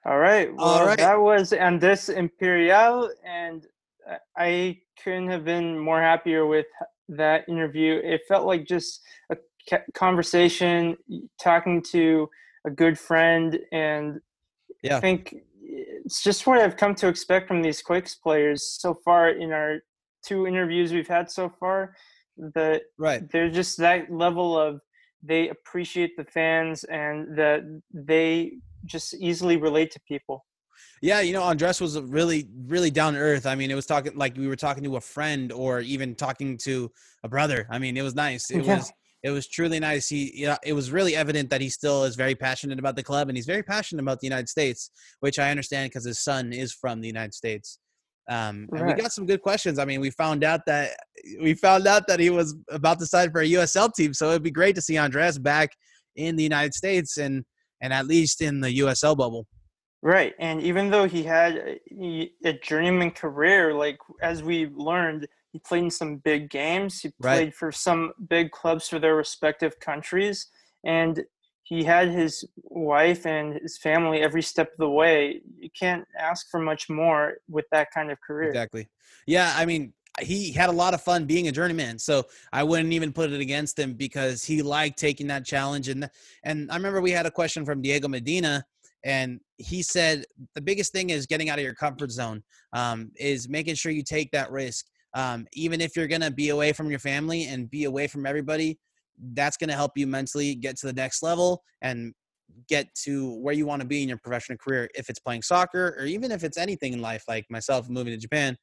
All 0.07 0.19
right. 0.19 0.55
Well, 0.55 0.67
All 0.67 0.87
right. 0.87 0.99
that 0.99 1.19
was 1.21 1.53
Andres 1.53 2.09
Imperiale, 2.09 3.11
and 3.25 3.67
I- 4.09 4.19
I 4.37 4.81
couldn't 5.03 5.29
have 5.29 5.45
been 5.45 5.79
more 5.79 6.01
happier 6.01 6.47
with 6.47 6.67
that 7.09 7.49
interview. 7.49 8.01
It 8.05 8.23
felt 8.29 8.47
like 8.47 8.67
just 8.67 9.03
a 9.31 9.37
conversation, 9.95 10.97
talking 11.41 11.83
to 11.93 12.29
a 12.65 12.71
good 12.71 12.99
friend, 12.99 13.59
and 13.73 14.21
Yeah. 14.83 14.99
I 14.99 15.01
think 15.01 15.35
it's 15.63 16.23
just 16.23 16.47
what 16.47 16.59
I've 16.61 16.77
come 16.77 16.95
to 16.97 17.09
expect 17.09 17.49
from 17.49 17.63
these 17.63 17.83
Quakes 17.83 18.15
players 18.15 18.77
so 18.81 18.95
far 19.05 19.31
in 19.31 19.53
our 19.53 19.81
two 20.25 20.47
interviews 20.47 20.93
we've 20.93 21.09
had 21.09 21.31
so 21.31 21.49
far. 21.49 21.95
That 22.37 22.83
Right. 22.99 23.31
they're 23.31 23.51
just 23.51 23.79
that 23.79 24.11
level 24.11 24.59
of 24.59 24.81
they 25.23 25.49
appreciate 25.49 26.17
the 26.17 26.25
fans 26.25 26.85
and 26.85 27.37
that 27.39 27.63
they 27.93 28.59
just 28.85 29.15
easily 29.15 29.57
relate 29.57 29.91
to 29.93 30.01
people. 30.07 30.45
Yeah, 31.01 31.21
you 31.21 31.33
know, 31.33 31.43
Andres 31.43 31.81
was 31.81 31.99
really, 32.01 32.49
really 32.67 32.91
down 32.91 33.15
to 33.15 33.19
earth. 33.21 33.47
I 33.47 33.55
mean, 33.55 33.71
it 33.71 33.75
was 33.75 33.87
talking 33.87 34.17
like 34.17 34.37
we 34.37 34.49
were 34.49 34.57
talking 34.57 34.85
to 34.85 34.97
a 34.97 35.01
friend 35.01 35.53
or 35.53 35.81
even 35.81 36.15
talking 36.15 36.59
to 36.59 36.91
a 37.23 37.29
brother. 37.29 37.67
I 37.71 37.79
mean, 37.79 37.97
it 37.97 38.03
was 38.03 38.15
nice. 38.15 38.51
It 38.51 38.63
Yeah. 38.65 38.77
was 38.77 38.93
it 39.25 39.31
was 39.31 39.49
truly 39.49 39.81
nice. 39.81 40.07
He 40.07 40.31
yeah, 40.35 40.59
it 40.63 40.75
was 40.75 40.93
really 40.93 41.17
evident 41.17 41.49
that 41.49 41.63
he 41.63 41.71
still 41.71 42.05
is 42.05 42.15
very 42.15 42.35
passionate 42.35 42.79
about 42.79 42.95
the 42.95 43.03
club 43.03 43.29
and 43.29 43.37
he's 43.37 43.47
very 43.47 43.63
passionate 43.63 44.03
about 44.03 44.21
the 44.21 44.27
United 44.27 44.51
States, 44.51 44.91
which 45.21 45.39
I 45.39 45.51
understand 45.51 45.91
because 45.91 46.05
his 46.05 46.23
son 46.23 46.53
is 46.53 46.75
from 46.75 47.01
the 47.01 47.07
United 47.07 47.33
States. 47.33 47.79
Um, 48.29 48.69
and 48.73 48.87
we 48.87 48.93
got 48.93 49.13
some 49.13 49.27
good 49.27 49.41
questions. 49.41 49.79
I 49.79 49.87
mean, 49.87 50.01
we 50.01 50.11
found 50.11 50.45
out 50.45 50.61
that 50.67 50.97
we 51.41 51.55
found 51.55 51.87
out 51.87 52.07
that 52.07 52.21
he 52.21 52.29
was 52.29 52.55
about 52.69 52.99
to 52.99 53.07
sign 53.07 53.31
for 53.31 53.41
a 53.41 53.49
USL 53.49 53.93
team, 53.93 54.13
so 54.13 54.29
it'd 54.31 54.43
be 54.43 54.51
great 54.51 54.75
to 54.75 54.83
see 54.83 54.99
Andres 54.99 55.39
back 55.39 55.71
in 56.17 56.37
the 56.37 56.43
United 56.43 56.75
States 56.75 57.17
and 57.17 57.45
and 57.81 57.95
at 57.95 58.07
least 58.07 58.43
in 58.43 58.61
the 58.61 58.79
USL 58.81 59.17
bubble. 59.17 59.47
Right. 60.03 60.35
And 60.39 60.61
even 60.61 60.91
though 60.91 61.09
he 61.09 61.23
had 61.23 61.79
a, 61.99 62.31
a 62.45 62.53
journeyman 62.63 63.11
career, 63.11 63.73
like 63.73 63.97
as 64.21 64.43
we 64.43 64.67
learned, 64.67 65.27
he 65.55 65.61
played 65.61 65.85
in 65.85 65.91
some 65.91 66.17
big 66.17 66.51
games. 66.51 67.01
He 67.01 67.13
Right. 67.21 67.37
played 67.37 67.55
for 67.55 67.71
some 67.71 68.13
big 68.29 68.51
clubs 68.51 68.89
for 68.89 68.99
their 68.99 69.15
respective 69.15 69.79
countries. 69.79 70.49
And 70.85 71.25
he 71.63 71.85
had 71.85 72.09
his 72.09 72.45
wife 72.65 73.25
and 73.25 73.61
his 73.63 73.79
family 73.79 74.21
every 74.21 74.43
step 74.43 74.73
of 74.73 74.79
the 74.79 74.91
way. 74.91 75.43
You 75.57 75.71
can't 75.79 76.07
ask 76.19 76.51
for 76.51 76.59
much 76.59 76.91
more 76.91 77.35
with 77.49 77.67
that 77.71 77.93
kind 77.93 78.11
of 78.11 78.19
career. 78.21 78.49
Exactly. 78.49 78.89
Yeah, 79.29 79.55
I 79.57 79.65
mean, 79.65 79.93
he 80.21 80.51
had 80.51 80.71
a 80.71 80.73
lot 80.73 80.93
of 80.93 81.01
fun 81.01 81.25
being 81.25 81.47
a 81.47 81.53
journeyman, 81.53 82.01
so 82.01 82.25
I 82.53 82.65
wouldn't 82.65 82.93
even 82.93 83.13
put 83.13 83.31
it 83.33 83.41
against 83.41 83.79
him 83.79 83.95
because 83.95 84.45
he 84.45 84.61
liked 84.61 84.99
taking 84.99 85.29
that 85.29 85.45
challenge. 85.45 85.89
And 85.89 86.11
and 86.43 86.69
I 86.71 86.77
remember 86.77 87.01
we 87.01 87.13
had 87.13 87.27
a 87.27 87.31
question 87.31 87.65
from 87.65 87.81
Diego 87.81 88.09
Medina, 88.09 88.65
and 89.05 89.41
he 89.59 89.83
said 89.83 90.25
the 90.55 90.61
biggest 90.61 90.93
thing 90.93 91.11
is 91.11 91.27
getting 91.27 91.49
out 91.49 91.59
of 91.59 91.65
your 91.65 91.75
comfort 91.75 92.11
zone, 92.11 92.43
um, 92.73 93.13
is 93.17 93.49
making 93.49 93.77
sure 93.77 93.93
you 93.93 94.03
take 94.03 94.33
that 94.33 94.51
risk, 94.51 94.87
um, 95.15 95.47
even 95.53 95.81
if 95.81 95.97
you're 95.97 96.07
gonna 96.07 96.31
be 96.31 96.51
away 96.51 96.73
from 96.73 96.91
your 96.91 96.99
family 96.99 97.47
and 97.47 97.71
be 97.71 97.85
away 97.85 98.07
from 98.07 98.27
everybody. 98.27 98.79
That's 99.33 99.57
gonna 99.57 99.75
help 99.75 99.93
you 99.97 100.07
mentally 100.07 100.55
get 100.55 100.77
to 100.79 100.87
the 100.87 100.93
next 100.93 101.23
level 101.23 101.63
and 101.83 102.13
get 102.69 102.87
to 103.05 103.35
where 103.41 103.55
you 103.55 103.67
want 103.67 103.81
to 103.81 103.89
be 103.89 104.03
in 104.03 104.09
your 104.09 104.19
professional 104.19 104.59
career. 104.59 104.89
If 104.95 105.09
it's 105.09 105.19
playing 105.19 105.43
soccer 105.43 105.97
or 105.99 106.05
even 106.05 106.31
if 106.31 106.45
it's 106.45 106.59
anything 106.59 106.93
in 106.93 107.01
life, 107.01 107.25
like 107.27 107.47
myself 107.49 107.89
moving 107.89 108.13
to 108.13 108.19
Japan 108.19 108.57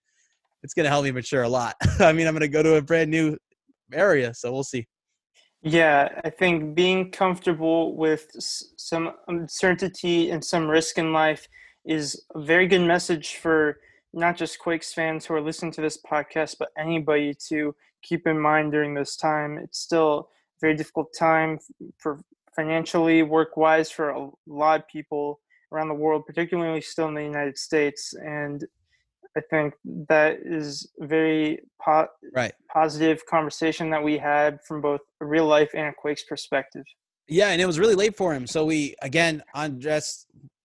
it's 0.63 0.73
going 0.73 0.83
to 0.83 0.89
help 0.89 1.03
me 1.03 1.11
mature 1.11 1.43
a 1.43 1.49
lot. 1.49 1.75
I 1.99 2.13
mean, 2.13 2.27
I'm 2.27 2.33
going 2.33 2.41
to 2.41 2.47
go 2.47 2.63
to 2.63 2.75
a 2.75 2.81
brand 2.81 3.09
new 3.09 3.37
area, 3.93 4.33
so 4.33 4.51
we'll 4.51 4.63
see. 4.63 4.87
Yeah, 5.63 6.09
I 6.23 6.29
think 6.29 6.75
being 6.75 7.11
comfortable 7.11 7.95
with 7.95 8.27
some 8.39 9.11
uncertainty 9.27 10.31
and 10.31 10.43
some 10.43 10.67
risk 10.67 10.97
in 10.97 11.13
life 11.13 11.47
is 11.85 12.23
a 12.33 12.41
very 12.41 12.67
good 12.67 12.81
message 12.81 13.35
for 13.35 13.79
not 14.13 14.37
just 14.37 14.59
Quakes 14.59 14.93
fans 14.93 15.25
who 15.25 15.33
are 15.33 15.41
listening 15.41 15.71
to 15.73 15.81
this 15.81 15.97
podcast, 16.01 16.55
but 16.59 16.69
anybody 16.77 17.33
to 17.49 17.75
keep 18.03 18.27
in 18.27 18.39
mind 18.39 18.71
during 18.71 18.93
this 18.93 19.15
time. 19.15 19.57
It's 19.57 19.79
still 19.79 20.19
a 20.19 20.59
very 20.61 20.75
difficult 20.75 21.13
time 21.17 21.59
for 21.97 22.19
financially, 22.55 23.23
work 23.23 23.55
wise, 23.55 23.89
for 23.89 24.09
a 24.09 24.29
lot 24.47 24.81
of 24.81 24.87
people 24.87 25.39
around 25.71 25.87
the 25.87 25.93
world, 25.93 26.25
particularly 26.25 26.81
still 26.81 27.07
in 27.07 27.13
the 27.13 27.23
United 27.23 27.57
States. 27.57 28.13
And 28.13 28.65
I 29.37 29.41
think 29.49 29.75
that 30.09 30.39
is 30.43 30.91
very 30.99 31.61
po- 31.81 32.09
Right. 32.35 32.53
positive 32.73 33.25
conversation 33.25 33.89
that 33.91 34.03
we 34.03 34.17
had 34.17 34.61
from 34.67 34.81
both 34.81 34.99
a 35.21 35.25
real 35.25 35.45
life 35.45 35.71
and 35.73 35.87
a 35.87 35.93
Quakes 35.93 36.23
perspective. 36.25 36.83
Yeah, 37.29 37.49
and 37.51 37.61
it 37.61 37.65
was 37.65 37.79
really 37.79 37.95
late 37.95 38.17
for 38.17 38.33
him. 38.33 38.45
So 38.45 38.65
we 38.65 38.95
again, 39.01 39.41
Andres, 39.55 40.25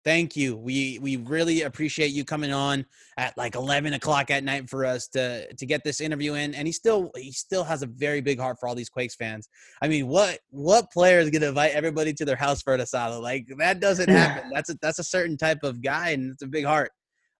thank 0.09 0.37
you. 0.37 0.57
We 0.57 0.99
we 1.01 1.17
really 1.17 1.63
appreciate 1.63 2.13
you 2.13 2.25
coming 2.25 2.51
on 2.51 2.87
at 3.19 3.37
like 3.37 3.55
11 3.55 3.93
o'clock 3.93 4.31
at 4.31 4.43
night 4.43 4.71
for 4.71 4.87
us 4.87 5.07
to 5.09 5.53
to 5.53 5.67
get 5.67 5.85
this 5.85 6.01
interview 6.01 6.33
in. 6.33 6.55
And 6.55 6.67
he 6.67 6.73
still 6.73 7.11
he 7.15 7.31
still 7.31 7.63
has 7.63 7.83
a 7.83 7.87
very 7.87 8.23
big 8.23 8.41
heart 8.41 8.57
for 8.59 8.71
all 8.71 8.75
these 8.75 8.89
Quakes 8.89 9.17
fans. 9.17 9.51
I 9.83 9.89
mean, 9.89 10.09
what 10.09 10.39
what 10.49 10.91
player 10.91 11.19
is 11.19 11.29
going 11.29 11.43
to 11.43 11.49
invite 11.49 11.73
everybody 11.73 12.15
to 12.15 12.25
their 12.25 12.37
house 12.37 12.63
for 12.63 12.73
an 12.73 12.81
asado? 12.81 13.21
Like 13.21 13.49
that 13.59 13.81
doesn't 13.81 14.09
happen. 14.09 14.51
That's 14.55 14.71
a 14.71 14.79
that's 14.81 14.99
a 14.99 15.05
certain 15.05 15.37
type 15.37 15.63
of 15.63 15.83
guy, 15.83 16.11
and 16.11 16.33
it's 16.33 16.43
a 16.43 16.47
big 16.47 16.65
heart. 16.65 16.91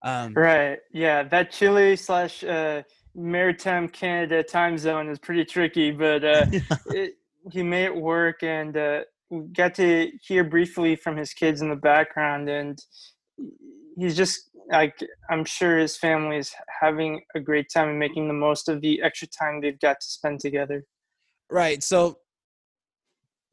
Um, 0.05 0.35
Right. 0.35 0.79
Yeah. 0.93 1.23
That 1.23 1.51
Chile 1.51 1.97
slash 1.97 2.45
uh, 2.45 2.83
Maritime 3.15 3.89
Canada 3.89 4.43
time 4.43 4.77
zone 4.77 5.09
is 5.09 5.19
pretty 5.19 5.47
tricky, 5.47 5.91
but 5.91 6.23
uh, 6.23 6.47
it, 6.89 7.15
he 7.51 7.63
made 7.63 7.87
it 7.87 7.97
work 7.97 8.43
and 8.43 8.77
uh, 8.77 9.01
got 9.53 9.75
to 9.75 10.11
hear 10.23 10.45
briefly 10.45 10.97
from 10.97 11.17
his 11.17 11.33
kids 11.33 11.61
in 11.61 11.71
the 11.71 11.77
background. 11.77 12.49
And 12.49 12.79
he's 13.97 14.17
just 14.17 14.51
like 14.71 14.99
I'm 15.31 15.45
sure 15.45 15.79
his 15.79 15.97
family 15.97 16.37
is 16.37 16.55
having 16.81 17.23
a 17.35 17.41
great 17.41 17.71
time 17.73 17.89
and 17.89 17.99
making 17.99 18.29
the 18.29 18.35
most 18.35 18.69
of 18.69 18.81
the 18.81 19.03
extra 19.03 19.29
time 19.29 19.61
they've 19.61 19.81
got 19.81 20.01
to 20.01 20.07
spend 20.07 20.41
together. 20.41 20.85
Right. 21.51 21.83
So, 21.83 22.19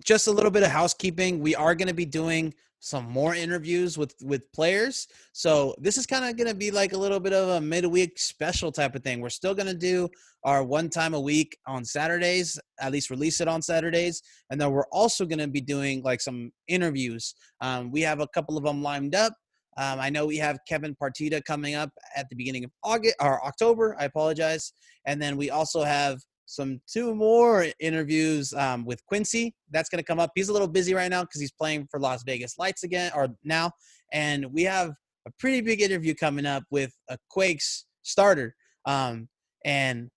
just 0.04 0.28
a 0.28 0.32
little 0.32 0.52
bit 0.52 0.64
of 0.64 0.70
housekeeping. 0.70 1.40
We 1.40 1.56
are 1.56 1.74
going 1.74 1.88
to 1.88 1.94
be 1.94 2.06
doing 2.06 2.54
some 2.86 3.10
more 3.10 3.34
interviews 3.34 3.98
with 3.98 4.14
with 4.22 4.52
players. 4.52 5.08
So 5.32 5.74
this 5.80 5.98
is 5.98 6.06
kind 6.06 6.24
of 6.24 6.38
going 6.38 6.50
to 6.50 6.56
be 6.56 6.70
like 6.70 6.94
a 6.94 6.98
little 6.98 7.20
bit 7.20 7.34
of 7.34 7.50
a 7.50 7.60
midweek 7.60 8.20
special 8.20 8.72
type 8.72 8.94
of 8.94 9.02
thing. 9.02 9.22
We're 9.22 9.30
still 9.30 9.56
going 9.56 9.66
to 9.66 9.74
do 9.74 10.08
our 10.44 10.64
one 10.64 10.92
time 10.92 11.16
a 11.16 11.20
week 11.20 11.58
on 11.66 11.84
Saturdays, 11.84 12.60
at 12.80 12.92
least 12.92 13.10
release 13.10 13.42
it 13.42 13.48
on 13.48 13.64
Saturdays, 13.64 14.22
and 14.52 14.62
then 14.62 14.70
we're 14.70 14.86
also 14.92 15.26
going 15.26 15.40
to 15.40 15.48
be 15.48 15.62
doing 15.62 16.04
like 16.04 16.22
some 16.22 16.52
interviews. 16.68 17.34
Um, 17.60 17.92
we 17.92 18.02
have 18.02 18.20
a 18.20 18.28
couple 18.28 18.56
of 18.56 18.64
them 18.64 18.84
lined 18.84 19.16
up. 19.16 19.34
Um, 19.78 20.00
I 20.00 20.12
know 20.12 20.28
we 20.28 20.38
have 20.38 20.60
Kevin 20.68 20.96
Partida 20.96 21.44
coming 21.44 21.74
up 21.74 21.90
at 22.16 22.30
the 22.30 22.36
beginning 22.36 22.66
of 22.66 22.72
August 22.84 23.16
or 23.20 23.44
October. 23.44 23.96
I 24.00 24.06
apologize, 24.06 24.74
and 25.06 25.20
then 25.20 25.38
we 25.38 25.50
also 25.50 25.82
have 25.82 26.20
some 26.46 26.80
two 26.88 27.16
more 27.16 27.68
interviews 27.80 28.54
um, 28.54 28.86
with 28.86 29.06
Quincy. 29.06 29.54
That's 29.72 29.90
going 29.90 30.00
to 30.00 30.06
come 30.06 30.20
up. 30.20 30.32
He's 30.36 30.50
a 30.50 30.54
little 30.54 30.68
busy 30.68 30.94
right 30.94 31.10
now 31.10 31.22
because 31.22 31.42
he's 31.42 31.52
playing 31.52 31.88
for 31.90 32.00
Las 32.00 32.24
Vegas 32.24 32.58
Lights 32.58 32.84
again, 32.84 33.12
or 33.16 33.30
now. 33.44 33.72
And 34.12 34.46
we 34.54 34.64
have 34.64 34.92
a 35.28 35.32
pretty 35.40 35.62
big 35.62 35.82
interview 35.82 36.14
coming 36.14 36.46
up 36.46 36.64
with 36.70 36.94
a 37.10 37.18
Quakes 37.30 37.86
starter. 38.04 38.56
Um, 38.86 39.28
and 39.66 40.10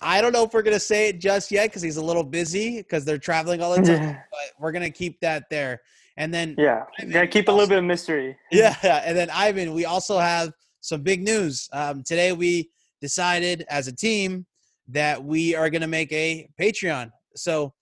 I 0.00 0.20
don't 0.20 0.32
know 0.32 0.44
if 0.44 0.52
we're 0.52 0.62
going 0.62 0.76
to 0.76 0.80
say 0.80 1.08
it 1.08 1.20
just 1.20 1.50
yet 1.50 1.68
because 1.68 1.82
he's 1.82 1.98
a 1.98 2.04
little 2.04 2.24
busy 2.24 2.78
because 2.78 3.04
they're 3.04 3.18
traveling 3.18 3.62
all 3.62 3.74
the 3.76 3.82
time. 3.82 4.16
But 4.30 4.62
we're 4.62 4.72
going 4.72 4.84
to 4.84 4.90
keep 4.90 5.20
that 5.20 5.44
there. 5.50 5.80
And 6.16 6.34
then 6.34 6.54
Yeah, 6.58 6.84
Ivan, 6.98 7.12
gotta 7.12 7.26
keep 7.26 7.48
a 7.48 7.52
little 7.52 7.68
bit 7.68 7.78
of 7.78 7.84
mystery. 7.84 8.36
yeah, 8.52 8.74
and 9.04 9.16
then 9.16 9.30
Ivan, 9.30 9.72
we 9.72 9.84
also 9.84 10.18
have 10.18 10.52
some 10.80 11.02
big 11.02 11.22
news. 11.22 11.68
Um, 11.72 12.02
today 12.02 12.32
we 12.32 12.70
decided 13.00 13.64
as 13.70 13.88
a 13.88 13.94
team 13.94 14.46
that 14.92 15.22
we 15.22 15.54
are 15.54 15.70
going 15.70 15.82
to 15.82 15.88
make 15.88 16.12
a 16.12 16.48
Patreon. 16.60 17.10
So 17.36 17.72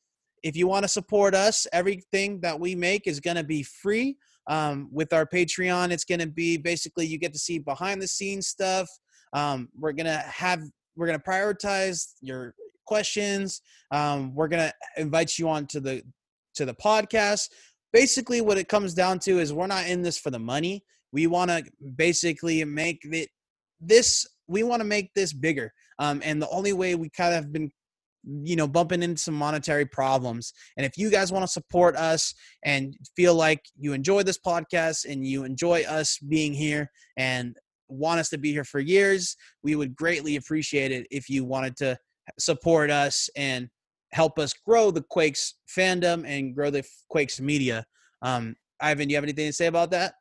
if 0.43 0.57
you 0.57 0.67
want 0.67 0.85
to 0.85 0.89
support 0.89 1.35
us, 1.35 1.67
everything 1.73 2.41
that 2.41 2.59
we 2.59 2.75
make 2.75 3.07
is 3.07 3.21
going 3.21 3.37
to 3.37 3.45
be 3.45 3.63
free. 3.63 4.17
Um, 4.47 4.89
with 4.91 5.13
our 5.13 5.27
Patreon, 5.27 5.91
it's 5.91 6.05
going 6.05 6.21
to 6.21 6.27
be 6.27 6.57
basically 6.57 7.07
you 7.07 7.19
get 7.19 7.35
to 7.35 7.39
see 7.39 7.59
behind 7.59 8.01
the 8.01 8.09
scenes 8.09 8.47
stuff. 8.47 8.89
Um, 9.35 9.69
we're 9.79 9.93
going 9.93 10.07
to 10.07 10.19
have 10.19 10.63
we're 10.97 11.07
going 11.07 11.19
to 11.19 11.25
prioritize 11.25 12.15
your 12.23 12.55
questions. 12.87 13.61
Um, 13.91 14.35
we're 14.35 14.49
going 14.49 14.71
to 14.71 15.01
invite 15.01 15.39
you 15.39 15.49
on 15.49 15.67
to 15.67 15.81
the 15.81 16.03
to 16.55 16.65
the 16.65 16.75
podcast. 16.75 17.51
Basically, 17.93 18.41
what 18.41 18.59
it 18.59 18.69
comes 18.69 18.95
down 18.95 19.19
to 19.21 19.39
is 19.39 19.53
we're 19.53 19.67
not 19.67 19.87
in 19.87 20.03
this 20.03 20.19
for 20.19 20.31
the 20.31 20.39
money. 20.39 20.83
We 21.13 21.27
want 21.27 21.51
to 21.51 21.65
basically 21.97 22.65
make 22.65 23.01
it 23.05 23.29
this. 23.81 24.27
We 24.47 24.63
want 24.63 24.81
to 24.81 24.87
make 24.87 25.13
this 25.15 25.33
bigger. 25.33 25.73
Um, 25.99 26.21
and 26.25 26.41
the 26.41 26.49
only 26.51 26.73
way 26.73 26.95
we 26.95 27.11
kind 27.11 27.35
of 27.35 27.43
have 27.43 27.53
been, 27.53 27.71
you 28.25 28.57
know, 28.57 28.69
bumping 28.69 29.03
into 29.03 29.21
some 29.21 29.35
monetary 29.35 29.87
problems. 29.87 30.53
And 30.77 30.85
if 30.85 30.97
you 30.97 31.11
guys 31.11 31.33
want 31.33 31.45
to 31.45 31.49
support 31.49 31.97
us 31.97 32.35
and 32.65 32.97
feel 33.17 33.35
like 33.35 33.61
you 33.79 33.93
enjoy 33.93 34.23
this 34.23 34.39
podcast 34.39 35.11
and 35.11 35.27
you 35.27 35.45
enjoy 35.45 35.83
us 35.83 36.19
being 36.19 36.53
here 36.53 36.91
and 37.17 37.57
want 37.89 38.21
us 38.21 38.29
to 38.31 38.39
be 38.39 38.53
here 38.53 38.65
for 38.65 38.81
years, 38.81 39.37
we 39.63 39.77
would 39.77 39.97
greatly 39.97 40.37
appreciate 40.37 40.93
it 40.93 41.07
if 41.11 41.29
you 41.29 41.45
wanted 41.45 41.77
to 41.77 41.99
support 42.39 42.91
us 42.91 43.31
and 43.37 43.69
help 44.13 44.39
us 44.39 44.53
grow 44.53 44.91
the 44.91 45.05
Quakes 45.11 45.55
fandom 45.69 46.27
and 46.27 46.55
grow 46.55 46.71
the 46.71 46.85
Quakes 47.09 47.41
media. 47.41 47.85
Um, 48.23 48.57
Ivan, 48.81 49.09
do 49.09 49.13
you 49.13 49.17
have 49.17 49.25
anything 49.25 49.47
to 49.47 49.53
say 49.53 49.67
about 49.67 49.91
that? 49.93 50.15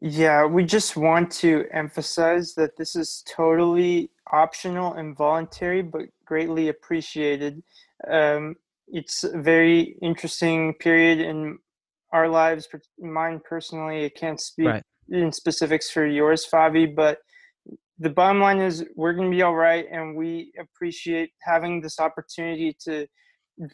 Yeah, 0.00 0.46
we 0.46 0.64
just 0.64 0.96
want 0.96 1.30
to 1.32 1.66
emphasize 1.72 2.54
that 2.54 2.76
this 2.76 2.96
is 2.96 3.22
totally 3.28 4.10
optional 4.32 4.94
and 4.94 5.16
voluntary, 5.16 5.82
but 5.82 6.02
greatly 6.24 6.68
appreciated. 6.68 7.62
Um, 8.10 8.56
it's 8.88 9.24
a 9.24 9.38
very 9.38 9.96
interesting 10.00 10.74
period 10.74 11.20
in 11.20 11.58
our 12.12 12.28
lives. 12.28 12.66
Mine 12.98 13.40
personally, 13.44 14.06
I 14.06 14.08
can't 14.08 14.40
speak 14.40 14.66
Right. 14.66 14.82
in 15.10 15.32
specifics 15.32 15.90
for 15.90 16.06
yours, 16.06 16.46
Fabi, 16.50 16.94
but 16.94 17.18
the 17.98 18.10
bottom 18.10 18.40
line 18.40 18.60
is 18.60 18.86
we're 18.96 19.12
going 19.12 19.30
to 19.30 19.36
be 19.36 19.42
all 19.42 19.54
right, 19.54 19.86
and 19.90 20.16
we 20.16 20.52
appreciate 20.58 21.32
having 21.42 21.82
this 21.82 22.00
opportunity 22.00 22.74
to 22.84 23.06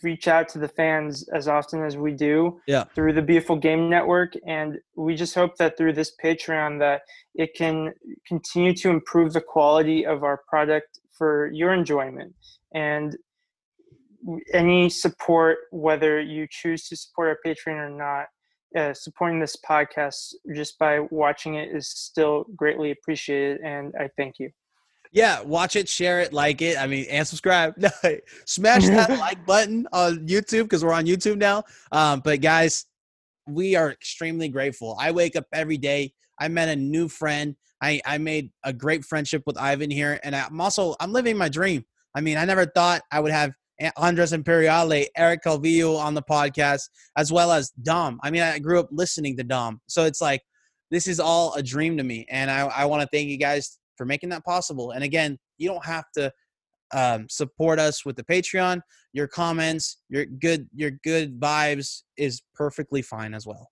reach 0.02 0.28
out 0.28 0.48
to 0.48 0.58
the 0.58 0.68
fans 0.68 1.28
as 1.28 1.48
often 1.48 1.84
as 1.84 1.96
we 1.96 2.12
do 2.12 2.60
Yeah. 2.66 2.84
through 2.94 3.12
the 3.12 3.22
beautiful 3.22 3.56
game 3.56 3.88
network 3.88 4.34
and 4.46 4.78
we 4.96 5.14
just 5.14 5.34
hope 5.34 5.56
that 5.56 5.76
through 5.76 5.92
this 5.92 6.12
patreon 6.22 6.78
that 6.80 7.02
it 7.34 7.54
can 7.54 7.92
continue 8.26 8.74
to 8.74 8.90
improve 8.90 9.32
the 9.32 9.40
quality 9.40 10.04
of 10.04 10.24
our 10.24 10.38
product 10.48 10.98
for 11.12 11.50
your 11.52 11.72
enjoyment 11.72 12.34
and 12.74 13.16
any 14.52 14.88
support 14.88 15.58
whether 15.70 16.20
you 16.20 16.46
choose 16.50 16.88
to 16.88 16.96
support 16.96 17.28
our 17.28 17.38
patreon 17.46 17.76
or 17.76 17.90
not 17.90 18.26
uh, 18.76 18.92
supporting 18.92 19.38
this 19.38 19.56
podcast 19.68 20.34
just 20.54 20.78
by 20.78 20.98
watching 21.10 21.54
it 21.54 21.68
is 21.74 21.88
still 21.88 22.44
greatly 22.56 22.90
appreciated 22.90 23.60
and 23.62 23.94
i 24.00 24.08
thank 24.16 24.38
you 24.38 24.50
Yeah, 25.16 25.40
watch 25.40 25.76
it, 25.76 25.88
share 25.88 26.20
it, 26.20 26.34
like 26.34 26.60
it. 26.60 26.78
I 26.78 26.86
mean, 26.86 27.06
and 27.08 27.26
subscribe. 27.26 27.74
Smash 28.44 28.84
that 28.84 29.08
like 29.18 29.46
button 29.46 29.88
on 29.90 30.28
YouTube 30.28 30.64
because 30.64 30.84
we're 30.84 30.92
on 30.92 31.06
YouTube 31.06 31.38
now. 31.38 31.64
Um, 31.90 32.20
but 32.20 32.42
guys, 32.42 32.84
we 33.48 33.76
are 33.76 33.90
extremely 33.90 34.50
grateful. 34.50 34.94
I 35.00 35.12
wake 35.12 35.34
up 35.34 35.46
every 35.54 35.78
day. 35.78 36.12
I 36.38 36.48
met 36.48 36.68
a 36.68 36.76
new 36.76 37.08
friend. 37.08 37.56
I, 37.82 38.02
I 38.04 38.18
made 38.18 38.50
a 38.62 38.74
great 38.74 39.06
friendship 39.06 39.42
with 39.46 39.56
Ivan 39.56 39.90
here, 39.90 40.20
and 40.22 40.36
I'm 40.36 40.60
also 40.60 40.94
I'm 41.00 41.14
living 41.14 41.38
my 41.38 41.48
dream. 41.48 41.86
I 42.14 42.20
mean, 42.20 42.36
I 42.36 42.44
never 42.44 42.66
thought 42.66 43.00
I 43.10 43.20
would 43.20 43.32
have 43.32 43.52
Andres 43.96 44.34
Imperiale, 44.34 45.06
Eric 45.16 45.44
Calvillo 45.46 45.96
on 45.98 46.12
the 46.12 46.22
podcast, 46.22 46.90
as 47.16 47.32
well 47.32 47.52
as 47.52 47.70
Dom. 47.70 48.20
I 48.22 48.30
mean, 48.30 48.42
I 48.42 48.58
grew 48.58 48.80
up 48.80 48.88
listening 48.90 49.38
to 49.38 49.44
Dom, 49.44 49.80
so 49.86 50.04
it's 50.04 50.20
like 50.20 50.42
this 50.90 51.08
is 51.08 51.20
all 51.20 51.54
a 51.54 51.62
dream 51.62 51.96
to 51.96 52.02
me, 52.02 52.26
and 52.28 52.50
I, 52.50 52.66
I 52.66 52.84
want 52.84 53.00
to 53.00 53.08
thank 53.10 53.30
you 53.30 53.38
guys 53.38 53.78
for 53.96 54.04
making 54.04 54.28
that 54.30 54.44
possible. 54.44 54.92
And 54.92 55.04
again, 55.04 55.38
you 55.58 55.68
don't 55.68 55.84
have 55.84 56.04
to 56.16 56.32
um, 56.94 57.26
support 57.28 57.78
us 57.78 58.04
with 58.04 58.16
the 58.16 58.24
Patreon. 58.24 58.80
Your 59.12 59.26
comments, 59.26 59.98
your 60.08 60.26
good, 60.26 60.68
your 60.74 60.92
good 61.02 61.40
vibes 61.40 62.02
is 62.16 62.42
perfectly 62.54 63.02
fine 63.02 63.34
as 63.34 63.46
well. 63.46 63.70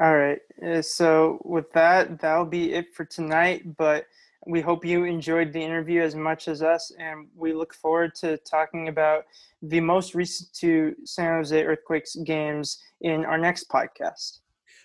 All 0.00 0.14
right. 0.16 0.40
Uh, 0.64 0.82
So 0.82 1.40
with 1.44 1.72
that, 1.72 2.20
that'll 2.20 2.44
be 2.44 2.74
it 2.74 2.94
for 2.94 3.04
tonight. 3.04 3.76
But 3.76 4.06
we 4.46 4.60
hope 4.60 4.84
you 4.84 5.04
enjoyed 5.04 5.52
the 5.52 5.60
interview 5.60 6.02
as 6.02 6.14
much 6.14 6.46
as 6.46 6.62
us, 6.62 6.92
and 6.98 7.26
we 7.34 7.52
look 7.52 7.74
forward 7.74 8.14
to 8.16 8.36
talking 8.38 8.88
about 8.88 9.24
the 9.62 9.80
most 9.80 10.14
recent 10.14 10.52
two 10.52 10.94
San 11.04 11.34
Jose 11.34 11.64
Earthquakes 11.64 12.14
games 12.24 12.80
in 13.00 13.24
our 13.24 13.38
next 13.38 13.68
podcast. 13.68 14.38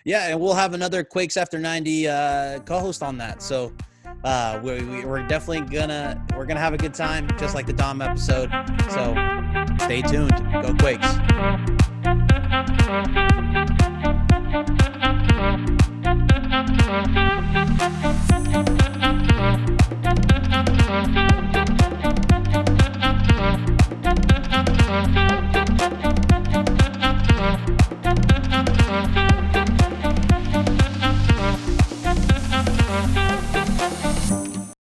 Yeah, 0.03 0.29
and 0.29 0.39
we'll 0.39 0.55
have 0.55 0.73
another 0.73 1.03
Quakes 1.03 1.37
After 1.37 1.59
90 1.59 2.07
uh, 2.07 2.59
co-host 2.61 3.03
on 3.03 3.17
that. 3.19 3.43
So 3.43 3.71
uh, 4.23 4.59
we, 4.63 4.81
we, 4.83 5.05
we're 5.05 5.25
definitely 5.27 5.61
gonna 5.61 6.23
we're 6.35 6.45
gonna 6.45 6.59
have 6.59 6.73
a 6.73 6.77
good 6.77 6.93
time, 6.93 7.27
just 7.37 7.55
like 7.55 7.65
the 7.65 7.73
Dom 7.73 8.01
episode. 8.01 8.51
So 8.89 9.15
stay 9.79 10.01
tuned. 10.01 10.31
Go 10.61 10.75
Quakes. 10.75 11.17